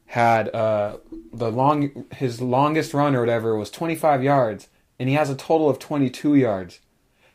had 0.08 0.54
uh, 0.54 0.98
the 1.32 1.50
long 1.50 2.04
his 2.12 2.42
longest 2.42 2.92
run 2.92 3.16
or 3.16 3.20
whatever 3.20 3.56
was 3.56 3.70
25 3.70 4.22
yards, 4.22 4.68
and 4.98 5.08
he 5.08 5.14
has 5.14 5.30
a 5.30 5.34
total 5.34 5.70
of 5.70 5.78
22 5.78 6.34
yards. 6.34 6.80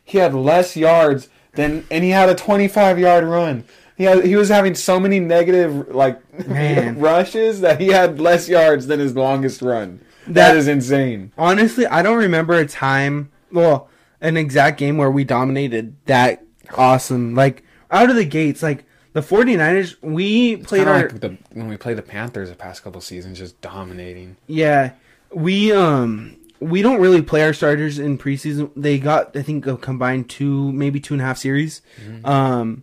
He 0.04 0.18
had 0.18 0.32
less 0.32 0.76
yards 0.76 1.28
than, 1.54 1.86
and 1.90 2.04
he 2.04 2.10
had 2.10 2.28
a 2.28 2.36
25 2.36 3.00
yard 3.00 3.24
run. 3.24 3.64
He 3.96 4.04
had, 4.04 4.24
he 4.24 4.36
was 4.36 4.48
having 4.48 4.76
so 4.76 5.00
many 5.00 5.18
negative 5.18 5.88
like 5.92 6.20
rushes 6.46 7.62
that 7.62 7.80
he 7.80 7.88
had 7.88 8.20
less 8.20 8.48
yards 8.48 8.86
than 8.86 9.00
his 9.00 9.16
longest 9.16 9.60
run. 9.60 10.00
That- 10.28 10.56
is 10.56 10.68
insane. 10.68 11.32
Honestly, 11.36 11.86
I 11.86 12.02
don't 12.02 12.18
remember 12.18 12.54
a 12.54 12.66
time, 12.66 13.30
well, 13.52 13.88
an 14.20 14.36
exact 14.36 14.78
game 14.78 14.96
where 14.96 15.10
we 15.10 15.24
dominated 15.24 15.96
that 16.06 16.42
awesome. 16.76 17.34
Like, 17.34 17.62
out 17.90 18.08
of 18.10 18.16
the 18.16 18.24
gates, 18.24 18.62
like, 18.62 18.84
The 19.12 19.20
49ers, 19.20 19.96
we 20.02 20.54
It's 20.54 20.66
played 20.66 20.88
our 20.88 21.02
like 21.02 21.20
the 21.20 21.36
when 21.52 21.68
we 21.68 21.76
played 21.76 21.96
the 21.98 22.02
Panthers 22.02 22.48
the 22.48 22.56
past 22.56 22.82
couple 22.82 23.00
seasons, 23.00 23.38
just 23.38 23.60
dominating. 23.60 24.36
yeah, 24.48 24.92
we 25.32 25.70
um 25.72 26.36
we 26.58 26.82
don't 26.82 27.00
really 27.00 27.22
play 27.22 27.42
our 27.44 27.52
starters 27.52 27.98
in 28.00 28.18
preseason. 28.18 28.70
They 28.74 28.98
got 28.98 29.36
I 29.36 29.42
think 29.42 29.66
a 29.66 29.76
combined 29.76 30.30
two 30.30 30.72
maybe 30.72 30.98
two 30.98 31.14
and 31.14 31.20
a 31.20 31.24
half 31.26 31.38
series. 31.38 31.80
Um 32.24 32.82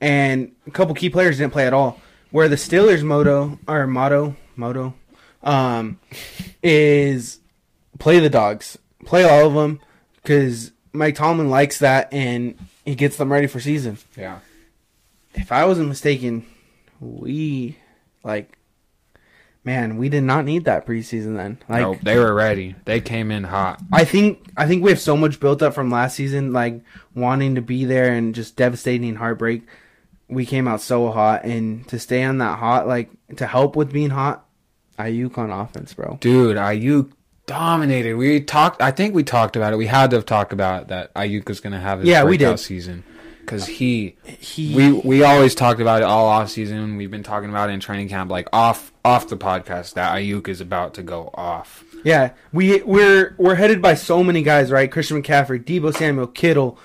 and 0.00 0.52
a 0.66 0.70
couple 0.70 0.94
key 0.94 1.10
players 1.10 1.38
didn't 1.38 1.52
play 1.52 1.66
at 1.66 1.72
all. 1.72 2.00
Where 2.30 2.48
the 2.48 2.56
Steelers 2.56 3.02
motto 3.02 3.58
or 3.66 3.86
motto 3.88 4.36
motto 4.56 4.94
um 5.46 5.98
is 6.62 7.40
play 7.98 8.18
the 8.18 8.28
dogs, 8.30 8.76
play 9.04 9.24
all 9.24 9.46
of 9.46 9.54
them 9.54 9.80
because 10.22 10.72
Mike 10.92 11.14
Tomlin 11.14 11.48
likes 11.48 11.78
that 11.78 12.12
and 12.12 12.58
he 12.84 12.94
gets 12.94 13.16
them 13.16 13.32
ready 13.32 13.46
for 13.46 13.60
season. 13.60 13.98
Yeah. 14.16 14.40
If 15.34 15.52
I 15.52 15.64
wasn't 15.64 15.88
mistaken, 15.88 16.46
we 17.00 17.78
like 18.22 18.56
man, 19.66 19.96
we 19.96 20.08
did 20.08 20.22
not 20.22 20.44
need 20.44 20.64
that 20.64 20.86
preseason 20.86 21.36
then. 21.36 21.58
Like 21.68 21.82
no, 21.82 21.98
they 22.00 22.16
were 22.16 22.32
ready. 22.32 22.76
They 22.84 23.00
came 23.00 23.30
in 23.30 23.44
hot. 23.44 23.82
I 23.92 24.04
think 24.04 24.46
I 24.56 24.66
think 24.66 24.82
we 24.82 24.90
have 24.90 25.00
so 25.00 25.16
much 25.16 25.40
built 25.40 25.60
up 25.60 25.74
from 25.74 25.90
last 25.90 26.14
season, 26.14 26.52
like 26.52 26.80
wanting 27.14 27.56
to 27.56 27.60
be 27.60 27.84
there 27.84 28.12
and 28.12 28.34
just 28.34 28.56
devastating 28.56 29.16
heartbreak. 29.16 29.62
We 30.28 30.46
came 30.46 30.66
out 30.66 30.80
so 30.80 31.10
hot, 31.10 31.44
and 31.44 31.86
to 31.88 31.98
stay 31.98 32.24
on 32.24 32.38
that 32.38 32.58
hot, 32.58 32.88
like 32.88 33.10
to 33.36 33.46
help 33.46 33.76
with 33.76 33.92
being 33.92 34.10
hot, 34.10 34.45
Aiyuk 34.98 35.36
on 35.38 35.50
offense, 35.50 35.94
bro. 35.94 36.18
Dude, 36.20 36.56
Aiyuk 36.56 37.10
dominated. 37.46 38.14
We 38.14 38.40
talked. 38.40 38.80
I 38.82 38.90
think 38.90 39.14
we 39.14 39.22
talked 39.24 39.56
about 39.56 39.72
it. 39.72 39.76
We 39.76 39.86
had 39.86 40.10
to 40.10 40.16
have 40.16 40.26
talked 40.26 40.52
about 40.52 40.88
that. 40.88 41.12
Aiyuk 41.14 41.48
was 41.48 41.60
going 41.60 41.72
to 41.72 41.78
have 41.80 42.00
his 42.00 42.08
Yeah, 42.08 42.24
we 42.24 42.36
breakout 42.36 42.56
did. 42.58 42.62
season 42.62 43.04
because 43.40 43.66
he. 43.66 44.16
He 44.24 44.74
We 44.74 44.92
we 44.92 45.22
always 45.22 45.54
talked 45.54 45.80
about 45.80 46.02
it 46.02 46.04
all 46.04 46.26
off 46.26 46.50
season. 46.50 46.96
We've 46.96 47.10
been 47.10 47.22
talking 47.22 47.50
about 47.50 47.70
it 47.70 47.74
in 47.74 47.80
training 47.80 48.08
camp, 48.08 48.30
like 48.30 48.48
off 48.52 48.92
off 49.04 49.28
the 49.28 49.36
podcast 49.36 49.94
that 49.94 50.14
Aiyuk 50.16 50.48
is 50.48 50.60
about 50.60 50.94
to 50.94 51.02
go 51.02 51.30
off. 51.34 51.84
Yeah, 52.04 52.30
we 52.52 52.82
we're 52.82 53.34
we're 53.38 53.54
headed 53.56 53.80
by 53.82 53.94
so 53.94 54.22
many 54.24 54.42
guys, 54.42 54.70
right? 54.70 54.90
Christian 54.90 55.22
McCaffrey, 55.22 55.62
Deebo 55.64 55.94
Samuel, 55.96 56.26
Kittle, 56.28 56.78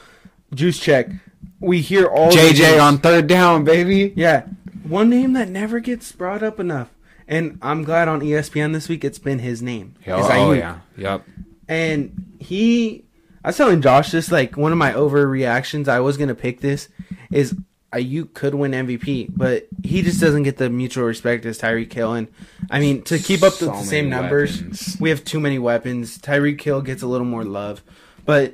Juszczyk. 0.55 1.20
We 1.59 1.82
hear 1.82 2.07
all 2.07 2.32
JJ 2.32 2.82
on 2.82 2.97
third 2.97 3.28
down, 3.28 3.64
baby. 3.64 4.14
Yeah, 4.16 4.45
one 4.84 5.09
name 5.09 5.34
that 5.34 5.49
never 5.49 5.80
gets 5.80 6.12
brought 6.12 6.41
up 6.41 6.59
enough, 6.59 6.89
and 7.32 7.57
I'm 7.61 7.84
glad 7.84 8.09
on 8.09 8.19
ESPN 8.19 8.73
this 8.73 8.89
week 8.89 9.03
it's 9.05 9.17
been 9.17 9.39
his 9.39 9.61
name. 9.61 9.95
Oh, 10.05 10.29
oh 10.32 10.51
yeah, 10.51 10.82
yep. 10.97 11.25
And 11.67 12.36
he, 12.39 13.05
I 13.43 13.49
was 13.49 13.57
telling 13.57 13.82
Josh 13.82 14.11
this 14.11 14.32
like 14.32 14.57
one 14.57 14.73
of 14.73 14.77
my 14.77 14.91
overreactions. 14.91 15.88
I 15.88 16.01
was 16.01 16.17
gonna 16.17 16.36
pick 16.36 16.59
this 16.59 16.89
is 17.32 17.55
Aiyuk 17.93 18.34
could 18.34 18.53
win 18.55 18.71
MVP, 18.71 19.32
but 19.36 19.67
he 19.84 20.01
just 20.01 20.19
doesn't 20.19 20.43
get 20.43 20.57
the 20.57 20.69
mutual 20.69 21.05
respect 21.05 21.45
as 21.45 21.57
Tyreek 21.57 21.91
Hill. 21.91 22.13
And 22.13 22.27
I 22.69 22.79
mean, 22.79 23.01
to 23.03 23.17
keep 23.17 23.43
up 23.43 23.53
So 23.53 23.69
with 23.69 23.79
the 23.79 23.86
same 23.86 24.09
numbers, 24.09 24.61
weapons. 24.61 24.97
we 24.99 25.09
have 25.09 25.23
too 25.23 25.39
many 25.39 25.57
weapons. 25.57 26.17
Tyreek 26.17 26.59
Hill 26.59 26.82
gets 26.82 27.01
a 27.01 27.07
little 27.07 27.25
more 27.27 27.45
love, 27.45 27.82
but 28.25 28.53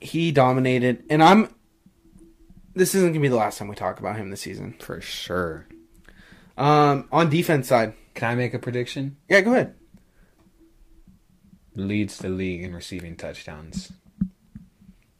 he 0.00 0.32
dominated. 0.32 1.02
And 1.08 1.22
I'm. 1.22 1.48
This 2.74 2.94
isn't 2.94 3.10
gonna 3.10 3.20
be 3.20 3.28
the 3.28 3.36
last 3.36 3.56
time 3.58 3.68
we 3.68 3.74
talk 3.74 4.00
about 4.00 4.16
him 4.16 4.28
this 4.30 4.42
season. 4.42 4.74
For 4.80 5.00
sure. 5.00 5.66
Um, 6.56 7.08
on 7.10 7.30
defense 7.30 7.68
side, 7.68 7.94
Can 8.14 8.30
I 8.30 8.34
make 8.36 8.54
a 8.54 8.58
prediction? 8.58 9.16
yeah, 9.28 9.40
go 9.40 9.52
ahead. 9.52 9.74
Leads 11.76 12.18
the 12.18 12.28
league 12.28 12.62
in 12.62 12.72
receiving 12.74 13.16
touchdowns. 13.16 13.92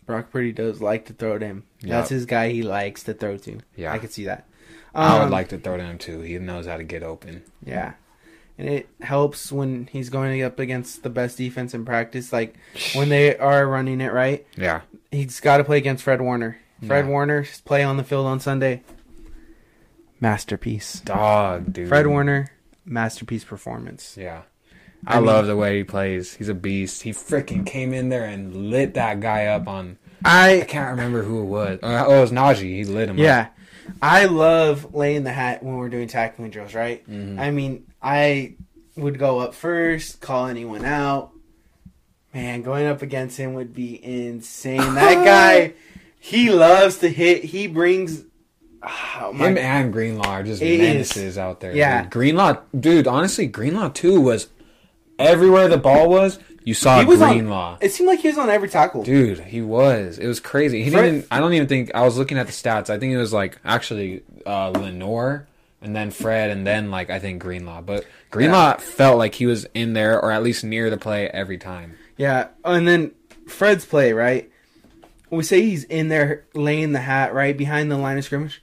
Brock 0.06 0.30
Purdy 0.30 0.52
does 0.52 0.80
like 0.80 1.06
to 1.06 1.12
throw 1.12 1.38
to 1.38 1.44
him. 1.46 1.64
Yep. 1.80 1.90
That's 1.90 2.10
his 2.10 2.26
guy. 2.26 2.50
He 2.50 2.62
likes 2.62 3.02
to 3.04 3.14
throw 3.14 3.36
to. 3.38 3.58
Yeah. 3.74 3.92
I 3.92 3.98
could 3.98 4.12
see 4.12 4.24
that. 4.26 4.46
I 4.94 5.14
would 5.18 5.24
Um, 5.24 5.30
like 5.30 5.48
to 5.48 5.58
throw 5.58 5.76
to 5.76 5.82
him 5.82 5.98
too. 5.98 6.20
He 6.20 6.38
knows 6.38 6.66
how 6.66 6.76
to 6.76 6.84
get 6.84 7.02
open. 7.02 7.42
Yeah. 7.64 7.94
And 8.56 8.68
it 8.68 8.88
helps 9.00 9.50
when 9.50 9.88
he's 9.90 10.10
going 10.10 10.40
up 10.42 10.60
against 10.60 11.02
the 11.02 11.10
best 11.10 11.38
defense 11.38 11.74
in 11.74 11.84
practice. 11.84 12.32
Like 12.32 12.54
when 12.94 13.08
they 13.08 13.36
are 13.36 13.66
running 13.66 14.00
it 14.00 14.12
right, 14.12 14.46
Yeah. 14.56 14.82
he's 15.10 15.40
got 15.40 15.56
to 15.56 15.64
play 15.64 15.78
against 15.78 16.04
Fred 16.04 16.20
Warner. 16.20 16.58
Fred 16.86 17.06
Yeah. 17.06 17.10
Warner's 17.10 17.60
play 17.62 17.82
on 17.82 17.96
the 17.96 18.04
field 18.04 18.26
on 18.26 18.38
Sunday. 18.38 18.82
Masterpiece. 20.20 21.00
Dog, 21.00 21.72
dude. 21.72 21.88
Fred 21.88 22.06
Warner, 22.06 22.50
masterpiece 22.84 23.44
performance. 23.44 24.16
Yeah. 24.18 24.42
I 25.06 25.16
I, 25.16 25.16
mean- 25.16 25.26
love 25.26 25.46
the 25.46 25.56
way 25.56 25.78
he 25.78 25.84
plays. 25.84 26.34
He's 26.34 26.48
a 26.48 26.54
beast. 26.54 27.02
He 27.02 27.10
freaking 27.12 27.66
came 27.66 27.92
in 27.92 28.08
there 28.08 28.24
and 28.24 28.70
lit 28.70 28.94
that 28.94 29.20
guy 29.20 29.46
up 29.46 29.68
on. 29.68 29.98
I 30.24 30.62
I 30.62 30.64
can't 30.64 30.90
remember 30.92 31.22
who 31.22 31.42
it 31.42 31.46
was. 31.46 31.78
Uh, 31.82 32.04
Oh, 32.06 32.18
it 32.18 32.20
was 32.22 32.32
Najee. 32.32 32.76
He 32.76 32.84
lit 32.84 33.10
him 33.10 33.16
up. 33.16 33.22
yeah, 33.22 33.48
I 34.00 34.24
love 34.24 34.94
laying 34.94 35.24
the 35.24 35.32
hat 35.32 35.62
when 35.62 35.76
we're 35.76 35.90
doing 35.90 36.08
tackling 36.08 36.50
drills. 36.50 36.74
Right. 36.74 37.06
Mhm. 37.10 37.38
I 37.38 37.50
mean, 37.50 37.84
I 38.02 38.54
would 38.96 39.18
go 39.18 39.40
up 39.40 39.54
first, 39.54 40.20
call 40.22 40.46
anyone 40.46 40.84
out. 40.86 41.32
Man, 42.32 42.62
going 42.62 42.86
up 42.86 43.02
against 43.02 43.36
him 43.36 43.52
would 43.54 43.74
be 43.74 44.02
insane. 44.02 44.78
That 44.94 45.22
guy, 45.24 45.74
he 46.18 46.50
loves 46.50 46.98
to 46.98 47.08
hit. 47.10 47.44
He 47.44 47.66
brings. 47.66 48.24
Oh 48.86 49.32
Him 49.32 49.56
and 49.58 49.92
Greenlaw 49.92 50.28
are 50.28 50.42
just 50.42 50.60
It 50.60 50.68
is. 50.72 50.78
menaces 50.80 51.38
out 51.38 51.60
there. 51.60 51.74
Yeah. 51.74 52.02
dude. 52.02 52.10
Greenlaw, 52.10 52.58
dude. 52.78 53.06
Honestly, 53.06 53.46
Greenlaw 53.46 53.88
too 53.90 54.20
was 54.20 54.48
everywhere 55.18 55.68
the 55.68 55.78
ball 55.78 56.08
was. 56.08 56.38
You 56.64 56.74
saw 56.74 56.98
He 57.00 57.04
was 57.04 57.20
on- 57.20 57.32
Greenlaw. 57.32 57.78
It 57.80 57.92
seemed 57.92 58.08
like 58.08 58.20
he 58.20 58.28
was 58.28 58.38
on 58.38 58.48
every 58.48 58.68
tackle. 58.68 59.02
Dude, 59.04 59.38
he 59.40 59.60
was. 59.60 60.18
It 60.18 60.26
was 60.26 60.40
crazy. 60.40 60.82
He 60.82 60.90
Fred- 60.90 61.02
didn't. 61.02 61.26
I 61.30 61.40
don't 61.40 61.52
even 61.54 61.68
think. 61.68 61.90
I 61.94 62.02
was 62.04 62.16
looking 62.16 62.38
at 62.38 62.46
the 62.46 62.52
stats. 62.52 62.88
I 62.90 62.98
think 62.98 63.12
it 63.12 63.18
was 63.18 63.32
like 63.32 63.58
actually 63.64 64.22
uh, 64.46 64.70
Lenoir, 64.70 65.46
and 65.82 65.94
then 65.94 66.10
Fred, 66.10 66.50
and 66.50 66.66
then 66.66 66.90
like 66.90 67.10
I 67.10 67.18
think 67.18 67.42
Greenlaw. 67.42 67.82
But 67.82 68.06
Greenlaw 68.30 68.78
felt 68.78 69.18
like 69.18 69.34
he 69.34 69.44
was 69.46 69.66
in 69.74 69.92
there 69.92 70.18
or 70.20 70.32
at 70.32 70.42
least 70.42 70.64
near 70.64 70.88
the 70.90 70.96
play 70.96 71.28
every 71.28 71.58
time. 71.58 71.96
Yeah, 72.16 72.48
and 72.64 72.88
then 72.88 73.12
Fred's 73.46 73.84
play, 73.84 74.12
right? 74.14 74.50
We 75.30 75.42
say 75.42 75.62
he's 75.62 75.84
in 75.84 76.08
there 76.08 76.44
laying 76.54 76.92
the 76.92 77.00
hat, 77.00 77.34
right 77.34 77.56
behind 77.56 77.90
the 77.90 77.96
line 77.98 78.16
of 78.18 78.24
scrimmage. 78.24 78.62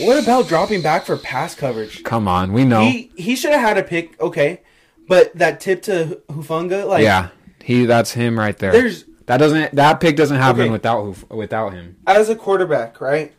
What 0.00 0.22
about 0.22 0.48
dropping 0.48 0.82
back 0.82 1.04
for 1.04 1.16
pass 1.16 1.54
coverage? 1.54 2.02
Come 2.04 2.28
on, 2.28 2.52
we 2.52 2.64
know. 2.64 2.82
He 2.82 3.10
he 3.16 3.34
should 3.36 3.52
have 3.52 3.60
had 3.60 3.78
a 3.78 3.82
pick, 3.82 4.20
okay, 4.20 4.60
but 5.08 5.34
that 5.36 5.60
tip 5.60 5.82
to 5.82 6.22
Hufanga, 6.28 6.86
like, 6.86 7.02
yeah, 7.02 7.28
he. 7.64 7.84
That's 7.86 8.12
him 8.12 8.38
right 8.38 8.56
there. 8.58 8.72
there's 8.72 9.04
that 9.26 9.38
doesn't. 9.38 9.74
That 9.74 10.00
pick 10.00 10.16
doesn't 10.16 10.36
happen 10.38 10.62
Okay. 10.62 10.70
without 10.70 11.30
without 11.30 11.72
him. 11.72 11.96
as 12.06 12.28
a 12.28 12.36
quarterback, 12.36 13.00
right? 13.00 13.32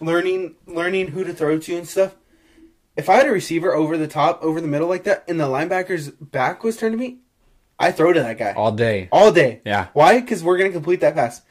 Learning 0.00 0.54
learning 0.66 1.08
who 1.08 1.24
to 1.24 1.32
throw 1.32 1.58
to 1.58 1.76
and 1.76 1.88
stuff. 1.88 2.14
If 2.96 3.08
I 3.10 3.16
had 3.16 3.26
a 3.26 3.30
receiver 3.32 3.74
over 3.74 3.98
the 3.98 4.08
top, 4.08 4.42
over 4.42 4.60
the 4.60 4.68
middle 4.68 4.88
like 4.88 5.04
that, 5.04 5.24
and 5.28 5.38
the 5.40 5.44
linebacker's 5.46 6.10
back 6.10 6.62
was 6.64 6.76
turned 6.78 6.92
to 6.94 6.98
me, 6.98 7.18
I 7.78 7.92
throw 7.92 8.12
to 8.12 8.20
that 8.20 8.38
guy 8.38 8.52
all 8.52 8.72
day. 8.72 9.08
all 9.12 9.32
day. 9.32 9.60
Yeah, 9.66 9.88
Why? 9.92 10.20
Because 10.20 10.42
we're 10.44 10.56
gonna 10.56 10.70
complete 10.70 11.00
that 11.00 11.14
pass. 11.14 11.42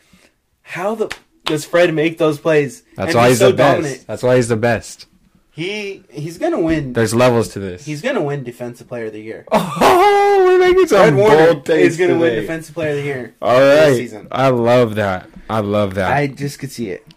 How 0.64 0.96
the 0.96 1.16
does 1.46 1.66
Fred 1.66 1.94
make 1.94 2.18
those 2.18 2.40
plays? 2.40 2.84
that's 2.96 3.10
and 3.10 3.16
why 3.16 3.30
he's 3.30 3.40
so 3.40 3.52
the 3.52 3.58
best. 3.58 3.76
dominant? 3.78 4.08
That's 4.08 4.24
why 4.24 4.36
he's 4.36 4.48
the 4.48 4.58
best. 4.58 5.08
He 5.52 6.04
he's 6.10 6.38
gonna 6.38 6.60
win. 6.60 6.92
There's 6.92 7.16
levels 7.16 7.48
to 7.50 7.60
this. 7.60 7.86
He's 7.86 8.02
gonna 8.02 8.22
win 8.22 8.44
Defensive 8.44 8.90
Player 8.90 9.06
of 9.06 9.14
the 9.14 9.22
Year. 9.22 9.46
oh, 9.52 10.44
we're 10.46 10.60
making 10.60 10.88
Fred 10.88 11.08
some 11.10 11.16
Warner 11.16 11.54
bold 11.54 11.66
takes 11.66 11.94
is 11.94 11.98
gonna 11.98 12.20
win. 12.20 12.36
Defensive 12.36 12.76
Player 12.76 12.90
of 12.90 12.96
the 12.98 13.04
Year. 13.04 13.36
All 13.42 13.96
season. 13.96 14.28
I 14.32 14.50
love 14.50 14.96
that. 14.96 15.30
I 15.50 15.62
love 15.62 15.94
that. 15.94 16.12
I 16.12 16.28
just 16.28 16.60
could 16.60 16.72
see 16.72 16.90
it. 16.90 17.08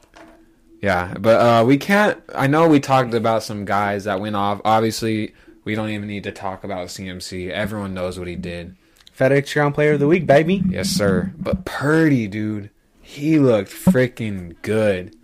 Yeah, 0.81 1.15
but 1.19 1.41
uh, 1.41 1.65
we 1.65 1.79
can't. 1.79 2.23
I 2.33 2.47
know 2.47 2.69
we 2.69 2.79
talked 2.79 3.13
about 3.13 3.43
some 3.43 3.65
guys 3.65 4.05
that 4.05 4.21
went 4.21 4.37
off. 4.37 4.61
Obviously, 4.65 5.35
we 5.65 5.75
don't 5.75 5.91
even 5.91 6.07
need 6.07 6.23
to 6.23 6.33
talk 6.33 6.63
about 6.63 6.89
CMC. 6.89 7.51
Everyone 7.51 7.93
knows 7.93 8.21
what 8.21 8.29
he 8.29 8.37
did. 8.37 8.77
FedEx 9.19 9.53
Ground 9.53 9.75
Player 9.75 9.95
of 9.95 10.01
the 10.01 10.07
Week, 10.07 10.27
baby. 10.27 10.63
Yes, 10.69 10.89
sir. 10.89 11.33
But 11.37 11.65
Purdy, 11.65 12.29
dude, 12.29 12.71
he 13.11 13.39
looked 13.39 13.71
freaking 13.71 14.55
good. 14.61 15.17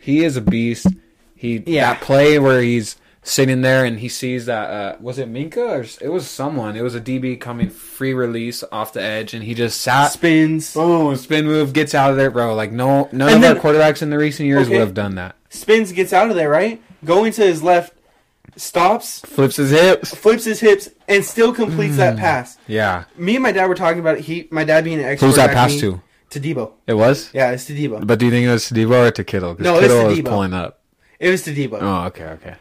He 0.00 0.24
is 0.24 0.36
a 0.38 0.40
beast. 0.40 0.86
He 1.36 1.62
Yeah. 1.66 1.92
that 1.92 2.00
play 2.00 2.38
where 2.38 2.62
he's 2.62 2.96
sitting 3.22 3.60
there 3.60 3.84
and 3.84 3.98
he 4.00 4.08
sees 4.08 4.46
that 4.46 4.70
uh, 4.70 4.96
was 4.98 5.18
it 5.18 5.30
Minkah 5.30 5.56
or 6.00 6.04
it 6.04 6.08
was 6.10 6.26
someone. 6.26 6.74
It 6.74 6.80
was 6.82 6.94
a 6.94 7.00
DB 7.00 7.38
coming 7.38 7.68
free 7.68 8.14
release 8.14 8.64
off 8.72 8.94
the 8.94 9.02
edge 9.02 9.34
and 9.34 9.44
he 9.44 9.52
just 9.52 9.78
sat. 9.82 10.08
Spins, 10.12 10.72
Boom! 10.72 11.14
Spin 11.16 11.44
move 11.46 11.74
gets 11.74 11.94
out 11.94 12.10
of 12.10 12.16
there, 12.16 12.30
bro. 12.30 12.54
Like 12.54 12.72
no, 12.72 13.10
none 13.12 13.28
And 13.28 13.36
of 13.36 13.40
then- 13.42 13.56
our 13.58 13.62
quarterbacks 13.62 14.00
in 14.00 14.08
the 14.08 14.16
recent 14.18 14.46
years 14.46 14.62
Okay. 14.66 14.78
would 14.78 14.80
have 14.80 14.94
done 14.94 15.16
that. 15.16 15.36
spins, 15.50 15.92
gets 15.92 16.14
out 16.14 16.30
of 16.30 16.36
there, 16.36 16.48
right? 16.48 16.80
Going 17.04 17.32
to 17.32 17.42
his 17.44 17.62
left, 17.62 17.92
stops, 18.56 19.20
Flips 19.20 19.56
his 19.56 19.70
hips. 19.70 20.14
flips 20.14 20.44
his 20.44 20.60
hips, 20.60 20.88
and 21.06 21.24
still 21.24 21.52
completes 21.52 21.96
that 21.98 22.14
Hmm. 22.14 22.20
pass. 22.20 22.56
Yeah. 22.66 23.04
Me 23.16 23.36
and 23.36 23.42
my 23.42 23.52
dad 23.52 23.66
were 23.66 23.74
talking 23.74 24.00
about 24.00 24.16
it. 24.18 24.24
He, 24.24 24.48
my 24.50 24.64
dad 24.64 24.84
being 24.84 24.98
an 24.98 25.04
expert. 25.04 25.26
Who's 25.26 25.36
that 25.36 25.50
pass 25.52 25.76
to? 25.76 26.00
To 26.30 26.40
Deebo. 26.40 26.72
It 26.86 26.94
was. 26.94 27.30
Yeah, 27.32 27.50
it's 27.52 27.64
to 27.66 27.74
Deebo. 27.74 28.06
But 28.06 28.18
do 28.18 28.26
you 28.26 28.30
think 28.30 28.46
it 28.46 28.50
was 28.52 28.68
to 28.68 28.74
Deebo 28.74 29.08
or 29.08 29.10
to 29.10 29.24
Kittle? 29.24 29.56
No, 29.58 29.76
it's 29.76 29.82
Kittle 29.88 30.02
to 30.02 30.08
was 30.08 30.18
Deebo. 30.18 30.24
pulling 30.28 30.52
up. 30.54 30.80
It 31.18 31.30
was 31.30 31.42
to 31.44 31.54
Deebo. 31.54 31.78
Oh, 31.80 32.06
okay, 32.08 32.24
okay. 32.24 32.56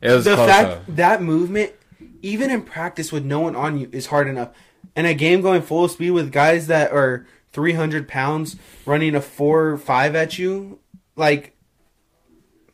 It 0.00 0.10
was 0.10 0.24
the 0.24 0.34
close 0.34 0.48
fact 0.50 0.86
though. 0.88 0.92
that 0.94 1.22
movement, 1.22 1.72
even 2.22 2.50
in 2.50 2.62
practice 2.62 3.12
with 3.12 3.24
no 3.24 3.40
one 3.40 3.54
on 3.56 3.78
you, 3.78 3.88
is 3.92 4.06
hard 4.06 4.26
enough. 4.28 4.50
And 4.96 5.06
a 5.06 5.14
game 5.14 5.40
going 5.40 5.62
full 5.62 5.88
speed 5.88 6.10
with 6.10 6.30
guys 6.32 6.66
that 6.66 6.92
are 6.92 7.26
300 7.52 8.06
pounds 8.08 8.56
running 8.84 9.14
a 9.14 9.20
4 9.20 9.66
or 9.70 9.78
5 9.78 10.14
at 10.16 10.38
you, 10.38 10.78
like, 11.16 11.56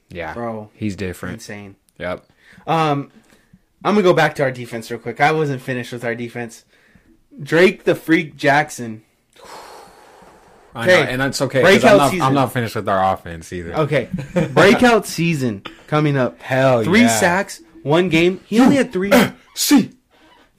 Yeah, 0.09 0.35
bro, 0.35 0.71
he's 0.75 0.97
different. 0.97 1.35
insane. 1.35 1.77
Yep. 1.99 2.25
Um, 2.67 3.13
I'm 3.85 3.95
gonna 3.95 4.03
go 4.03 4.13
back 4.15 4.35
to 4.37 4.43
our 4.43 4.51
defense 4.51 4.91
real 4.91 4.99
quick. 5.01 5.21
I 5.21 5.33
wasn't 5.33 5.63
finished 5.63 5.93
with 5.93 6.05
our 6.05 6.15
defense. 6.15 6.65
Drake 7.43 7.85
the 7.85 7.95
Freak 7.95 8.37
Jackson. 8.37 9.03
I 10.75 10.87
know, 10.87 10.93
and 10.93 11.21
that's 11.21 11.41
okay. 11.43 11.63
'cause 11.63 11.71
Breakout 11.73 11.91
I'm 11.93 11.97
not, 11.99 12.11
season. 12.11 12.27
I'm 12.27 12.35
not 12.35 12.53
finished 12.53 12.77
with 12.77 12.89
our 12.89 13.15
offense 13.15 13.53
either. 13.53 13.75
Okay, 13.75 14.09
breakout 14.55 15.07
season 15.07 15.63
coming 15.87 16.17
up. 16.17 16.41
Hell 16.41 16.85
Three 16.85 17.03
yeah. 17.03 17.09
sacks, 17.09 17.61
one 17.83 18.09
game. 18.09 18.41
He 18.47 18.61
only 18.61 18.77
had 18.77 18.93
three. 18.93 19.13
See. 19.55 19.91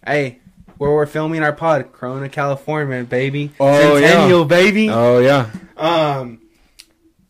hey, 0.06 0.40
where 0.78 0.92
we're 0.92 1.06
filming 1.06 1.44
our 1.44 1.54
pod, 1.54 1.94
Corona, 1.94 2.28
California, 2.28 3.04
baby. 3.04 3.52
Oh, 3.60 3.98
yeah. 3.98 4.08
Centennial, 4.10 4.46
baby. 4.46 4.90
Oh 4.90 5.20
yeah. 5.20 5.50
Um, 5.78 6.42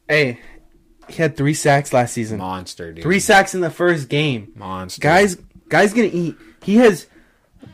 hey, 0.08 0.40
he 1.08 1.16
had 1.22 1.38
three 1.38 1.54
sacks 1.54 1.94
last 1.94 2.14
season. 2.14 2.40
Monster, 2.40 2.94
dude. 2.94 3.04
Three 3.04 3.20
sacks 3.20 3.54
in 3.54 3.62
the 3.62 3.70
first 3.70 4.10
game. 4.10 4.54
Monster. 4.56 5.02
Guys, 5.02 5.36
guys 5.70 5.94
gonna 5.94 6.10
eat. 6.12 6.36
He 6.64 6.78
has 6.78 7.08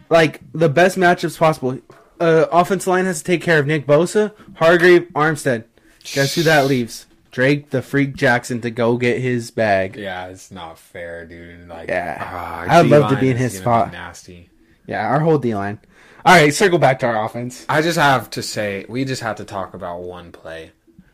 like 0.09 0.41
the 0.53 0.67
best 0.69 0.97
matchups 0.97 1.37
possible. 1.37 1.79
Uh, 2.19 2.45
offensive 2.51 2.87
line 2.87 3.05
has 3.05 3.19
to 3.19 3.23
take 3.23 3.41
care 3.41 3.59
of 3.59 3.67
Nick 3.67 3.85
Bosa, 3.85 4.33
Hargrave, 4.55 5.03
Armstead. 5.13 5.65
Guess 6.13 6.35
who 6.35 6.43
that 6.43 6.65
leaves? 6.67 7.05
Drake 7.31 7.69
the 7.69 7.81
Freak 7.81 8.15
Jackson 8.15 8.61
to 8.61 8.71
go 8.71 8.97
get 8.97 9.21
his 9.21 9.51
bag. 9.51 9.95
Yeah, 9.95 10.27
it's 10.27 10.49
not 10.51 10.79
fair, 10.79 11.25
dude. 11.25 11.67
Like, 11.67 11.89
Yeah. 11.89 12.17
ah, 12.19 12.65
I'd 12.67 12.87
love 12.87 13.11
to 13.11 13.17
be 13.17 13.29
in 13.29 13.37
his 13.37 13.57
spot. 13.57 13.91
Nasty. 13.91 14.49
Yeah, 14.87 15.05
our 15.07 15.19
whole 15.19 15.37
D 15.37 15.53
line. 15.53 15.79
All 16.25 16.33
right, 16.35 16.53
circle 16.53 16.79
back 16.79 16.99
to 16.99 17.05
our 17.05 17.23
offense. 17.25 17.65
I 17.69 17.81
just 17.81 17.97
have 17.97 18.29
to 18.31 18.41
say, 18.41 18.85
we 18.89 19.05
just 19.05 19.21
have 19.21 19.35
to 19.37 19.45
talk 19.45 19.73
about 19.73 20.01
one 20.01 20.31
play 20.31 20.71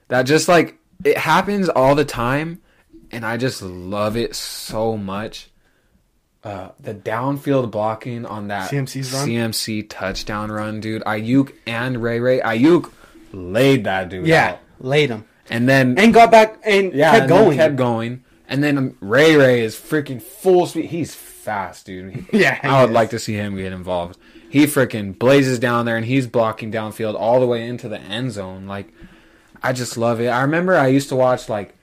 that 0.07 0.23
just 0.23 0.47
like 0.47 0.77
it 1.03 1.17
happens 1.17 1.67
all 1.69 1.95
the 1.95 2.05
time, 2.05 2.61
and 3.11 3.25
I 3.25 3.35
just 3.37 3.61
love 3.61 4.15
it 4.15 4.35
so 4.35 4.95
much. 4.95 5.49
Uh, 6.43 6.69
the 6.79 6.93
downfield 6.93 7.71
blocking 7.71 8.25
on 8.25 8.49
that 8.49 8.69
CMC's 8.69 9.13
run? 9.13 9.27
CMC 9.29 9.87
touchdown 9.89 10.51
run, 10.51 10.81
dude. 10.81 11.01
Aiyuk 11.03 11.53
and 11.65 12.03
Ray 12.03 12.19
Ray. 12.19 12.39
Aiyuk 12.41 12.91
laid 13.31 13.85
that 13.85 14.09
dude 14.09 14.27
Yeah, 14.27 14.51
out, 14.51 14.59
laid 14.79 15.09
him 15.09 15.25
and 15.49 15.67
then 15.69 15.97
and 15.97 16.13
got 16.13 16.31
back 16.31 16.59
and 16.65 16.93
yeah, 16.93 17.11
kept 17.11 17.21
and 17.23 17.29
going. 17.29 17.57
kept 17.57 17.75
going, 17.77 18.23
and 18.49 18.61
then 18.63 18.97
Ray 18.99 19.35
Ray 19.37 19.61
is 19.61 19.75
freaking 19.75 20.21
full 20.21 20.65
speed. 20.65 20.85
He's 20.85 21.15
fast, 21.15 21.85
dude. 21.85 22.13
He- 22.13 22.25
Yeah, 22.39 22.59
I 22.61 22.81
would 22.81 22.89
is. 22.89 22.93
like 22.93 23.09
to 23.11 23.19
see 23.19 23.33
him 23.35 23.55
get 23.55 23.71
involved. 23.71 24.17
He 24.49 24.65
freaking 24.65 25.17
blazes 25.17 25.59
down 25.59 25.85
there, 25.85 25.95
and 25.97 26.05
he's 26.05 26.27
blocking 26.27 26.71
downfield 26.71 27.15
all 27.15 27.39
the 27.39 27.47
way 27.47 27.65
into 27.67 27.87
the 27.89 27.99
end 27.99 28.33
zone. 28.33 28.67
Like, 28.67 28.89
I 29.63 29.73
just 29.73 29.97
love 29.97 30.19
it. 30.19 30.27
I 30.27 30.41
remember 30.41 30.75
I 30.75 30.87
used 30.87 31.09
to 31.09 31.15
watch 31.15 31.47
like 31.49 31.73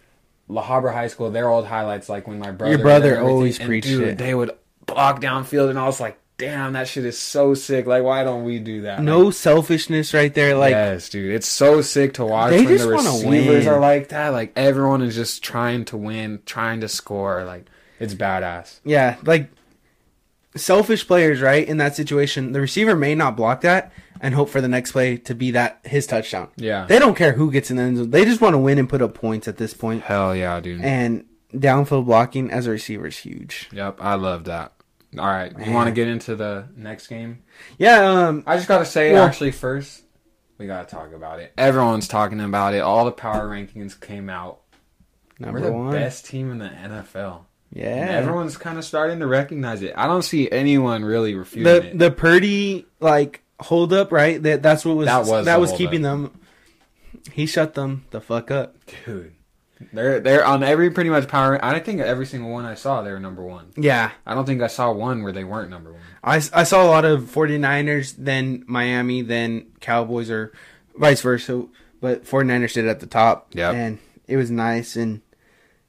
La 0.51 0.63
Habra 0.63 0.93
High 0.93 1.09
School, 1.09 1.31
their 1.31 1.49
old 1.49 1.67
highlights, 1.67 2.09
like 2.09 2.27
when 2.27 2.39
my 2.39 2.51
brother, 2.51 2.77
did 2.77 2.83
brother 2.83 3.21
always 3.21 3.59
preached 3.59 3.89
dude, 3.89 4.09
it. 4.09 4.19
They 4.19 4.35
would 4.35 4.51
block 4.87 5.21
downfield, 5.21 5.71
and 5.71 5.79
I 5.79 5.87
was 5.87 6.01
like, 6.01 6.19
damn, 6.41 6.73
that 6.73 6.89
shit 6.89 7.05
is 7.05 7.19
so 7.19 7.55
sick. 7.55 7.87
Like, 7.87 8.03
why 8.03 8.25
don't 8.25 8.45
we 8.45 8.59
do 8.59 8.83
that? 8.83 9.03
No 9.03 9.31
selfishness 9.31 10.13
right 10.15 10.33
there. 10.33 10.57
Like 10.57 10.73
yes, 10.73 11.09
dude, 11.09 11.35
it's 11.35 11.47
so 11.47 11.83
sick 11.83 12.15
to 12.15 12.25
watch 12.25 12.51
They 12.51 12.65
when 12.65 12.69
just 12.69 12.85
the 12.85 12.91
receivers 12.91 13.65
win. 13.65 13.69
are 13.69 13.79
like 13.81 14.09
that. 14.09 14.29
Like 14.31 14.53
everyone 14.57 15.03
is 15.03 15.15
just 15.15 15.43
trying 15.45 15.85
to 15.87 15.97
win, 15.97 16.43
trying 16.47 16.81
to 16.81 16.89
score. 16.89 17.45
Like 17.45 17.67
it's 17.99 18.15
badass. 18.15 18.81
Yeah, 18.85 19.17
like 19.23 19.51
selfish 20.57 21.07
players, 21.07 21.41
right? 21.41 21.67
In 21.67 21.77
that 21.77 21.95
situation, 21.95 22.53
the 22.53 22.61
receiver 22.61 22.97
may 22.97 23.15
not 23.15 23.37
block 23.37 23.61
that 23.61 23.93
and 24.21 24.35
hope 24.35 24.49
for 24.49 24.61
the 24.61 24.69
next 24.69 24.93
play 24.93 25.17
to 25.17 25.35
be 25.35 25.51
that 25.53 25.81
his 25.85 26.07
touchdown. 26.07 26.49
Yeah, 26.57 26.87
They 26.87 26.99
don't 26.99 27.17
care 27.17 27.33
who 27.33 27.51
gets 27.51 27.71
in 27.71 27.77
the 27.77 27.83
end 27.83 27.97
zone. 27.97 28.11
They 28.11 28.25
just 28.25 28.41
want 28.41 28.55
to 28.55 28.59
win 28.59 28.79
and 28.79 28.89
put 28.89 29.03
up 29.03 29.15
points 29.15 29.49
at 29.49 29.57
this 29.57 29.75
point. 29.75 30.03
hell 30.03 30.35
yeah, 30.37 30.61
dude. 30.61 30.83
And 30.83 31.25
downfield 31.55 32.05
blocking 32.07 32.51
as 32.51 32.67
a 32.67 32.71
receiver 32.71 33.07
is 33.09 33.17
huge. 33.19 33.69
yep, 33.73 33.99
I 34.01 34.15
love 34.15 34.45
that. 34.45 34.73
All 35.19 35.27
right, 35.27 35.53
you 35.67 35.73
want 35.73 35.89
to 35.89 35.93
get 35.93 36.07
into 36.07 36.37
the 36.37 36.69
next 36.77 37.09
game? 37.09 37.43
Yeah, 37.79 38.29
um, 38.29 38.45
I 38.47 38.55
just 38.57 38.69
gotta 38.69 38.85
say, 38.85 39.13
Well- 39.13 39.25
actually, 39.27 39.51
first 39.51 40.03
we 40.59 40.67
gotta 40.67 40.87
talk 40.89 41.13
about 41.13 41.41
it. 41.41 41.53
Everyone's 41.59 42.07
talking 42.07 42.41
about 42.41 42.75
it. 42.75 42.81
All 42.81 43.05
the 43.05 43.11
power 43.13 43.49
rankings 43.49 43.99
came 43.99 44.31
out. 44.31 44.61
number 45.41 45.59
We're 45.61 45.67
the 45.67 45.73
one. 45.73 45.93
best 45.93 46.27
team 46.27 46.51
in 46.53 46.59
the 46.59 46.69
NFL. 46.69 47.47
Yeah. 47.73 47.87
And 47.95 48.11
everyone's 48.11 48.57
kind 48.57 48.79
of 48.79 48.85
starting 48.85 49.21
to 49.21 49.27
recognize 49.27 49.81
it. 49.83 49.95
I 49.97 50.07
don't 50.07 50.23
see 50.23 50.51
anyone 50.51 51.05
really 51.05 51.35
refuting 51.35 51.65
the 51.73 51.87
it. 51.91 51.99
the 51.99 52.11
Purdy 52.11 52.87
like 53.01 53.43
hold 53.61 53.93
up, 53.93 54.13
right? 54.13 54.43
That 54.43 54.63
that's 54.63 54.85
what 54.85 54.97
was 54.97 55.07
That 55.07 55.27
that 55.45 55.61
was 55.61 55.71
was, 55.71 55.71
the 55.73 55.77
keeping 55.77 56.03
them. 56.03 56.39
He 57.33 57.47
shut 57.47 57.75
them 57.75 58.05
the 58.11 58.21
fuck 58.21 58.51
up. 58.51 58.77
Dude, 59.05 59.35
they're 59.93 60.21
they're 60.21 60.45
on 60.45 60.63
every 60.63 60.91
pretty 60.91 61.11
much 61.11 61.29
power. 61.29 61.63
I 61.65 61.79
think 61.81 62.01
every 62.01 62.27
single 62.27 62.51
one 62.51 62.65
I 62.65 62.75
saw, 62.75 63.03
they 63.03 63.11
were 63.11 63.21
number 63.21 63.43
one. 63.43 63.73
Yeah. 63.77 64.11
I 64.27 64.35
don't 64.35 64.45
think 64.47 64.63
I 64.63 64.67
saw 64.67 64.93
one 64.93 65.23
where 65.23 65.33
they 65.33 65.45
weren't 65.45 65.71
number 65.71 65.93
one. 65.93 66.03
I, 66.23 66.37
I 66.53 66.65
saw 66.65 66.85
a 66.85 66.89
lot 66.89 67.05
of 67.05 67.23
49ers, 67.23 68.15
then 68.19 68.65
Miami, 68.67 69.23
then 69.23 69.67
Cowboys, 69.81 70.31
or 70.31 70.53
vice 70.97 71.23
versa. 71.23 71.67
But 72.01 72.25
49ers 72.25 72.75
did 72.75 72.87
at 72.87 73.01
the 73.01 73.07
top. 73.07 73.49
Yeah, 73.53 73.73
And 73.73 73.99
it 74.27 74.37
was 74.37 74.51
nice. 74.51 74.97
And 74.97 75.23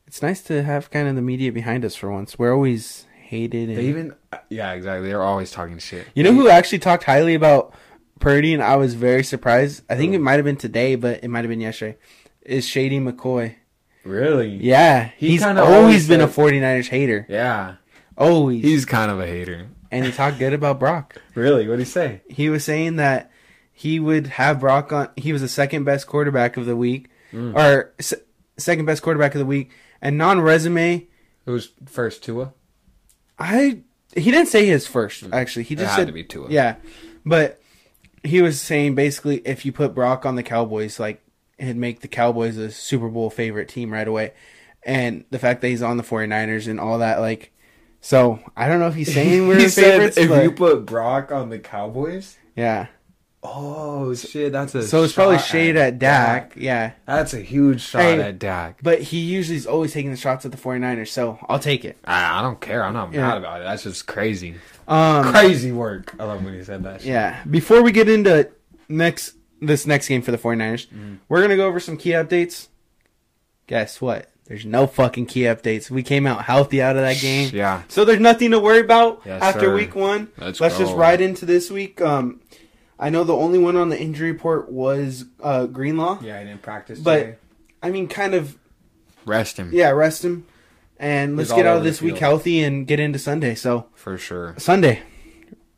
it's 0.07 0.21
nice 0.21 0.41
to 0.43 0.63
have 0.63 0.89
kind 0.91 1.07
of 1.07 1.15
the 1.15 1.21
media 1.21 1.51
behind 1.51 1.85
us 1.85 1.95
for 1.95 2.11
once. 2.11 2.39
We're 2.39 2.53
always 2.53 3.05
hated. 3.31 3.69
And, 3.69 3.77
They 3.77 3.85
even, 3.87 4.13
yeah, 4.49 4.73
exactly. 4.73 5.07
They're 5.07 5.23
always 5.23 5.49
talking 5.51 5.77
shit. 5.79 6.05
you 6.13 6.23
know 6.23 6.33
who 6.33 6.49
actually 6.49 6.79
talked 6.79 7.05
highly 7.05 7.33
about 7.33 7.73
Purdy, 8.19 8.53
and 8.53 8.61
I 8.61 8.75
was 8.75 8.93
very 8.93 9.23
surprised? 9.23 9.83
I 9.89 9.95
think 9.95 10.13
it 10.13 10.19
might 10.19 10.33
have 10.35 10.45
been 10.45 10.57
today, 10.57 10.95
but 10.95 11.23
it 11.23 11.29
might 11.29 11.39
have 11.39 11.49
been 11.49 11.61
yesterday. 11.61 11.97
Is 12.43 12.67
Shady 12.67 12.99
McCoy. 12.99 13.55
Really? 14.03 14.49
Yeah. 14.57 15.11
He 15.17 15.29
he's 15.29 15.43
always 15.43 15.59
always 15.59 16.07
been 16.07 16.21
a 16.21 16.27
said- 16.27 16.35
49ers 16.45 16.87
hater. 16.89 17.25
Yeah. 17.29 17.75
Always. 18.17 18.63
He's 18.63 18.85
kind 18.85 19.09
of 19.11 19.19
a 19.19 19.25
hater. 19.27 19.67
and 19.91 20.05
he 20.05 20.11
talked 20.11 20.37
good 20.39 20.53
about 20.53 20.79
Brock. 20.79 21.15
Really? 21.35 21.67
What 21.67 21.77
did 21.77 21.85
he 21.85 21.91
say? 21.91 22.21
he 22.29 22.49
was 22.49 22.63
saying 22.63 22.97
that 22.97 23.31
he 23.71 23.99
would 23.99 24.27
have 24.27 24.59
Brock 24.59 24.91
on. 24.91 25.09
He 25.15 25.31
was 25.33 25.41
the 25.41 25.47
second 25.47 25.83
best 25.85 26.05
quarterback 26.07 26.57
of 26.57 26.65
the 26.65 26.75
week, 26.75 27.09
Mm. 27.33 27.55
or 27.55 27.93
se- 27.99 28.21
second 28.57 28.85
best 28.85 29.01
quarterback 29.01 29.33
of 29.35 29.39
the 29.39 29.45
week. 29.45 29.71
And 30.01 30.17
non-resume, 30.17 31.07
Who's 31.45 31.71
first, 31.85 32.23
Tua? 32.23 32.53
I 33.41 33.79
he 34.15 34.29
didn't 34.31 34.47
say 34.47 34.65
his 34.65 34.85
first. 34.87 35.23
Mm. 35.23 35.33
Actually, 35.33 35.63
he 35.63 35.73
It 35.75 35.79
just 35.79 35.91
had 35.91 35.97
said 36.01 36.07
to 36.07 36.13
be 36.13 36.23
Tua. 36.23 36.47
yeah, 36.49 36.75
but 37.25 37.59
he 38.23 38.41
was 38.41 38.61
saying 38.61 38.95
basically 38.95 39.37
if 39.45 39.65
you 39.65 39.71
put 39.71 39.95
Brock 39.95 40.25
on 40.25 40.35
the 40.35 40.43
Cowboys, 40.43 40.99
like 40.99 41.21
it'd 41.57 41.77
make 41.77 42.01
the 42.01 42.07
Cowboys 42.07 42.57
a 42.57 42.71
Super 42.71 43.09
Bowl 43.09 43.29
favorite 43.29 43.67
team 43.69 43.91
right 43.91 44.07
away. 44.07 44.33
And 44.83 45.25
the 45.29 45.37
fact 45.39 45.61
that 45.61 45.67
he's 45.69 45.81
on 45.83 45.97
the 45.97 46.03
49ers 46.03 46.67
and 46.67 46.79
all 46.79 46.97
that, 46.99 47.19
like, 47.19 47.51
so 47.99 48.39
I 48.57 48.67
don't 48.67 48.79
know 48.79 48.87
if 48.87 48.95
he's 48.95 49.13
saying 49.13 49.47
we're 49.47 49.57
he 49.57 49.65
the 49.65 49.69
said 49.69 49.83
favorites, 49.91 50.17
if 50.17 50.29
but 50.29 50.43
you 50.43 50.51
put 50.51 50.85
Brock 50.87 51.31
on 51.31 51.49
the 51.49 51.59
Cowboys. 51.59 52.37
yeah. 52.55 52.87
Oh 53.43 54.13
shit, 54.13 54.51
that's 54.51 54.75
a 54.75 54.83
So 54.87 55.03
it's 55.03 55.13
probably 55.13 55.39
shade 55.39 55.75
at 55.75 55.97
Dak, 55.97 56.53
yeah. 56.55 56.91
That's 57.07 57.33
a 57.33 57.39
huge 57.41 57.81
shot 57.81 58.01
Hey. 58.01 58.21
at 58.21 58.37
Dak. 58.37 58.79
But 58.83 59.01
he 59.01 59.19
usually 59.19 59.57
is 59.57 59.65
always 59.65 59.93
taking 59.93 60.11
the 60.11 60.17
shots 60.17 60.45
at 60.45 60.51
the 60.51 60.57
49ers, 60.59 61.07
so 61.07 61.39
I'll 61.49 61.57
take 61.57 61.83
it. 61.83 61.97
I, 62.05 62.39
I 62.39 62.41
don't 62.43 62.61
care. 62.61 62.83
I'm 62.83 62.93
not 62.93 63.11
Yeah. 63.13 63.21
mad 63.27 63.37
about 63.37 63.61
it. 63.61 63.63
That's 63.63 63.81
just 63.83 64.05
crazy. 64.05 64.55
Um, 64.87 65.31
Crazy 65.31 65.71
work. 65.71 66.13
I 66.19 66.25
love 66.25 66.43
when 66.43 66.53
he 66.53 66.63
said 66.63 66.83
that. 66.83 67.01
Shit. 67.01 67.09
yeah. 67.09 67.41
Before 67.49 67.81
we 67.81 67.91
get 67.91 68.07
into 68.09 68.49
next 68.89 69.35
this 69.59 69.87
next 69.87 70.07
game 70.07 70.21
for 70.21 70.31
the 70.31 70.37
49ers, 70.37 70.87
Mm-hmm. 70.87 71.15
we're 71.29 71.37
going 71.39 71.49
to 71.51 71.55
go 71.55 71.67
over 71.67 71.79
some 71.79 71.97
key 71.97 72.11
updates. 72.11 72.67
Guess 73.67 74.01
what? 74.01 74.27
There's 74.45 74.65
no 74.65 74.85
fucking 74.85 75.27
key 75.27 75.41
updates. 75.43 75.89
We 75.89 76.03
came 76.03 76.27
out 76.27 76.43
healthy 76.43 76.81
out 76.81 76.97
of 76.97 77.03
that 77.03 77.17
game. 77.21 77.51
Yeah. 77.53 77.83
So 77.87 78.03
there's 78.03 78.19
nothing 78.19 78.51
to 78.51 78.59
worry 78.59 78.81
about 78.81 79.21
Yes, 79.25 79.41
after 79.41 79.61
sir. 79.61 79.75
week 79.75 79.95
1. 79.95 80.27
Let's 80.37 80.59
Let's 80.59 80.77
just 80.77 80.93
ride 80.93 81.21
into 81.21 81.45
this 81.45 81.71
week. 81.71 82.01
Um 82.01 82.40
I 83.01 83.09
know 83.09 83.23
the 83.25 83.33
only 83.35 83.57
one 83.59 83.75
on 83.75 83.89
the 83.89 83.99
injury 83.99 84.31
report 84.31 84.71
was 84.71 85.25
uh 85.41 85.65
Greenlaw. 85.65 86.19
Yeah, 86.21 86.39
I 86.39 86.43
didn't 86.45 86.61
practice 86.61 86.99
But- 86.99 87.17
today. 87.17 87.35
I 87.83 87.89
mean 87.89 88.07
kind 88.07 88.33
of 88.35 88.57
Rest 89.25 89.57
him. 89.57 89.71
yeah, 89.73 89.89
rest 89.89 90.23
him. 90.23 90.45
And 90.99 91.35
let's 91.35 91.49
He's 91.49 91.55
get 91.57 91.65
out 91.65 91.77
of 91.77 91.83
this 91.83 91.99
week 92.01 92.19
healthy 92.19 92.61
and 92.63 92.85
get 92.85 92.99
into 92.99 93.17
Sunday. 93.17 93.55
So 93.55 93.87
For 93.95 94.17
sure. 94.19 94.53
Sunday, 94.59 95.01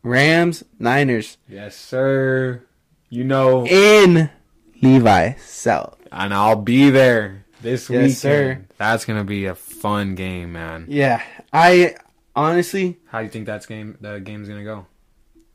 Rams, 0.03 0.63
Niners 0.80 1.38
Yes, 1.47 1.76
sir. 1.78 2.63
You 3.09 3.24
know, 3.24 3.65
in 3.65 4.30
Levi 4.82 5.34
South. 5.38 5.97
and 6.11 6.34
I'll 6.34 6.57
be 6.57 6.89
there 6.89 7.45
this 7.61 7.89
Yes, 7.89 7.99
weekend. 8.01 8.13
sir. 8.17 8.65
That's 8.78 9.05
gonna 9.05 9.24
be 9.24 9.45
a 9.45 9.55
fun 9.55 10.15
game, 10.15 10.51
man. 10.53 10.88
Yeah, 10.89 11.21
I 11.53 11.95
honestly, 12.36 12.97
How 13.07 13.19
do 13.19 13.26
you 13.26 13.30
think 13.30 13.45
that's 13.45 13.65
game? 13.65 13.97
The 14.01 14.19
game's 14.19 14.49
gonna 14.49 14.63
go? 14.65 14.88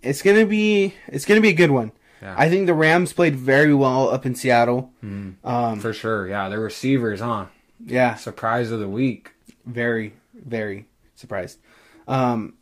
It's 0.02 0.22
gonna 0.22 0.46
be 0.46 0.94
it's 1.08 1.24
gonna 1.24 1.40
be 1.40 1.48
a 1.50 1.54
good 1.54 1.70
one. 1.70 1.92
Yeah. 2.22 2.34
I 2.36 2.48
think 2.48 2.66
the 2.66 2.74
Rams 2.74 3.12
played 3.12 3.36
very 3.36 3.72
well 3.74 4.08
up 4.10 4.26
in 4.26 4.34
Seattle. 4.34 4.90
Mm, 5.04 5.34
Um, 5.44 5.78
for 5.80 5.92
sure. 5.92 6.26
Yeah, 6.28 6.48
the 6.48 6.58
receivers, 6.58 7.20
huh? 7.20 7.46
yeah, 7.84 8.16
Surprise 8.16 8.70
of 8.72 8.80
the 8.80 8.88
week. 8.88 9.30
very 9.66 10.14
very 10.34 10.86
surprised. 11.14 11.58
Um, 12.08 12.54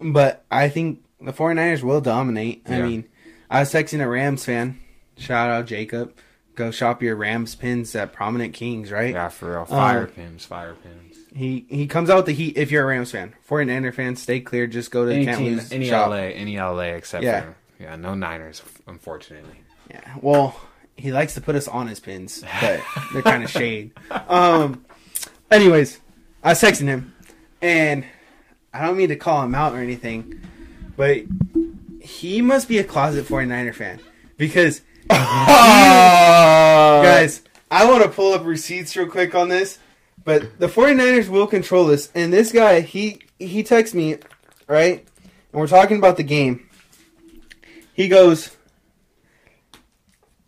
but 0.00 0.44
I 0.50 0.68
think 0.68 1.02
the 1.20 1.32
49ers 1.32 1.82
will 1.82 2.00
dominate. 2.00 2.62
I 2.68 2.80
mean, 2.82 3.04
I 3.50 3.60
was 3.60 3.72
texting 3.72 4.02
a 4.02 4.08
Rams 4.08 4.44
fan. 4.44 4.78
Shout 5.16 5.50
out 5.50 5.66
Jacob. 5.66 6.14
Go 6.54 6.70
shop 6.70 7.02
your 7.02 7.16
Rams 7.16 7.54
pins 7.54 7.94
at 7.94 8.12
Prominent 8.12 8.54
Kings, 8.54 8.90
right? 8.92 9.12
Yeah, 9.14 9.28
for 9.28 9.52
real. 9.52 9.64
Fire 9.64 10.04
Uh, 10.04 10.06
pins, 10.06 10.44
fire 10.44 10.74
pins. 10.74 11.18
He 11.34 11.64
he 11.68 11.86
comes 11.86 12.10
out 12.10 12.16
with 12.18 12.26
the 12.26 12.32
heat. 12.34 12.56
If 12.58 12.70
you're 12.70 12.82
a 12.84 12.86
Rams 12.86 13.10
fan, 13.10 13.34
49er 13.48 13.94
fan, 13.94 14.16
stay 14.16 14.40
clear. 14.40 14.66
Just 14.66 14.90
go 14.90 15.02
to 15.04 15.08
the 15.08 15.14
Any 15.14 15.24
can't 15.24 15.38
team, 15.38 15.60
any 15.70 15.88
shop. 15.88 16.10
LA, 16.10 16.16
any 16.16 16.58
LA 16.58 16.94
except 16.94 17.24
Yeah. 17.24 17.40
for 17.42 17.54
yeah, 17.80 17.96
no 17.96 18.14
Niners, 18.14 18.62
unfortunately. 18.86 19.60
Yeah. 19.90 20.00
Well, 20.20 20.54
he 20.96 21.10
likes 21.10 21.34
to 21.34 21.40
put 21.40 21.54
us 21.56 21.66
on 21.68 21.88
his 21.88 22.00
pins, 22.00 22.44
but 22.60 22.80
they're 23.12 23.22
kind 23.22 23.42
of 23.42 23.50
shade. 23.60 23.92
Um. 24.28 24.84
Anyways, 25.50 26.00
I 26.44 26.50
was 26.50 26.60
texting 26.60 26.86
him, 26.86 27.14
and 27.60 28.04
I 28.72 28.84
don't 28.84 28.96
mean 28.96 29.08
to 29.08 29.16
call 29.16 29.42
him 29.42 29.54
out 29.54 29.72
or 29.74 29.78
anything, 29.78 30.40
but 30.96 31.22
he 32.00 32.40
must 32.42 32.68
be 32.68 32.78
a 32.78 32.84
closet 32.84 33.26
49er 33.26 33.74
fan 33.74 34.00
because 34.36 34.80
guys, 37.02 37.42
I 37.70 37.88
want 37.90 38.02
to 38.02 38.08
pull 38.08 38.32
up 38.34 38.44
receipts 38.44 38.96
real 38.96 39.08
quick 39.08 39.34
on 39.34 39.48
this, 39.48 39.78
but 40.24 40.58
the 40.58 40.66
49ers 40.68 41.28
will 41.28 41.46
control 41.46 41.86
this. 41.86 42.10
And 42.14 42.32
this 42.32 42.52
guy, 42.52 42.80
he 42.80 43.20
he 43.38 43.62
texts 43.62 43.94
me, 43.94 44.16
right? 44.68 45.06
And 45.52 45.60
we're 45.60 45.66
talking 45.66 45.98
about 45.98 46.16
the 46.16 46.22
game. 46.22 46.68
He 47.94 48.08
goes, 48.08 48.56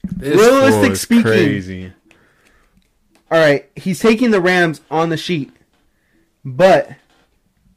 This 0.04 0.36
Realistic 0.36 0.96
speaking- 0.96 1.22
crazy. 1.24 1.92
"All 3.30 3.38
right, 3.38 3.68
he's 3.74 3.98
taking 3.98 4.30
the 4.30 4.40
Rams 4.40 4.80
on 4.90 5.08
the 5.08 5.16
sheet, 5.16 5.50
but 6.44 6.90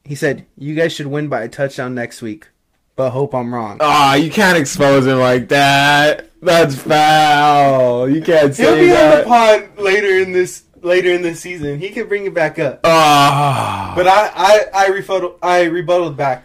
he 0.04 0.14
said 0.14 0.46
you 0.56 0.74
guys 0.74 0.92
should 0.92 1.06
win 1.08 1.28
by 1.28 1.42
a 1.42 1.48
touchdown 1.48 1.94
next 1.94 2.22
week, 2.22 2.48
but 2.96 3.10
hope 3.10 3.34
I'm 3.34 3.52
wrong." 3.52 3.78
Ah, 3.80 4.14
you 4.14 4.30
can't 4.30 4.56
expose 4.56 5.06
him 5.06 5.18
like 5.18 5.48
that. 5.48 6.27
That's 6.40 6.76
foul. 6.76 8.08
You 8.08 8.22
can't 8.22 8.54
see 8.54 8.62
it. 8.62 8.66
He'll 8.66 8.74
say 8.76 8.86
be 8.86 8.92
on 8.92 9.10
the 9.10 9.16
that. 9.16 9.26
pod 9.26 9.78
later 9.78 10.18
in 10.22 10.32
this 10.32 10.62
later 10.82 11.12
in 11.12 11.22
this 11.22 11.40
season. 11.40 11.78
He 11.80 11.88
can 11.90 12.06
bring 12.08 12.26
it 12.26 12.34
back 12.34 12.58
up. 12.58 12.80
Ah, 12.84 13.92
But 13.96 14.06
I 14.06 14.30
I 14.34 14.60
I 14.84 14.88
rebutted 14.88 15.32
I 15.42 15.64
rebutted 15.64 16.16
back. 16.16 16.44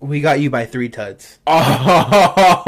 We 0.00 0.20
got 0.20 0.40
you 0.40 0.50
by 0.50 0.64
three 0.66 0.88
tuds. 0.88 1.38
Oh, 1.46 1.52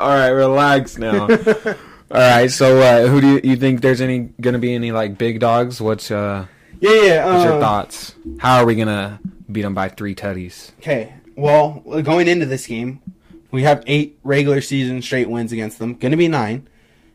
all 0.00 0.08
right, 0.08 0.28
relax 0.30 0.98
now. 0.98 1.28
all 1.28 1.74
right, 2.10 2.50
so 2.50 2.80
uh, 2.80 3.06
who 3.06 3.20
do 3.20 3.28
you, 3.34 3.40
you 3.44 3.56
think 3.56 3.80
there's 3.80 4.00
any 4.00 4.30
gonna 4.40 4.58
be 4.58 4.74
any 4.74 4.90
like 4.90 5.18
big 5.18 5.38
dogs? 5.40 5.80
What's 5.80 6.10
uh, 6.10 6.46
Yeah, 6.80 7.02
yeah. 7.02 7.26
what's 7.32 7.44
your 7.44 7.54
um, 7.54 7.60
thoughts? 7.60 8.14
How 8.38 8.56
are 8.60 8.66
we 8.66 8.74
gonna 8.74 9.20
beat 9.52 9.62
them 9.62 9.74
by 9.74 9.88
three 9.88 10.14
tutties? 10.14 10.72
Okay. 10.80 11.12
Well, 11.36 11.82
going 12.02 12.26
into 12.26 12.46
this 12.46 12.66
game, 12.66 13.00
we 13.50 13.62
have 13.62 13.82
eight 13.86 14.18
regular 14.22 14.60
season 14.60 15.02
straight 15.02 15.28
wins 15.28 15.52
against 15.52 15.78
them. 15.78 15.94
Going 15.94 16.10
to 16.12 16.16
be 16.16 16.28
nine. 16.28 16.68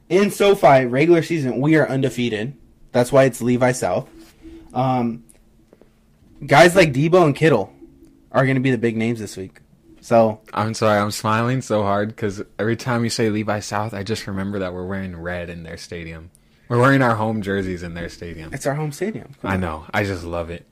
In 0.10 0.32
SoFi 0.32 0.86
regular 0.86 1.24
season, 1.24 1.60
we 1.60 1.76
are 1.76 1.88
undefeated. 1.88 2.56
That's 2.92 3.12
why 3.12 3.24
it's 3.24 3.42
Levi 3.42 3.72
South. 3.72 4.10
Um, 4.74 5.24
guys 6.46 6.76
like 6.76 6.94
Deebo 6.94 7.26
and 7.26 7.36
Kittle 7.36 7.74
are 8.32 8.46
going 8.46 8.56
to 8.56 8.62
be 8.62 8.72
the 8.72 8.78
big 8.78 8.98
names 8.98 9.20
this 9.20 9.38
week. 9.38 9.60
So 10.02 10.42
I'm 10.54 10.74
sorry, 10.74 11.00
I'm 11.00 11.12
smiling 11.12 11.62
so 11.62 11.82
hard 11.84 12.10
because 12.10 12.44
every 12.60 12.76
time 12.76 13.04
you 13.06 13.10
say 13.10 13.30
Levi 13.30 13.62
South, 13.62 13.94
I 13.94 14.04
just 14.04 14.28
remember 14.28 14.60
that 14.60 14.74
we're 14.74 14.86
wearing 14.86 15.16
red 15.16 15.50
in 15.50 15.64
their 15.64 15.78
stadium. 15.78 16.30
We're 16.68 16.80
wearing 16.80 17.02
our 17.02 17.16
home 17.16 17.42
jerseys 17.42 17.84
in 17.84 17.94
their 17.94 18.10
stadium. 18.10 18.54
it's 18.54 18.66
our 18.66 18.74
home 18.74 18.92
stadium. 18.92 19.36
I 19.44 19.58
know. 19.58 19.86
I 19.94 20.04
just 20.04 20.24
love 20.26 20.50
it. 20.50 20.66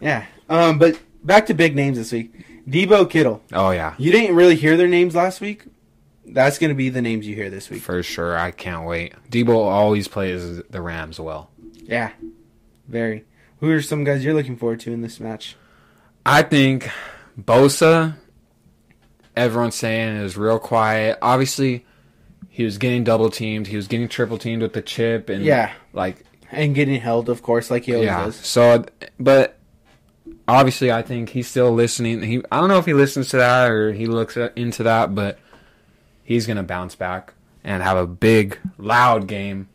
Yeah. 0.00 0.26
Um, 0.48 0.78
but 0.78 1.00
back 1.24 1.46
to 1.46 1.54
big 1.54 1.74
names 1.76 1.96
this 1.96 2.12
week. 2.12 2.32
Deebo 2.68 3.08
Kittle. 3.08 3.42
Oh 3.52 3.70
yeah, 3.70 3.94
You 3.98 4.12
didn't 4.12 4.36
really 4.36 4.56
hear 4.56 4.76
their 4.76 4.88
names 4.88 5.14
last 5.14 5.40
week. 5.40 5.64
That's 6.26 6.58
going 6.58 6.68
to 6.68 6.74
be 6.74 6.90
the 6.90 7.00
names 7.00 7.26
you 7.26 7.34
hear 7.34 7.48
this 7.48 7.70
week. 7.70 7.80
for 7.80 8.02
sure. 8.02 8.36
I 8.36 8.50
can't 8.50 8.84
wait. 8.86 9.14
Deebo 9.30 9.54
always 9.56 10.08
plays 10.08 10.62
the 10.64 10.82
Rams 10.82 11.18
well. 11.18 11.50
Yeah. 11.82 12.10
Very. 12.86 13.24
Who 13.60 13.70
are 13.72 13.80
some 13.80 14.04
guys 14.04 14.24
you're 14.24 14.34
looking 14.34 14.56
forward 14.56 14.80
to 14.80 14.92
in 14.92 15.00
this 15.00 15.18
match? 15.20 15.56
I 16.26 16.42
think 16.42 16.90
Bosa, 17.40 18.16
everyone's 19.36 19.74
saying 19.74 20.16
is 20.18 20.36
real 20.36 20.58
quiet. 20.58 21.18
Obviously, 21.22 21.86
he 22.50 22.64
was 22.64 22.76
getting 22.78 23.04
double 23.04 23.30
teamed. 23.30 23.68
He 23.68 23.76
was 23.76 23.88
getting 23.88 24.08
triple 24.08 24.36
teamed 24.38 24.62
with 24.62 24.74
the 24.74 24.82
chip 24.82 25.28
and 25.30 25.42
Yeah. 25.44 25.72
like 25.94 26.24
And 26.52 26.74
getting 26.74 27.00
held, 27.00 27.28
of 27.28 27.42
course, 27.42 27.70
like 27.70 27.84
he 27.84 27.94
always 27.94 28.06
yeah. 28.06 28.24
does. 28.26 28.36
So, 28.36 28.84
but 29.18 29.57
obviously, 30.48 30.90
I 30.90 31.02
think 31.02 31.28
he's 31.28 31.46
still 31.46 31.72
listening. 31.72 32.22
He 32.22 32.42
I 32.50 32.58
don't 32.60 32.68
know 32.68 32.78
if 32.78 32.86
he 32.86 32.94
listens 32.94 33.28
to 33.30 33.36
that 33.36 33.70
or 33.70 33.92
he 33.92 34.06
looks 34.06 34.36
into 34.56 34.82
that, 34.82 35.14
but 35.14 35.38
he's 36.24 36.46
gonna 36.46 36.62
bounce 36.64 36.94
back 36.96 37.34
and 37.62 37.82
have 37.82 37.96
a 37.96 38.06
big, 38.06 38.58
loud 38.78 39.26
game. 39.28 39.68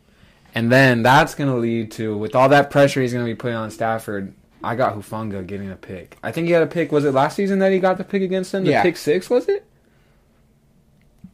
And 0.56 0.72
then 0.72 1.04
that's 1.04 1.36
gonna 1.36 1.56
lead 1.58 1.92
to 1.94 2.18
with 2.18 2.36
all 2.36 2.50
that 2.50 2.70
pressure 2.70 3.02
he's 3.02 3.14
gonna 3.14 3.26
be 3.26 3.36
putting 3.36 3.56
on 3.58 3.72
Stafford. 3.72 4.34
I 4.64 4.76
got 4.76 4.96
Hufanga 4.96 5.46
getting 5.46 5.70
a 5.72 5.76
pick. 5.76 6.18
I 6.24 6.32
think 6.32 6.48
he 6.48 6.54
had 6.54 6.64
a 6.64 6.68
pick. 6.68 6.92
Was 6.92 7.04
it 7.06 7.14
last 7.14 7.36
season 7.36 7.60
that 7.60 7.72
he 7.72 7.80
got 7.80 7.98
the 7.98 8.04
pick 8.04 8.22
against 8.22 8.52
them? 8.54 8.64
The 8.64 8.72
Yeah. 8.72 8.82
pick 8.82 8.96
six 8.98 9.30
was 9.30 9.48
it? 9.50 9.66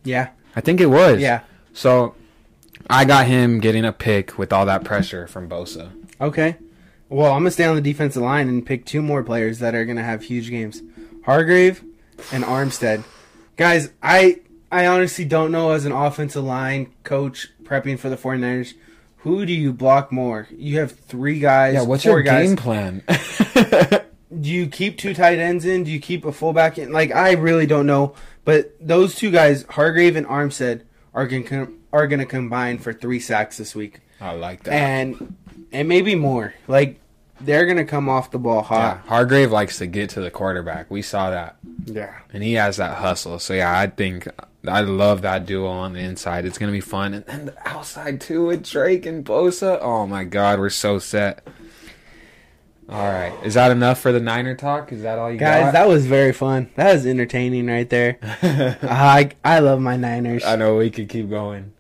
Yeah. 0.04 0.30
I 0.56 0.62
think 0.62 0.82
it 0.82 0.88
was. 0.88 1.20
Yeah. 1.22 1.42
So 1.74 2.16
I 2.90 3.06
got 3.06 3.28
him 3.28 3.60
getting 3.60 3.86
a 3.86 3.92
pick 3.94 4.38
with 4.40 4.52
all 4.52 4.66
that 4.66 4.84
pressure 4.84 5.28
from 5.28 5.48
Bosa. 5.48 5.92
Okay. 6.20 6.56
Well, 7.10 7.34
I'm 7.34 7.40
going 7.40 7.46
to 7.46 7.52
stay 7.52 7.66
on 7.66 7.76
the 7.76 7.82
defensive 7.82 8.22
line 8.22 8.48
and 8.48 8.66
pick 8.66 8.86
two 8.86 9.02
more 9.02 9.24
players 9.24 9.60
that 9.60 9.74
are 9.74 9.84
going 9.84 9.98
to 9.98 10.04
have 10.04 10.24
huge 10.24 10.50
games 10.50 10.82
Hargrave 11.26 11.84
and 12.32 12.44
Armstead. 12.44 13.04
Guys, 13.58 13.92
I 14.02 14.42
I 14.72 14.86
honestly 14.88 15.26
don't 15.26 15.52
know 15.52 15.72
as 15.72 15.86
an 15.86 15.92
offensive 15.92 16.44
line 16.44 16.94
coach 17.04 17.50
prepping 17.64 17.98
for 17.98 18.10
the 18.10 18.16
49ers. 18.16 18.74
Who 19.18 19.46
do 19.46 19.54
you 19.54 19.74
block 19.74 20.12
more? 20.12 20.48
You 20.52 20.80
have 20.80 20.92
three 20.92 21.40
guys. 21.40 21.74
Yeah, 21.74 21.82
what's 21.82 22.06
your 22.06 22.22
guys. 22.22 22.48
game 22.48 22.56
plan? 22.56 23.04
do 24.40 24.50
you 24.50 24.68
keep 24.68 24.98
two 24.98 25.14
tight 25.14 25.40
ends 25.40 25.66
in? 25.66 25.84
Do 25.84 25.92
you 25.92 26.00
keep 26.00 26.24
a 26.24 26.32
fullback 26.32 26.78
in? 26.78 26.92
Like 26.92 27.14
I 27.14 27.34
really 27.34 27.66
don't 27.66 27.86
know, 27.86 28.16
but 28.46 28.76
those 28.80 29.16
two 29.16 29.32
guys, 29.32 29.66
Hargrave 29.70 30.16
and 30.16 30.28
Armstead, 30.28 30.84
are 31.14 31.28
to 31.28 31.74
are 31.92 32.08
going 32.08 32.20
to 32.20 32.26
combine 32.26 32.78
for 32.78 32.94
three 32.94 33.20
sacks 33.20 33.58
this 33.58 33.76
week, 33.76 34.00
I 34.22 34.34
like 34.34 34.64
that. 34.64 34.74
and 34.74 35.36
and 35.72 35.88
maybe 35.88 36.16
more. 36.16 36.54
Like 36.68 37.00
they're 37.42 37.66
going 37.66 37.78
to 37.78 37.86
come 37.86 38.10
off 38.10 38.32
the 38.32 38.38
ball 38.40 38.68
yeah. 38.70 39.00
Hargrave 39.08 39.52
likes 39.52 39.78
to 39.78 39.88
get 39.88 40.10
to 40.12 40.22
the 40.22 40.30
quarterback. 40.32 40.92
We 40.92 41.02
saw 41.02 41.30
that, 41.30 41.56
Yeah, 41.86 42.14
and 42.34 42.44
he 42.44 42.54
has 42.54 42.78
that 42.78 42.98
hustle. 42.98 43.40
So 43.40 43.54
yeah, 43.54 43.78
I 43.78 43.88
think 43.88 44.28
I 44.68 44.82
love 44.82 45.22
that 45.22 45.46
duo 45.46 45.68
on 45.70 45.94
the 45.94 46.00
inside. 46.02 46.46
It's 46.46 46.58
gonna 46.58 46.72
be 46.74 46.82
fun, 46.82 47.14
and 47.14 47.26
then 47.26 47.46
the 47.46 47.68
outside 47.68 48.20
too 48.20 48.48
with 48.48 48.70
Drake 48.70 49.06
and 49.06 49.24
Bosa. 49.24 49.80
Oh 49.82 50.06
my 50.06 50.26
God, 50.26 50.60
we're 50.60 50.70
so 50.70 51.00
set. 51.00 51.48
All 52.90 53.08
right, 53.08 53.32
is 53.44 53.54
that 53.54 53.72
enough 53.72 54.00
for 54.00 54.12
the 54.12 54.20
Niner 54.20 54.56
talk? 54.56 54.92
Is 54.92 55.04
that 55.04 55.20
all 55.20 55.32
you 55.32 55.38
guys, 55.38 55.66
got? 55.66 55.74
that 55.74 55.88
was 55.88 56.08
very 56.08 56.34
fun. 56.34 56.72
That 56.76 56.92
was 56.94 57.06
entertaining 57.06 57.68
right 57.68 57.88
there. 57.88 58.18
I 58.82 59.30
I 59.46 59.60
love 59.60 59.80
my 59.80 59.96
Niners, 59.96 60.44
I 60.44 60.56
know 60.56 60.76
we 60.78 60.90
could 60.90 61.08
keep 61.08 61.30
going. 61.30 61.74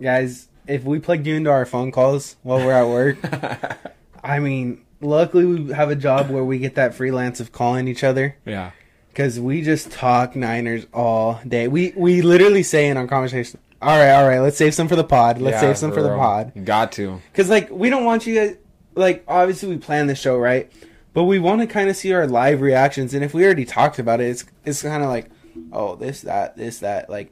guys. 0.00 0.48
If 0.66 0.84
we 0.84 0.98
plugged 0.98 1.26
you 1.26 1.34
into 1.36 1.50
our 1.50 1.66
phone 1.66 1.90
calls 1.92 2.36
while 2.42 2.58
we're 2.58 2.72
at 2.72 2.88
work, 2.88 3.18
I 4.24 4.38
mean, 4.38 4.84
luckily 5.00 5.44
we 5.44 5.72
have 5.72 5.90
a 5.90 5.96
job 5.96 6.30
where 6.30 6.44
we 6.44 6.58
get 6.58 6.74
that 6.76 6.94
freelance 6.94 7.40
of 7.40 7.52
calling 7.52 7.88
each 7.88 8.02
other. 8.04 8.36
yeah, 8.46 8.70
Cause 9.14 9.38
we 9.38 9.62
just 9.62 9.90
talk 9.92 10.34
Niners 10.34 10.86
all 10.92 11.40
day. 11.46 11.68
We 11.68 11.92
we 11.96 12.22
literally 12.22 12.62
say 12.62 12.88
in 12.88 12.96
our 12.96 13.06
conversation, 13.06 13.60
"All 13.82 13.96
right, 13.98 14.12
all 14.12 14.26
right, 14.26 14.40
let's 14.40 14.56
save 14.56 14.74
some 14.74 14.88
for 14.88 14.96
the 14.96 15.04
pod. 15.04 15.40
Let's 15.40 15.54
Yeah, 15.56 15.60
save 15.60 15.78
some 15.78 15.92
for 15.92 16.02
the 16.02 16.10
real. 16.10 16.18
pod." 16.18 16.52
You 16.54 16.62
got 16.62 16.92
to. 16.92 17.20
Cause 17.34 17.48
like 17.48 17.70
we 17.70 17.90
don't 17.90 18.04
want 18.04 18.26
you 18.26 18.34
guys 18.34 18.56
like 18.94 19.22
obviously 19.28 19.68
we 19.68 19.76
plan 19.78 20.06
the 20.08 20.14
show 20.16 20.36
right, 20.38 20.72
but 21.12 21.24
we 21.24 21.38
want 21.38 21.60
to 21.60 21.66
kind 21.66 21.88
of 21.90 21.96
see 21.96 22.12
our 22.12 22.26
live 22.26 22.60
reactions. 22.60 23.12
And 23.14 23.22
if 23.22 23.34
we 23.34 23.44
already 23.44 23.64
talked 23.66 23.98
about 23.98 24.20
it, 24.20 24.30
it's 24.30 24.44
it's 24.64 24.82
kind 24.82 25.02
of 25.04 25.10
like, 25.10 25.30
oh 25.72 25.94
this 25.96 26.22
that 26.22 26.56
this 26.56 26.78
that 26.80 27.08
like 27.10 27.30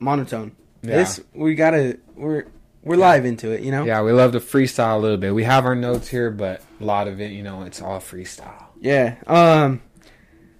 monotone. 0.00 0.54
Yeah. 0.82 0.96
This 0.96 1.20
we 1.34 1.54
gotta 1.54 1.98
we're 2.14 2.44
we're 2.86 2.96
live 2.96 3.24
into 3.24 3.50
it, 3.50 3.62
you 3.62 3.72
know. 3.72 3.84
Yeah, 3.84 4.02
we 4.02 4.12
love 4.12 4.30
to 4.32 4.40
freestyle 4.40 4.96
a 4.96 4.98
little 4.98 5.16
bit. 5.16 5.34
We 5.34 5.42
have 5.42 5.66
our 5.66 5.74
notes 5.74 6.06
here, 6.06 6.30
but 6.30 6.62
a 6.80 6.84
lot 6.84 7.08
of 7.08 7.20
it, 7.20 7.32
you 7.32 7.42
know, 7.42 7.62
it's 7.62 7.82
all 7.82 7.98
freestyle. 7.98 8.66
Yeah. 8.80 9.16
Um, 9.26 9.82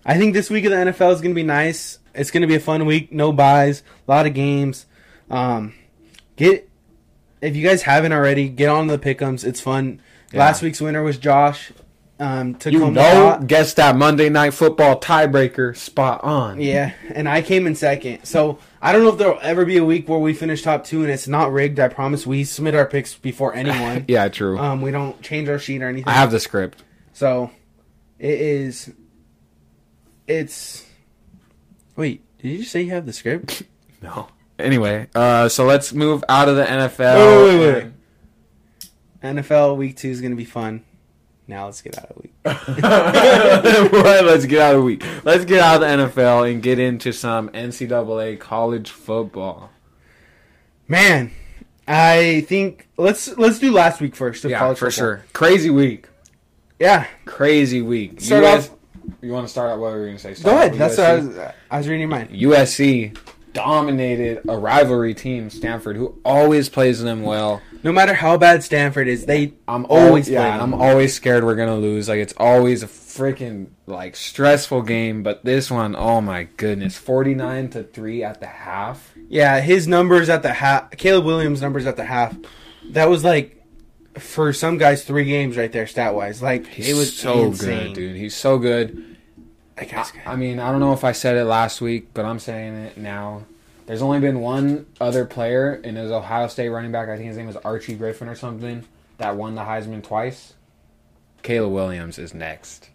I 0.05 0.19
think 0.19 0.35
this 0.35 0.51
week 0.51 0.65
of 0.65 0.73
the 0.73 0.77
NFL 0.77 1.15
is 1.15 1.21
going 1.21 1.31
to 1.31 1.35
be 1.35 1.45
nice. 1.45 2.01
It's 2.15 2.33
going 2.33 2.41
to 2.41 2.49
be 2.49 2.57
a 2.57 2.61
fun 2.61 2.85
week. 2.85 3.13
No 3.13 3.33
byes, 3.33 3.85
a 4.09 4.11
lot 4.11 4.27
of 4.27 4.35
games. 4.35 4.87
Um, 5.31 5.75
get 6.35 6.69
if 7.41 7.55
you 7.55 7.65
guys 7.65 7.83
haven't 7.83 8.13
already, 8.13 8.49
get 8.49 8.71
on 8.71 8.89
the 8.89 8.99
pickums. 8.99 9.45
It's 9.45 9.61
fun. 9.61 10.01
Yeah. 10.33 10.41
Last 10.41 10.63
week's 10.63 10.81
winner 10.81 11.05
was 11.05 11.19
Josh. 11.19 11.71
Um, 12.19 12.55
took 12.55 12.73
You 12.73 12.91
know, 12.91 13.43
guess 13.47 13.75
that 13.75 13.95
Monday 13.95 14.31
Night 14.31 14.55
Football 14.55 14.99
tiebreaker 14.99 15.77
spot 15.77 16.25
on. 16.25 16.59
Yeah, 16.61 16.93
and 17.15 17.29
I 17.29 17.43
came 17.43 17.67
in 17.67 17.75
second. 17.75 18.25
So 18.25 18.59
I 18.81 18.93
don't 18.93 19.03
know 19.03 19.11
if 19.11 19.19
there'll 19.19 19.39
ever 19.43 19.67
be 19.67 19.77
a 19.77 19.85
week 19.85 20.09
where 20.09 20.19
we 20.19 20.33
finish 20.33 20.63
top 20.63 20.85
two 20.85 21.03
and 21.03 21.11
it's 21.11 21.29
not 21.29 21.53
rigged. 21.53 21.79
I 21.79 21.89
promise. 21.89 22.27
We 22.27 22.45
submit 22.45 22.75
our 22.75 22.87
picks 22.87 23.15
before 23.15 23.55
anyone. 23.63 24.07
Yeah, 24.09 24.29
true. 24.29 24.59
Um, 24.59 24.81
we 24.81 24.91
don't 24.91 25.21
change 25.21 25.49
our 25.51 25.59
sheet 25.59 25.83
or 25.83 25.89
anything. 25.89 26.09
I 26.09 26.13
have 26.13 26.31
the 26.31 26.41
script. 26.41 26.83
So 27.13 27.51
it 28.19 28.41
is. 28.41 28.91
It's. 30.27 30.87
Wait, 31.97 32.23
did 32.39 32.49
you 32.49 32.65
say 32.65 32.83
you 32.83 32.91
have 32.93 33.07
the 33.07 33.13
script? 33.13 33.63
No. 34.03 34.29
Anyway, 34.59 35.09
uh, 35.15 35.49
so 35.49 35.65
let's 35.65 35.93
move 35.93 36.23
out 36.29 36.49
of 36.51 36.57
the 36.57 36.65
NFL. 36.65 37.17
Wait, 37.17 37.59
wait, 37.59 37.75
wait, 37.75 37.85
wait. 37.85 37.93
NFL 39.37 39.77
week 39.79 39.97
two 39.97 40.09
is 40.11 40.21
gonna 40.21 40.37
be 40.37 40.45
fun. 40.45 40.85
Now 41.49 41.67
let's 41.67 41.81
get 41.83 41.97
out 41.99 42.11
of 42.11 42.17
week. 42.23 42.33
Well, 42.45 44.25
let's 44.25 44.47
get 44.47 44.61
out 44.61 44.75
of 44.75 44.81
the 44.81 44.85
week. 44.85 45.05
Let's 45.25 45.45
get 45.45 45.61
out 45.61 45.83
of 45.83 46.11
the 46.13 46.21
NFL 46.21 46.51
and 46.51 46.63
get 46.63 46.79
into 46.79 47.13
some 47.13 47.49
NCAA 47.51 48.39
college 48.41 48.91
football. 48.91 49.71
Man, 50.89 51.31
I 51.87 52.45
think 52.49 52.89
let's 52.97 53.29
let's 53.39 53.59
do 53.59 53.73
last 53.73 54.01
week 54.01 54.17
first. 54.17 54.45
of 54.45 54.51
Yeah, 54.51 54.59
college 54.59 54.79
for 54.79 54.91
football. 54.91 55.07
sure. 55.19 55.25
Crazy 55.33 55.71
week. 55.71 56.09
Yeah, 56.79 57.07
Crazy 57.25 57.81
week. 57.81 58.21
Start 58.21 58.45
US 58.45 58.69
off- 58.69 58.77
You 59.23 59.33
want 59.33 59.47
to 59.47 59.51
start 59.51 59.71
out? 59.71 59.79
What 59.79 59.93
were 59.93 60.01
you 60.09 60.17
gonna 60.19 60.35
say? 60.35 60.35
go 60.43 60.51
ahead. 60.51 60.75
That's 60.75 60.99
what 60.99 61.07
I 61.07 61.15
was, 61.15 61.39
I 61.71 61.79
was 61.79 61.89
reading 61.89 62.01
your 62.01 62.09
mind. 62.11 62.31
USC 62.31 63.17
dominated 63.53 64.43
a 64.49 64.57
rivalry 64.59 65.15
team, 65.15 65.49
Stanford, 65.49 65.97
who 65.97 66.19
always 66.25 66.69
plays 66.69 67.03
them 67.03 67.23
well. 67.23 67.63
No 67.87 67.93
matter 67.93 68.15
how 68.15 68.37
bad 68.37 68.65
Stanford 68.65 69.07
is, 69.07 69.27
they 69.27 69.53
I'm 69.69 69.87
Always 69.89 70.29
yeah. 70.29 70.61
I'm 70.61 70.75
always 70.75 71.15
scared 71.15 71.45
we're 71.45 71.55
gonna 71.55 71.77
lose. 71.77 72.09
Like 72.09 72.19
it's 72.19 72.35
always 72.37 72.83
a 72.83 72.89
freaking 72.89 73.69
like 73.87 74.17
stressful 74.17 74.83
game. 74.83 75.23
But 75.23 75.45
this 75.45 75.71
one, 75.71 75.95
oh 75.95 76.21
my 76.21 76.49
goodness, 76.57 76.99
forty 76.99 77.33
nine 77.33 77.71
to 77.71 77.85
three 77.85 78.25
at 78.25 78.41
the 78.41 78.49
half. 78.49 79.15
yeah 79.29 79.61
his 79.61 79.87
numbers 79.87 80.29
at 80.29 80.43
the 80.43 80.55
half. 80.55 80.91
Caleb 80.97 81.27
Williams 81.27 81.63
numbers 81.63 81.87
at 81.87 81.97
the 81.97 82.07
half. 82.07 82.37
That 82.91 83.09
was 83.09 83.23
like 83.23 83.65
for 84.19 84.53
some 84.53 84.79
guys 84.79 85.05
three 85.05 85.25
games 85.25 85.57
right 85.57 85.71
there 85.71 85.87
stat 85.87 86.13
wise. 86.13 86.43
Like 86.43 86.67
He's 86.67 86.89
it 86.89 86.95
was 86.95 87.17
so 87.17 87.45
insane. 87.45 87.87
good, 87.87 87.95
dude. 87.95 88.17
He's 88.17 88.35
so 88.35 88.59
good. 88.59 89.17
I, 89.79 89.85
good. 89.85 90.03
I 90.27 90.35
mean, 90.35 90.59
I 90.59 90.73
don't 90.73 90.81
know 90.81 90.93
if 90.93 91.05
I 91.05 91.13
said 91.13 91.37
it 91.37 91.45
last 91.45 91.81
week, 91.81 92.09
but 92.15 92.25
I'm 92.25 92.41
saying 92.41 92.75
it 92.75 92.99
now. 92.99 93.45
There's 93.87 94.03
only 94.03 94.21
been 94.21 94.41
one 94.41 94.87
other 95.01 95.25
player, 95.25 95.81
and 95.85 95.97
it 95.97 96.03
was 96.03 96.11
Ohio 96.11 96.49
State 96.49 96.69
running 96.69 96.93
back. 96.93 97.09
I 97.09 97.17
think 97.17 97.29
his 97.29 97.37
name 97.37 97.47
was 97.47 97.57
Archie 97.57 97.95
Griffin 97.95 98.29
or 98.29 98.35
something, 98.35 98.85
that 99.19 99.37
won 99.37 99.55
the 99.55 99.63
Heisman 99.63 100.03
twice. 100.03 100.55
Caleb 101.43 101.73
Williams 101.73 102.19
is 102.19 102.35
next. 102.35 102.91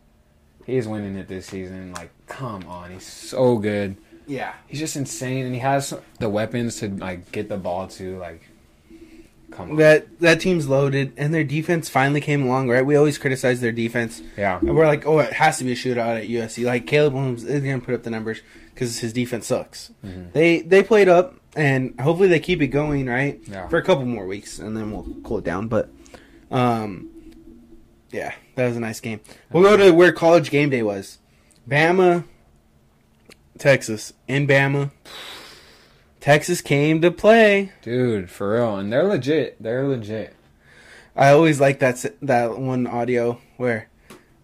He's 0.66 0.88
winning 0.88 1.16
it 1.16 1.28
this 1.28 1.46
season. 1.48 1.94
Like, 1.94 2.12
come 2.28 2.68
on, 2.68 2.92
he's 2.92 3.06
so 3.08 3.58
good. 3.58 3.96
yeah. 4.28 4.54
He's 4.68 4.80
just 4.80 4.96
insane, 4.98 5.46
and 5.46 5.54
he 5.56 5.62
has 5.62 5.94
the 6.20 6.30
weapons 6.30 6.78
to 6.82 6.89
like 6.89 7.32
get 7.32 7.48
the 7.50 7.58
ball 7.58 7.88
to. 7.88 8.18
Like, 8.20 8.42
come 9.52 9.72
on, 9.72 9.76
That 9.78 10.20
that 10.20 10.42
team's 10.42 10.68
loaded, 10.68 11.14
and 11.18 11.34
their 11.34 11.44
defense 11.46 11.88
finally 11.89 12.22
came 12.22 12.44
along. 12.44 12.70
Right, 12.70 12.86
we 12.86 12.96
always 12.98 13.18
criticize 13.18 13.62
their 13.62 13.72
defense, 13.72 14.22
yeah, 14.38 14.60
and 14.60 14.76
we're 14.76 14.86
like, 14.88 15.06
oh, 15.08 15.20
it 15.20 15.34
has 15.34 15.58
to 15.60 15.64
be 15.64 15.72
a 15.72 15.76
shootout 15.76 16.22
at 16.22 16.28
USC. 16.28 16.66
Like 16.66 16.86
Caleb 16.86 17.14
Williams 17.14 17.44
is 17.46 17.64
going 17.64 17.80
to 17.80 17.86
put 17.86 17.96
up 17.96 18.04
the 18.04 18.10
numbers 18.12 18.42
because 18.82 18.97
his 18.97 19.13
defense 19.13 19.45
sucks. 19.45 19.91
Mhm. 20.03 20.34
They 20.34 20.61
they 20.61 20.82
played 20.82 21.07
up, 21.07 21.36
and 21.55 21.93
hopefully 22.01 22.27
they 22.27 22.39
keep 22.39 22.63
it 22.63 22.67
going. 22.69 23.05
Right, 23.05 23.39
Yeah. 23.45 23.67
for 23.67 23.77
a 23.77 23.84
couple 23.84 24.05
more 24.05 24.25
weeks, 24.25 24.57
and 24.57 24.75
then 24.75 24.91
we'll 24.91 25.05
cool 25.23 25.38
it 25.38 25.43
down. 25.43 25.67
But, 25.67 25.91
um, 26.49 27.07
yeah, 28.11 28.34
that 28.55 28.67
was 28.67 28.75
a 28.77 28.79
nice 28.79 28.99
game. 28.99 29.19
We'll 29.51 29.61
go 29.61 29.77
to 29.77 29.91
where 29.91 30.11
College 30.11 30.49
Game 30.49 30.71
Day 30.71 30.82
was, 30.82 31.19
Bama, 31.69 32.23
Texas, 33.59 34.13
in 34.27 34.47
Bama. 34.47 34.89
Texas 36.19 36.59
came 36.61 37.01
to 37.01 37.11
play. 37.11 37.71
dude, 37.84 38.32
for 38.32 38.53
real, 38.55 38.77
and 38.77 38.91
they're 38.91 39.03
legit. 39.03 39.61
They're 39.61 39.88
legit. 39.88 40.34
I 41.15 41.29
always 41.29 41.59
like 41.61 41.77
that 41.79 42.03
that 42.23 42.57
one 42.57 42.88
audio 42.88 43.39
where 43.57 43.89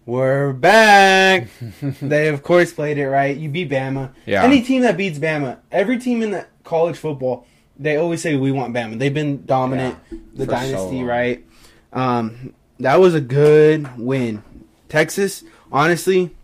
we're 0.08 0.54
back. 0.54 1.48
they 2.00 2.28
of 2.28 2.42
course 2.42 2.72
played 2.72 2.96
it 2.96 3.08
right. 3.10 3.36
You 3.36 3.50
beat 3.50 3.68
Bama. 3.68 4.12
Yeah. 4.24 4.42
Any 4.42 4.62
team 4.62 4.80
that 4.82 4.96
beats 4.96 5.18
Bama, 5.18 5.58
every 5.70 5.98
team 5.98 6.22
in 6.22 6.30
the 6.30 6.46
college 6.64 6.96
football, 6.96 7.46
they 7.78 7.96
always 7.96 8.22
say 8.22 8.34
we 8.34 8.50
want 8.50 8.72
Bama. 8.72 8.98
They've 8.98 9.12
been 9.12 9.44
dominant, 9.44 9.98
the 10.10 10.46
for 10.46 10.50
so 10.52 10.56
dynasty, 10.56 11.02
right? 11.04 11.44
Um, 11.92 12.54
that 12.80 12.98
was 12.98 13.14
a 13.14 13.20
good 13.20 13.98
win. 13.98 14.42
Texas, 14.88 15.44
honestly, 15.70 16.34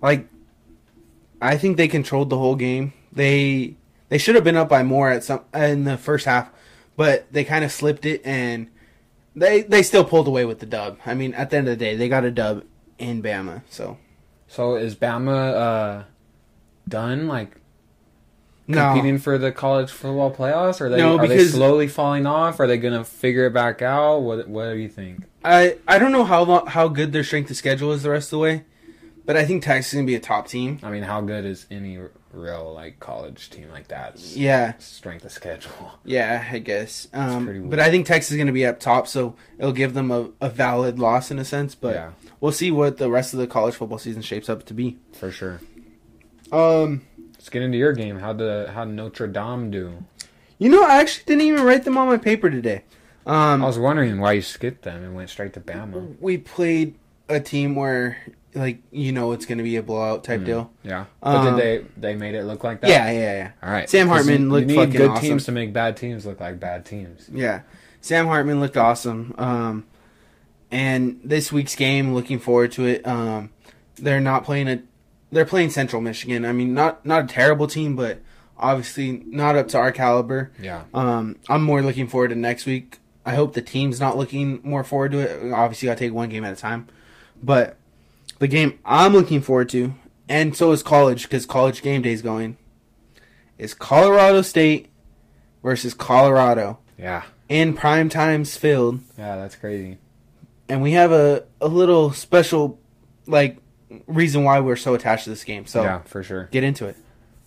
like 0.00 0.28
I 1.42 1.58
think 1.58 1.76
they 1.76 1.88
controlled 1.88 2.30
the 2.30 2.38
whole 2.38 2.54
game. 2.54 2.92
They 3.12 3.74
they 4.10 4.18
should 4.18 4.36
have 4.36 4.44
been 4.44 4.56
up 4.56 4.68
by 4.68 4.84
more 4.84 5.10
at 5.10 5.24
some 5.24 5.40
in 5.52 5.82
the 5.82 5.98
first 5.98 6.24
half, 6.24 6.50
but 6.96 7.26
they 7.32 7.42
kind 7.42 7.64
of 7.64 7.72
slipped 7.72 8.06
it 8.06 8.22
and 8.24 8.68
they 9.34 9.62
they 9.62 9.82
still 9.82 10.04
pulled 10.04 10.28
away 10.28 10.44
with 10.44 10.60
the 10.60 10.66
dub. 10.66 10.98
I 11.04 11.14
mean, 11.14 11.34
at 11.34 11.50
the 11.50 11.56
end 11.56 11.68
of 11.68 11.78
the 11.78 11.84
day, 11.84 11.96
they 11.96 12.08
got 12.08 12.24
a 12.24 12.30
dub 12.30 12.64
in 12.98 13.22
Bama. 13.22 13.62
So 13.68 13.98
So 14.46 14.76
is 14.76 14.94
Bama 14.94 15.54
uh, 15.54 16.04
done? 16.88 17.26
Like 17.26 17.56
no, 18.66 18.92
competing 18.92 19.18
for 19.18 19.36
the 19.36 19.52
college 19.52 19.90
football 19.90 20.32
playoffs? 20.32 20.80
Are 20.80 20.88
they 20.88 20.98
No, 20.98 21.18
are 21.18 21.26
they 21.26 21.44
slowly 21.44 21.88
falling 21.88 22.26
off? 22.26 22.60
Are 22.60 22.66
they 22.66 22.78
gonna 22.78 23.04
figure 23.04 23.46
it 23.46 23.52
back 23.52 23.82
out? 23.82 24.18
What 24.20 24.48
What 24.48 24.72
do 24.72 24.78
you 24.78 24.88
think? 24.88 25.24
I 25.44 25.78
I 25.86 25.98
don't 25.98 26.12
know 26.12 26.24
how 26.24 26.42
long, 26.44 26.66
how 26.66 26.88
good 26.88 27.12
their 27.12 27.24
strength 27.24 27.50
of 27.50 27.56
schedule 27.56 27.92
is 27.92 28.02
the 28.02 28.10
rest 28.10 28.28
of 28.28 28.30
the 28.30 28.38
way, 28.38 28.64
but 29.26 29.36
I 29.36 29.44
think 29.44 29.62
Texas 29.62 29.92
is 29.92 29.96
gonna 29.98 30.06
be 30.06 30.14
a 30.14 30.20
top 30.20 30.48
team. 30.48 30.78
I 30.82 30.90
mean, 30.90 31.02
how 31.02 31.20
good 31.20 31.44
is 31.44 31.66
any 31.70 31.98
real 32.34 32.72
like 32.74 33.00
college 33.00 33.50
team 33.50 33.70
like 33.70 33.88
that? 33.88 34.18
Yeah, 34.18 34.74
Strength 34.78 35.24
of 35.24 35.32
schedule. 35.32 35.92
yeah, 36.04 36.46
I 36.50 36.58
guess. 36.58 37.08
Um, 37.12 37.68
but 37.70 37.80
I 37.80 37.90
think 37.90 38.06
Texas 38.06 38.32
is 38.32 38.38
gonna 38.38 38.52
be 38.52 38.66
up 38.66 38.80
top, 38.80 39.06
so 39.08 39.34
it'll 39.58 39.72
give 39.72 39.94
them 39.94 40.10
a, 40.10 40.30
a 40.40 40.48
valid 40.50 40.98
loss 40.98 41.30
in 41.30 41.38
a 41.38 41.44
sense. 41.44 41.74
But 41.74 41.94
yeah, 41.94 42.10
we'll 42.40 42.52
see 42.52 42.70
what 42.70 42.98
the 42.98 43.10
rest 43.10 43.32
of 43.32 43.38
the 43.40 43.46
college 43.46 43.74
football 43.74 43.98
season 43.98 44.22
shapes 44.22 44.48
up 44.48 44.64
to 44.66 44.74
be. 44.74 44.98
for 45.12 45.30
sure. 45.30 45.60
Um, 46.52 47.02
Let's 47.34 47.48
get 47.48 47.62
into 47.62 47.78
your 47.78 47.92
game. 47.92 48.18
How 48.20 48.32
the 48.32 48.70
how 48.74 48.84
Notre 48.84 49.26
Dame 49.26 49.70
do? 49.70 50.04
you 50.58 50.68
know, 50.70 50.84
I 50.84 51.00
actually 51.00 51.24
didn't 51.26 51.42
even 51.42 51.64
write 51.64 51.84
them 51.84 51.98
on 51.98 52.06
my 52.06 52.16
paper 52.16 52.48
today. 52.48 52.84
Um, 53.26 53.62
I 53.62 53.66
was 53.66 53.78
wondering 53.78 54.20
why 54.20 54.32
you 54.32 54.42
skipped 54.42 54.82
them 54.82 55.02
and 55.02 55.14
went 55.14 55.30
straight 55.30 55.52
to 55.54 55.60
Bama. 55.60 56.14
we 56.20 56.38
played 56.38 56.94
a 57.28 57.40
team 57.40 57.74
where 57.74 58.18
like 58.54 58.78
you 58.90 59.12
know 59.12 59.32
it's 59.32 59.46
going 59.46 59.58
to 59.58 59.64
be 59.64 59.76
a 59.76 59.82
blowout 59.82 60.24
type 60.24 60.40
Mm. 60.40 60.44
deal. 60.46 60.70
Yeah, 60.82 61.04
but 61.20 61.36
Um, 61.36 61.56
did 61.56 61.62
they 61.64 61.86
they 62.12 62.14
made 62.14 62.34
it 62.34 62.44
look 62.44 62.62
like 62.64 62.80
that? 62.80 62.90
Yeah, 62.90 63.10
yeah, 63.10 63.36
yeah. 63.36 63.50
All 63.62 63.70
right. 63.70 63.88
Sam 63.90 64.08
Hartman 64.08 64.42
you, 64.42 64.48
looked 64.50 64.70
you 64.70 64.76
need 64.76 64.84
fucking 64.84 64.92
good 65.00 65.10
awesome. 65.10 65.22
teams 65.22 65.44
to 65.46 65.52
make 65.52 65.72
bad 65.72 65.96
teams 65.96 66.24
look 66.26 66.40
like 66.40 66.60
bad 66.60 66.84
teams. 66.84 67.28
Yeah. 67.32 67.60
Sam 68.00 68.26
Hartman 68.26 68.60
looked 68.60 68.76
awesome. 68.76 69.34
Um 69.38 69.84
and 70.70 71.20
this 71.24 71.52
week's 71.52 71.74
game, 71.74 72.14
looking 72.14 72.38
forward 72.38 72.72
to 72.72 72.84
it. 72.86 73.06
Um 73.06 73.50
they're 73.96 74.20
not 74.20 74.44
playing 74.44 74.68
a 74.68 74.82
they're 75.32 75.44
playing 75.44 75.70
Central 75.70 76.00
Michigan. 76.02 76.44
I 76.44 76.52
mean, 76.52 76.74
not 76.74 77.04
not 77.04 77.24
a 77.24 77.26
terrible 77.26 77.66
team, 77.66 77.96
but 77.96 78.20
obviously 78.58 79.22
not 79.26 79.56
up 79.56 79.68
to 79.68 79.78
our 79.78 79.92
caliber. 79.92 80.52
Yeah. 80.60 80.82
Um 80.92 81.36
I'm 81.48 81.62
more 81.62 81.82
looking 81.82 82.06
forward 82.08 82.28
to 82.28 82.34
next 82.36 82.66
week. 82.66 82.98
I 83.26 83.34
hope 83.34 83.54
the 83.54 83.62
team's 83.62 84.00
not 84.00 84.18
looking 84.18 84.60
more 84.62 84.84
forward 84.84 85.12
to 85.12 85.18
it. 85.20 85.52
Obviously, 85.52 85.88
to 85.88 85.96
take 85.96 86.12
one 86.12 86.28
game 86.28 86.44
at 86.44 86.52
a 86.52 86.56
time. 86.56 86.88
But 87.42 87.76
the 88.38 88.48
game 88.48 88.78
I'm 88.84 89.12
looking 89.12 89.40
forward 89.40 89.68
to, 89.70 89.94
and 90.28 90.56
so 90.56 90.72
is 90.72 90.82
college 90.82 91.22
because 91.24 91.46
college 91.46 91.82
game 91.82 92.02
day 92.02 92.12
is 92.12 92.22
going, 92.22 92.56
is 93.58 93.74
Colorado 93.74 94.42
State 94.42 94.88
versus 95.62 95.94
Colorado 95.94 96.78
Yeah. 96.98 97.22
in 97.48 97.74
prime 97.74 98.08
times 98.08 98.56
field, 98.56 99.00
Yeah, 99.18 99.36
that's 99.36 99.56
crazy. 99.56 99.98
and 100.68 100.82
we 100.82 100.92
have 100.92 101.12
a 101.12 101.44
a 101.60 101.68
little 101.68 102.12
special 102.12 102.78
like 103.26 103.58
reason 104.06 104.44
why 104.44 104.60
we're 104.60 104.76
so 104.76 104.94
attached 104.94 105.24
to 105.24 105.30
this 105.30 105.44
game. 105.44 105.66
So 105.66 105.82
yeah, 105.82 106.00
for 106.04 106.22
sure. 106.22 106.48
get 106.50 106.64
into 106.64 106.86
it. 106.86 106.96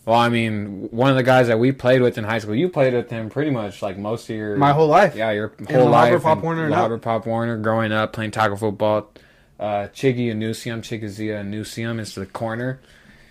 Well, 0.06 0.16
I 0.18 0.30
mean, 0.30 0.88
one 0.92 1.10
of 1.10 1.18
the 1.18 1.24
guys 1.24 1.48
that 1.48 1.60
we 1.60 1.74
played 1.74 2.02
with 2.02 2.18
in 2.18 2.24
high 2.24 2.40
school, 2.40 2.56
you 2.56 2.70
played 2.70 2.94
with 2.94 3.10
him 3.10 3.30
pretty 3.30 3.52
much 3.52 3.82
like 3.82 3.98
most 3.98 4.30
of 4.30 4.36
your 4.38 4.56
My 4.56 4.72
whole 4.72 4.88
life. 4.88 5.16
yeah 5.16 5.32
your 5.32 5.50
whole 5.70 5.90
Labrador 5.90 6.14
life. 6.20 6.24
Pop 6.24 6.38
and 6.38 6.44
Warner. 6.44 6.70
Labrador 6.70 6.98
Pop 7.00 7.26
Warner, 7.26 7.58
growing 7.58 7.92
up 7.92 8.14
playing 8.14 8.32
tackle 8.32 8.56
football. 8.56 9.12
Uh, 9.60 9.88
Chiggy 9.94 10.28
Anusiem, 10.28 10.82
Chigozie 10.82 11.30
Anusiem 11.30 12.00
is 12.00 12.14
the 12.16 12.26
corner 12.28 12.80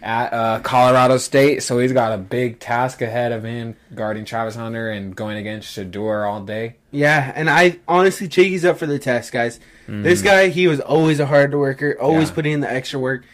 at 0.03 0.33
uh, 0.33 0.61
Colorado 0.61 1.18
State, 1.18 1.62
so 1.62 1.79
he's 1.79 1.93
got 1.93 2.12
a 2.12 2.18
big 2.18 2.59
task 2.61 3.01
ahead 3.01 3.33
of 3.33 3.45
him 3.45 3.77
guarding 3.95 4.24
Travis 4.24 4.55
Hunter 4.57 4.91
and 4.91 5.14
going 5.16 5.37
against 5.37 5.77
Shedeur 5.77 6.29
all 6.29 6.43
day. 6.43 6.77
Yeah, 6.91 7.33
and 7.35 7.49
I 7.49 7.79
honestly, 7.89 8.29
Chiggy's 8.29 8.64
up 8.64 8.79
for 8.79 8.87
the 8.87 8.99
test, 8.99 9.33
guys. 9.33 9.61
This 9.89 10.20
guy, 10.22 10.49
he 10.49 10.66
was 10.66 10.81
always 10.81 11.20
a 11.20 11.27
hard 11.27 11.55
worker, 11.55 11.97
always. 12.01 12.29
Yeah. 12.29 12.35
putting 12.35 12.53
in 12.55 12.61
the 12.61 12.70
extra 12.70 12.99
work. 12.99 13.24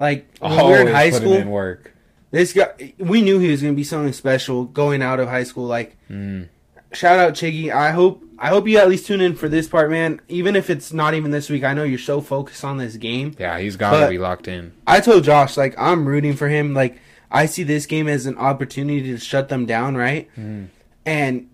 Like 0.00 0.26
when 0.38 0.50
we 0.52 0.56
were 0.72 0.80
in 0.80 0.86
high 0.88 1.10
putting 1.10 1.32
in 1.32 1.40
school, 1.40 1.50
work. 1.52 1.92
this 2.30 2.52
guy, 2.52 2.94
we 2.98 3.20
knew 3.20 3.38
he 3.40 3.50
was 3.50 3.60
going 3.60 3.74
to 3.74 3.76
be 3.76 3.84
something 3.84 4.12
special 4.12 4.64
going 4.64 5.02
out 5.02 5.20
of 5.20 5.28
high 5.28 5.44
school. 5.44 5.66
Like, 5.66 5.96
Mm. 6.10 6.48
Shout 6.92 7.18
out 7.18 7.34
Chiggy. 7.34 7.72
I 7.72 7.90
hope, 7.90 8.22
I 8.38 8.48
hope 8.48 8.68
you 8.68 8.78
at 8.78 8.88
least 8.88 9.06
tune 9.06 9.20
in 9.20 9.34
for 9.34 9.48
this 9.48 9.68
part, 9.68 9.90
man. 9.90 10.20
Even 10.28 10.56
if 10.56 10.70
it's 10.70 10.92
not 10.92 11.14
even 11.14 11.30
this 11.30 11.50
week, 11.50 11.64
I 11.64 11.74
know 11.74 11.84
you're 11.84 11.98
so 11.98 12.20
focused 12.20 12.64
on 12.64 12.78
this 12.78 12.96
game. 12.96 13.34
Yeah, 13.38 13.58
he's 13.58 13.76
got 13.76 13.98
to 14.00 14.08
be 14.08 14.18
locked 14.18 14.48
in. 14.48 14.72
I 14.86 15.00
told 15.00 15.24
Josh, 15.24 15.56
like, 15.56 15.74
I'm 15.78 16.06
rooting 16.06 16.34
for 16.34 16.48
him. 16.48 16.74
Like, 16.74 17.00
I 17.30 17.46
see 17.46 17.62
this 17.62 17.86
game 17.86 18.08
as 18.08 18.26
an 18.26 18.38
opportunity 18.38 19.02
to 19.02 19.18
shut 19.18 19.48
them 19.48 19.66
down, 19.66 19.96
right? 19.96 20.28
Mm. 20.36 20.68
And 21.04 21.50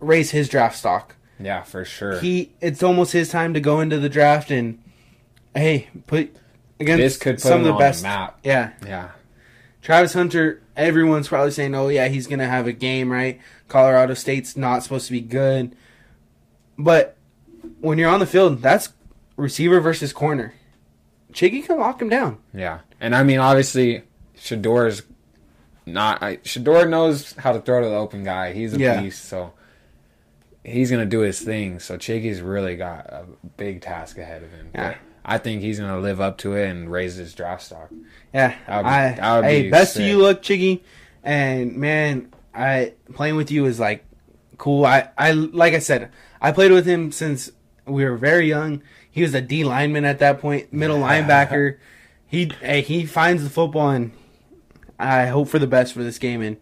raise 0.00 0.30
his 0.30 0.48
draft 0.48 0.76
stock. 0.76 1.16
Yeah, 1.40 1.62
for 1.62 1.84
sure. 1.84 2.18
He, 2.20 2.52
it's 2.60 2.82
almost 2.82 3.12
his 3.12 3.28
time 3.30 3.54
to 3.54 3.60
go 3.60 3.80
into 3.80 3.98
the 3.98 4.08
draft 4.08 4.50
and, 4.50 4.82
hey, 5.54 5.88
put 6.06 6.34
against 6.80 6.98
this 6.98 7.16
could 7.16 7.36
put 7.36 7.42
some 7.42 7.60
of 7.60 7.64
the 7.66 7.72
on 7.72 7.78
best. 7.78 8.02
the 8.02 8.08
map. 8.08 8.38
Yeah, 8.42 8.72
Yeah, 8.84 9.10
Travis 9.82 10.14
Hunter 10.14 10.62
everyone's 10.78 11.28
probably 11.28 11.50
saying, 11.50 11.74
"Oh 11.74 11.88
yeah, 11.88 12.08
he's 12.08 12.26
gonna 12.26 12.46
have 12.48 12.66
a 12.66 12.72
game." 12.72 13.12
Right? 13.12 13.38
Colorado 13.68 14.14
State's 14.14 14.56
not 14.56 14.82
supposed 14.82 15.04
to 15.06 15.12
be 15.12 15.20
good, 15.20 15.76
but 16.78 17.16
when 17.80 17.98
you're 17.98 18.08
on 18.08 18.20
the 18.20 18.26
field, 18.26 18.62
that's 18.62 18.94
receiver 19.36 19.80
versus 19.80 20.12
corner. 20.14 20.54
Chiggy 21.32 21.62
can 21.66 21.78
lock 21.78 22.00
him 22.00 22.08
down. 22.08 22.38
Yeah, 22.54 22.78
and 23.00 23.14
I 23.14 23.22
mean, 23.24 23.38
obviously, 23.38 24.04
Shedeur's 24.38 25.02
not. 25.84 26.22
I, 26.22 26.36
Shedeur 26.38 26.88
knows 26.88 27.32
how 27.34 27.52
to 27.52 27.60
throw 27.60 27.82
to 27.82 27.88
the 27.88 27.94
open 27.94 28.24
guy. 28.24 28.52
He's 28.52 28.72
a 28.74 28.78
Yeah. 28.78 29.00
beast, 29.02 29.26
so 29.26 29.52
he's 30.64 30.90
gonna 30.90 31.04
do 31.06 31.20
his 31.20 31.40
thing. 31.40 31.80
So 31.80 31.98
Chiggy's 31.98 32.40
really 32.40 32.76
got 32.76 33.06
a 33.06 33.24
big 33.56 33.82
task 33.82 34.16
ahead 34.16 34.42
of 34.42 34.50
him. 34.52 34.68
Yeah. 34.74 34.88
But 34.88 34.96
I 35.28 35.36
think 35.36 35.60
he's 35.60 35.78
gonna 35.78 36.00
live 36.00 36.22
up 36.22 36.38
to 36.38 36.54
it 36.54 36.70
and 36.70 36.90
raise 36.90 37.16
his 37.16 37.34
draft 37.34 37.62
stock. 37.62 37.90
Yeah, 38.32 38.48
be- 38.48 38.72
I, 38.72 39.42
hey, 39.42 39.62
be 39.64 39.70
best 39.70 39.92
sick. 39.92 40.02
of 40.02 40.08
you 40.08 40.18
look, 40.18 40.42
Chiggy, 40.42 40.80
and 41.22 41.76
man, 41.76 42.32
I 42.54 42.94
playing 43.12 43.36
with 43.36 43.50
you 43.50 43.66
is 43.66 43.78
like 43.78 44.06
cool. 44.56 44.86
I, 44.86 45.10
I 45.18 45.32
like 45.32 45.74
I 45.74 45.80
said, 45.80 46.10
I 46.40 46.52
played 46.52 46.72
with 46.72 46.86
him 46.86 47.12
since 47.12 47.50
we 47.84 48.06
were 48.06 48.16
very 48.16 48.48
young. 48.48 48.82
He 49.10 49.20
was 49.20 49.34
a 49.34 49.42
D 49.42 49.64
lineman 49.64 50.06
at 50.06 50.18
that 50.20 50.40
point, 50.40 50.72
middle 50.72 50.98
linebacker. 50.98 51.76
He 52.30 52.52
hey, 52.60 52.82
he 52.82 53.06
finds 53.06 53.42
the 53.42 53.48
football, 53.48 53.88
and 53.88 54.12
I 54.98 55.28
hope 55.28 55.48
for 55.48 55.58
the 55.58 55.66
best 55.66 55.94
for 55.94 56.04
this 56.04 56.18
game. 56.18 56.42
And 56.42 56.58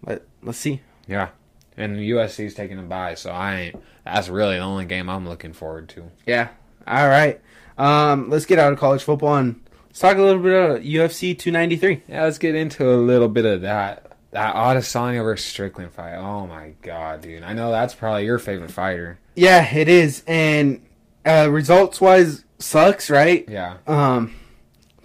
but 0.00 0.28
let's 0.44 0.58
see. 0.58 0.80
Yeah, 1.08 1.30
and 1.76 1.96
USC's 1.96 2.54
taking 2.54 2.78
a 2.78 2.82
bye, 2.82 3.16
so 3.16 3.32
I 3.32 3.54
ain't. 3.56 3.82
That's 4.04 4.28
really 4.28 4.54
the 4.54 4.62
only 4.62 4.84
game 4.84 5.10
I'm 5.10 5.28
looking 5.28 5.52
forward 5.52 5.88
to. 5.88 6.12
Yeah. 6.24 6.50
All 6.86 7.08
right. 7.08 7.40
Um, 7.78 8.30
let's 8.30 8.46
get 8.46 8.58
out 8.58 8.72
of 8.72 8.78
college 8.78 9.02
football 9.02 9.36
and 9.36 9.60
let's 9.88 9.98
talk 9.98 10.16
a 10.16 10.22
little 10.22 10.42
bit 10.42 10.52
about 10.52 10.80
UFC 10.82 11.38
293. 11.38 12.02
Yeah, 12.08 12.24
let's 12.24 12.38
get 12.38 12.54
into 12.54 12.90
a 12.90 12.96
little 12.96 13.28
bit 13.28 13.44
of 13.44 13.62
that. 13.62 14.02
That 14.32 14.54
Adesanya 14.54 15.22
versus 15.22 15.46
Strickland 15.46 15.92
fight. 15.92 16.16
Oh 16.16 16.46
my 16.46 16.72
god, 16.82 17.22
dude! 17.22 17.42
I 17.42 17.52
know 17.54 17.70
that's 17.70 17.94
probably 17.94 18.24
your 18.26 18.38
favorite 18.38 18.70
fighter. 18.70 19.18
Yeah, 19.34 19.64
it 19.74 19.88
is. 19.88 20.22
And 20.26 20.82
uh, 21.24 21.48
results 21.50 22.00
wise, 22.00 22.44
sucks, 22.58 23.08
right? 23.08 23.48
Yeah, 23.48 23.76
Um, 23.86 24.34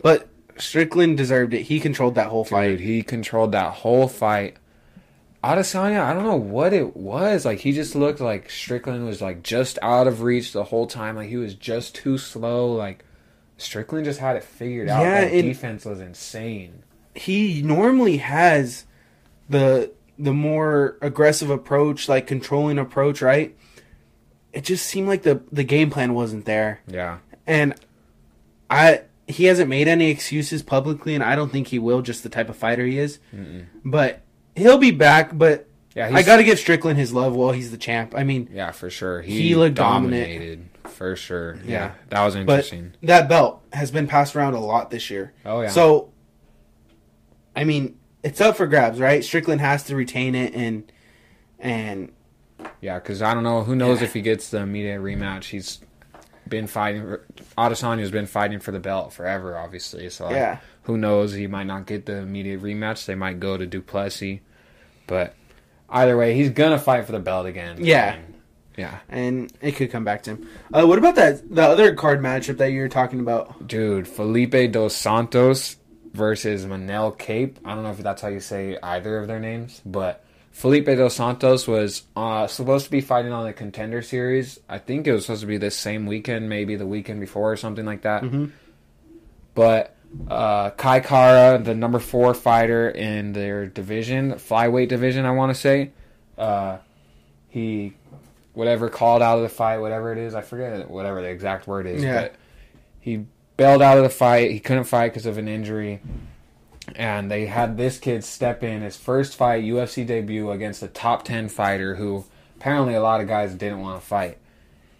but 0.01 0.27
Strickland 0.57 1.17
deserved 1.17 1.53
it. 1.53 1.63
He 1.63 1.79
controlled 1.79 2.15
that 2.15 2.27
whole 2.27 2.43
dude, 2.43 2.49
fight. 2.51 2.79
he 2.81 3.03
controlled 3.03 3.51
that 3.53 3.71
whole 3.73 4.07
fight. 4.09 4.57
Adesanya, 5.43 6.01
I 6.01 6.13
don't 6.13 6.23
know 6.23 6.35
what 6.35 6.71
it 6.71 6.95
was. 6.95 7.45
Like 7.45 7.59
he 7.59 7.71
just 7.71 7.95
looked 7.95 8.19
like 8.19 8.49
Strickland 8.49 9.05
was 9.05 9.21
like 9.21 9.41
just 9.41 9.79
out 9.81 10.07
of 10.07 10.21
reach 10.21 10.51
the 10.53 10.65
whole 10.65 10.85
time. 10.85 11.15
Like 11.15 11.29
he 11.29 11.37
was 11.37 11.55
just 11.55 11.95
too 11.95 12.17
slow. 12.17 12.73
Like 12.73 13.03
Strickland 13.57 14.05
just 14.05 14.19
had 14.19 14.35
it 14.35 14.43
figured 14.43 14.87
out. 14.89 15.01
Yeah, 15.01 15.21
that 15.21 15.31
defense 15.41 15.85
was 15.85 15.99
insane. 15.99 16.83
He 17.15 17.61
normally 17.63 18.17
has 18.17 18.85
the 19.49 19.91
the 20.19 20.33
more 20.33 20.97
aggressive 21.01 21.49
approach, 21.49 22.07
like 22.07 22.27
controlling 22.27 22.77
approach, 22.77 23.21
right? 23.21 23.57
It 24.53 24.63
just 24.63 24.85
seemed 24.85 25.07
like 25.07 25.23
the 25.23 25.41
the 25.51 25.63
game 25.63 25.89
plan 25.89 26.13
wasn't 26.13 26.45
there. 26.45 26.81
Yeah, 26.87 27.17
And 27.47 27.73
I 28.69 29.01
he 29.27 29.45
hasn't 29.45 29.69
made 29.69 29.87
any 29.87 30.11
excuses 30.11 30.61
publicly, 30.61 31.15
and 31.15 31.23
I 31.23 31.35
don't 31.35 31.51
think 31.51 31.67
he 31.67 31.79
will. 31.79 32.01
Just 32.03 32.21
the 32.21 32.29
type 32.29 32.49
of 32.49 32.55
fighter 32.57 32.85
he 32.85 32.99
is. 32.99 33.17
Mm-mm. 33.33 33.65
But 33.83 34.21
he'll 34.55 34.77
be 34.77 34.91
back. 34.91 35.31
But 35.37 35.67
yeah. 35.95 36.09
I 36.13 36.23
got 36.23 36.37
to 36.37 36.43
give 36.43 36.57
Strickland 36.59 36.97
his 36.97 37.11
love 37.13 37.35
while 37.35 37.51
he's 37.51 37.71
the 37.71 37.77
champ. 37.77 38.13
I 38.15 38.23
mean, 38.23 38.49
Yeah, 38.51 38.71
for 38.71 38.89
sure. 38.89 39.21
He 39.21 39.55
looked 39.55 39.75
dominant. 39.75 40.23
dominated 40.23 40.65
for 40.85 41.15
sure. 41.15 41.55
Yeah, 41.65 41.69
Yeah. 41.69 41.91
that 42.09 42.23
was 42.25 42.35
but 42.35 42.41
interesting. 42.41 42.93
that 43.03 43.27
belt 43.29 43.61
has 43.73 43.91
been 43.91 44.07
passed 44.07 44.35
around 44.35 44.53
a 44.53 44.59
lot 44.59 44.89
this 44.89 45.09
year. 45.09 45.33
oh 45.45 45.61
yeah. 45.61 45.69
So, 45.69 46.09
I 47.55 47.63
mean, 47.63 47.97
it's 48.23 48.39
up 48.41 48.55
for 48.57 48.67
grabs, 48.67 48.99
right? 48.99 49.23
Strickland 49.23 49.61
has 49.61 49.83
to 49.85 49.95
retain 49.95 50.35
it, 50.35 50.53
and 50.53 50.91
and 51.59 52.11
Yeah, 52.79 52.95
because 52.99 53.21
I 53.21 53.33
don't 53.33 53.43
know. 53.43 53.63
Who 53.63 53.75
knows 53.75 53.99
Yeah. 53.99 54.05
if 54.05 54.13
he 54.13 54.21
gets 54.21 54.49
the 54.49 54.59
immediate 54.59 55.01
rematch? 55.01 55.45
He's 55.45 55.79
been 56.47 56.67
fighting. 56.67 57.17
Adesanya's 57.57 58.11
been 58.11 58.25
fighting 58.27 58.59
for 58.59 58.71
the 58.71 58.79
belt 58.79 59.13
forever, 59.13 59.57
obviously. 59.57 60.09
So 60.09 60.29
yeah, 60.29 60.57
who 60.83 60.97
knows? 60.97 61.33
He 61.33 61.47
might 61.47 61.65
not 61.67 61.85
get 61.85 62.05
the 62.05 62.17
immediate 62.17 62.61
rematch. 62.61 63.05
They 63.05 63.15
might 63.15 63.39
go 63.39 63.57
to 63.57 63.65
du 63.65 63.81
Plessis, 63.81 64.39
but 65.07 65.35
either 65.89 66.17
way, 66.17 66.33
he's 66.33 66.49
gonna 66.49 66.79
fight 66.79 67.05
for 67.05 67.11
the 67.11 67.19
belt 67.19 67.45
again. 67.45 67.77
Yeah. 67.79 68.13
And- 68.15 68.25
yeah, 68.77 68.99
and 69.09 69.51
it 69.61 69.73
could 69.73 69.91
come 69.91 70.05
back 70.05 70.23
to 70.23 70.31
him. 70.31 70.47
Uh, 70.73 70.85
what 70.87 70.97
about 70.97 71.15
that 71.15 71.53
the 71.53 71.61
other 71.61 71.93
card 71.93 72.21
matchup 72.21 72.57
that 72.57 72.71
you 72.71 72.79
were 72.79 72.87
talking 72.87 73.19
about? 73.19 73.67
dude. 73.67 74.07
Felipe 74.07 74.71
dos 74.71 74.95
Santos 74.95 75.75
versus 76.13 76.65
Manel 76.65 77.15
Kape. 77.17 77.59
I 77.65 77.75
don't 77.75 77.83
know 77.83 77.91
if 77.91 77.97
that's 77.97 78.21
how 78.21 78.29
you 78.29 78.39
say 78.39 78.77
either 78.81 79.17
of 79.17 79.27
their 79.27 79.39
names, 79.39 79.81
but. 79.85 80.23
Felipe 80.53 80.85
dos 80.85 81.13
Santos 81.15 81.65
was 81.67 82.03
uh, 82.15 82.45
supposed 82.47 82.83
to 82.85 82.91
be 82.91 82.99
fighting 82.99 83.31
on 83.31 83.45
the 83.45 83.53
contender 83.53 84.01
series. 84.01 84.59
I 84.67 84.79
think 84.79 85.05
it 85.07 85.13
was 85.13 85.25
supposed 85.25 85.41
to 85.41 85.47
be 85.47 85.57
this 85.57 85.77
same 85.77 86.05
weekend, 86.05 86.49
maybe 86.49 86.75
the 86.75 86.85
weekend 86.87 87.21
before 87.21 87.53
or 87.53 87.55
something 87.57 87.85
like 87.85 88.01
that. 88.01 88.23
Mhm. 88.23 88.51
But 89.53 89.95
uh, 90.27 90.71
Kai 90.71 90.99
Kara, 90.99 91.57
the 91.59 91.73
number 91.75 91.99
four 91.99 92.33
fighter 92.33 92.89
in 92.89 93.33
their 93.33 93.65
division, 93.65 94.33
flyweight 94.33 94.87
division, 94.89 95.25
I 95.25 95.31
want 95.31 95.53
to 95.53 95.59
say, 95.59 95.91
uh, 96.37 96.77
he 97.49 97.93
whatever 98.53 98.89
called 98.89 99.21
out 99.21 99.37
of 99.37 99.43
the 99.43 99.49
fight, 99.49 99.77
whatever 99.77 100.11
it 100.11 100.17
is, 100.17 100.35
I 100.35 100.41
forget 100.41 100.89
whatever 100.89 101.21
the 101.21 101.29
exact 101.29 101.67
word 101.67 101.85
is, 101.87 102.03
Yeah. 102.03 102.21
but 102.23 102.35
he 102.99 103.25
bailed 103.55 103.81
out 103.81 103.97
of 103.97 104.03
the 104.03 104.09
fight. 104.09 104.51
He 104.51 104.59
couldn't 104.59 104.83
fight 104.85 105.09
because 105.09 105.25
of 105.25 105.37
an 105.37 105.47
injury. 105.47 106.01
And 106.95 107.31
they 107.31 107.45
had 107.45 107.77
this 107.77 107.97
kid 107.97 108.23
step 108.25 108.63
in 108.63 108.81
his 108.81 108.97
first 108.97 109.35
fight, 109.37 109.63
UFC 109.63 110.05
debut 110.05 110.51
against 110.51 110.83
a 110.83 110.87
top 110.87 111.23
10 111.23 111.47
fighter 111.47 111.95
who 111.95 112.25
apparently 112.57 112.93
a 112.93 113.01
lot 113.01 113.21
of 113.21 113.27
guys 113.27 113.53
didn't 113.55 113.79
want 113.79 114.01
to 114.01 114.05
fight. 114.05 114.37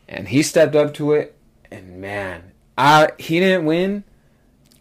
And 0.08 0.30
he 0.30 0.44
stepped 0.44 0.76
up 0.76 0.94
to 0.96 1.12
it, 1.14 1.36
and 1.70 2.00
man, 2.00 2.52
I 2.78 3.10
he 3.18 3.40
didn't 3.40 3.66
win, 3.66 4.04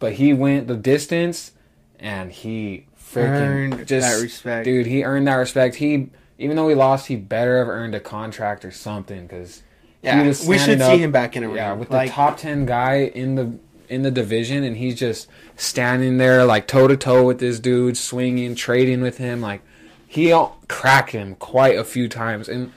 but 0.00 0.14
he 0.14 0.32
went 0.32 0.66
the 0.66 0.76
distance, 0.76 1.52
and 2.00 2.32
he 2.32 2.86
freaking 3.12 3.26
Earned 3.72 3.86
just 3.86 4.08
that 4.08 4.20
respect. 4.22 4.64
dude. 4.64 4.86
He 4.86 5.04
earned 5.04 5.26
that 5.28 5.36
respect. 5.36 5.76
He 5.76 6.08
even 6.38 6.56
though 6.56 6.68
he 6.68 6.74
lost, 6.74 7.06
he 7.06 7.16
better 7.16 7.58
have 7.58 7.68
earned 7.68 7.94
a 7.94 8.00
contract 8.00 8.64
or 8.64 8.70
something 8.72 9.26
because 9.26 9.62
Yeah, 10.02 10.20
he 10.22 10.26
was 10.28 10.46
we 10.46 10.56
should 10.58 10.78
standing 10.78 10.96
see 10.98 11.02
him 11.04 11.12
back 11.12 11.36
in 11.36 11.44
a 11.44 11.48
ring. 11.48 11.56
yeah, 11.56 11.72
with 11.74 11.90
like, 11.90 12.08
the 12.08 12.14
top 12.14 12.36
ten 12.38 12.66
guy 12.66 13.02
in 13.14 13.34
the 13.36 13.58
in 13.88 14.02
the 14.02 14.10
division, 14.10 14.62
and 14.64 14.76
he's 14.76 14.94
just 14.98 15.28
standing 15.56 16.16
there 16.18 16.44
like 16.44 16.66
toe 16.66 16.86
to 16.88 16.96
toe 16.96 17.24
with 17.24 17.38
this 17.40 17.58
dude, 17.60 17.96
swinging, 17.96 18.54
trading 18.54 19.00
with 19.02 19.18
him. 19.18 19.40
Like 19.40 19.60
he 20.06 20.32
cracked 20.68 21.10
him 21.10 21.34
quite 21.34 21.76
a 21.76 21.84
few 21.84 22.08
times, 22.08 22.48
and 22.48 22.72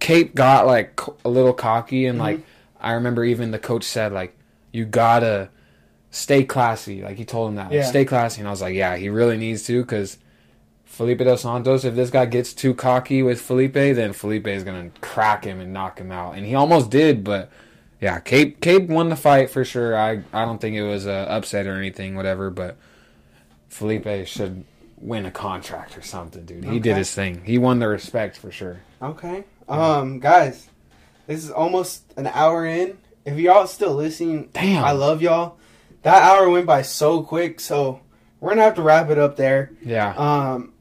Kape 0.00 0.34
got 0.34 0.66
like 0.66 1.00
a 1.24 1.28
little 1.28 1.52
cocky, 1.52 2.02
Mm-hmm. 2.02 2.10
and 2.10 2.18
like 2.18 2.40
I 2.80 2.92
remember 2.92 3.24
even 3.24 3.50
the 3.50 3.58
coach 3.58 3.84
said 3.84 4.12
like 4.12 4.36
you 4.72 4.84
gotta 4.84 5.48
stay 6.16 6.44
classy. 6.44 7.02
Like 7.02 7.16
he 7.16 7.24
told 7.24 7.50
him 7.50 7.56
that, 7.56 7.66
like, 7.66 7.74
Yeah. 7.74 7.82
stay 7.84 8.04
classy, 8.04 8.40
and 8.40 8.48
I 8.48 8.50
was 8.50 8.62
like, 8.62 8.74
yeah, 8.74 8.96
he 8.96 9.08
really 9.08 9.36
needs 9.36 9.64
to 9.64 9.82
because. 9.82 10.18
Felipe 10.88 11.18
dos 11.18 11.42
Santos, 11.42 11.84
if 11.84 11.94
this 11.94 12.08
guy 12.08 12.24
gets 12.24 12.54
too 12.54 12.72
cocky 12.72 13.22
with 13.22 13.38
Felipe, 13.38 13.74
then 13.74 14.14
Felipe 14.14 14.46
is 14.46 14.64
gonna 14.64 14.88
crack 15.02 15.44
him 15.44 15.60
and 15.60 15.70
knock 15.70 15.98
him 15.98 16.10
out, 16.10 16.36
and 16.36 16.46
he 16.46 16.54
almost 16.54 16.88
did. 16.88 17.22
But 17.22 17.50
yeah, 18.00 18.18
Kape 18.20 18.62
Kape 18.62 18.88
won 18.88 19.10
the 19.10 19.16
fight 19.16 19.50
for 19.50 19.62
sure. 19.62 19.94
I 19.94 20.22
I 20.32 20.46
don't 20.46 20.58
think 20.58 20.74
it 20.74 20.84
was 20.84 21.04
a 21.04 21.30
upset 21.30 21.66
or 21.66 21.74
anything, 21.76 22.14
whatever. 22.14 22.48
But 22.48 22.78
Felipe 23.68 24.26
should 24.26 24.64
win 24.98 25.26
a 25.26 25.30
contract 25.30 25.98
or 25.98 26.02
something, 26.02 26.46
dude. 26.46 26.64
He 26.64 26.78
did 26.78 26.96
his 26.96 27.12
thing. 27.12 27.42
He 27.44 27.58
won 27.58 27.78
the 27.78 27.88
respect 27.88 28.38
for 28.38 28.50
sure. 28.50 28.80
Okay. 29.02 29.44
Um, 29.68 30.18
guys, 30.18 30.68
this 31.26 31.44
is 31.44 31.50
almost 31.50 32.04
an 32.16 32.28
hour 32.28 32.64
in. 32.64 32.96
If 33.26 33.36
y'all 33.38 33.66
still 33.66 33.94
listening, 33.94 34.48
Damn. 34.54 34.82
I 34.84 34.92
love 34.92 35.20
y'all. 35.20 35.58
That 36.06 36.22
hour 36.22 36.48
went 36.48 36.66
by 36.66 36.82
so 36.82 37.24
quick, 37.24 37.58
so 37.58 37.98
we're 38.38 38.50
gonna 38.50 38.62
have 38.62 38.76
to 38.76 38.82
wrap 38.82 39.10
it 39.10 39.18
up 39.18 39.34
there. 39.34 39.72
Yeah, 39.84 40.14
Um, 40.16 40.72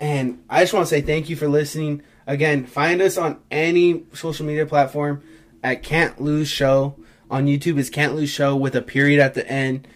and 0.00 0.42
I 0.50 0.62
just 0.62 0.72
want 0.72 0.88
to 0.88 0.90
say 0.90 1.00
thank 1.00 1.30
you 1.30 1.36
for 1.36 1.46
listening. 1.46 2.02
Again, 2.26 2.66
find 2.66 3.00
us 3.00 3.16
on 3.16 3.38
any 3.48 4.02
social 4.12 4.44
media 4.44 4.66
platform 4.66 5.22
at 5.62 5.84
Can't 5.84 6.20
Lose 6.20 6.48
Show. 6.48 6.96
On 7.30 7.46
YouTube 7.46 7.78
is 7.78 7.90
Can't 7.90 8.16
Lose 8.16 8.28
Show 8.30 8.56
with 8.56 8.74
a 8.74 8.82
period 8.82 9.20
at 9.20 9.34
the 9.34 9.48
end. 9.48 9.86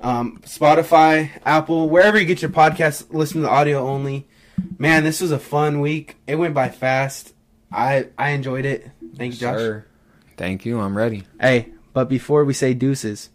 Um, 0.00 0.38
Spotify, 0.44 1.30
Apple, 1.44 1.88
wherever 1.90 2.16
you 2.16 2.24
get 2.24 2.40
your 2.40 2.52
podcast, 2.52 3.12
listen 3.12 3.40
to 3.40 3.48
the 3.48 3.50
audio 3.52 3.84
only. 3.84 4.28
Man, 4.78 5.02
this 5.02 5.20
was 5.20 5.32
a 5.32 5.40
fun 5.40 5.80
week. 5.80 6.18
It 6.28 6.36
went 6.36 6.54
by 6.54 6.68
fast. 6.68 7.34
I 7.72 8.10
I 8.16 8.30
enjoyed 8.30 8.64
it. 8.64 8.92
Thank 9.16 9.34
you, 9.34 9.40
Josh. 9.40 9.58
Sir. 9.58 9.86
Thank 10.36 10.64
you. 10.64 10.78
I'm 10.78 10.96
ready. 10.96 11.24
Hey, 11.40 11.70
but 11.92 12.08
before 12.08 12.44
we 12.44 12.52
say 12.52 12.74
deuces, 12.74 13.30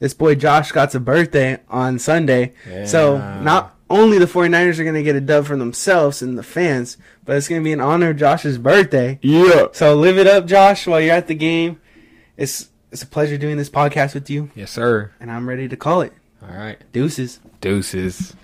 this 0.00 0.14
boy 0.14 0.34
Josh 0.34 0.72
got 0.72 0.94
a 0.94 1.00
birthday 1.00 1.58
on 1.68 1.98
Sunday. 1.98 2.52
So 2.86 3.18
not 3.42 3.76
only 3.90 4.18
the 4.18 4.26
49ers 4.26 4.78
are 4.78 4.82
going 4.84 4.94
to 4.94 5.02
get 5.02 5.14
a 5.16 5.20
dub 5.20 5.46
for 5.46 5.56
themselves 5.56 6.22
and 6.22 6.36
the 6.38 6.42
fans, 6.42 6.96
but 7.24 7.36
it's 7.36 7.48
going 7.48 7.60
to 7.60 7.64
be 7.64 7.72
in 7.72 7.80
honor 7.80 8.10
of 8.10 8.16
Josh's 8.16 8.58
birthday. 8.58 9.18
Yeah. 9.22 9.66
So 9.72 9.94
live 9.94 10.18
it 10.18 10.26
up, 10.26 10.46
Josh, 10.46 10.86
while 10.86 11.00
you're 11.00 11.14
at 11.14 11.26
the 11.28 11.34
game. 11.34 11.80
It's 12.36 12.68
it's 12.90 13.02
a 13.02 13.06
pleasure 13.06 13.36
doing 13.38 13.56
this 13.56 13.70
podcast 13.70 14.14
with 14.14 14.28
you, 14.30 14.50
Yes, 14.54 14.70
sir. 14.70 15.12
and 15.20 15.30
I'm 15.30 15.48
ready 15.48 15.68
to 15.68 15.76
call 15.76 16.00
it. 16.02 16.12
All 16.42 16.56
right. 16.56 16.78
Deuces. 16.92 17.40
Deuces. 17.60 18.34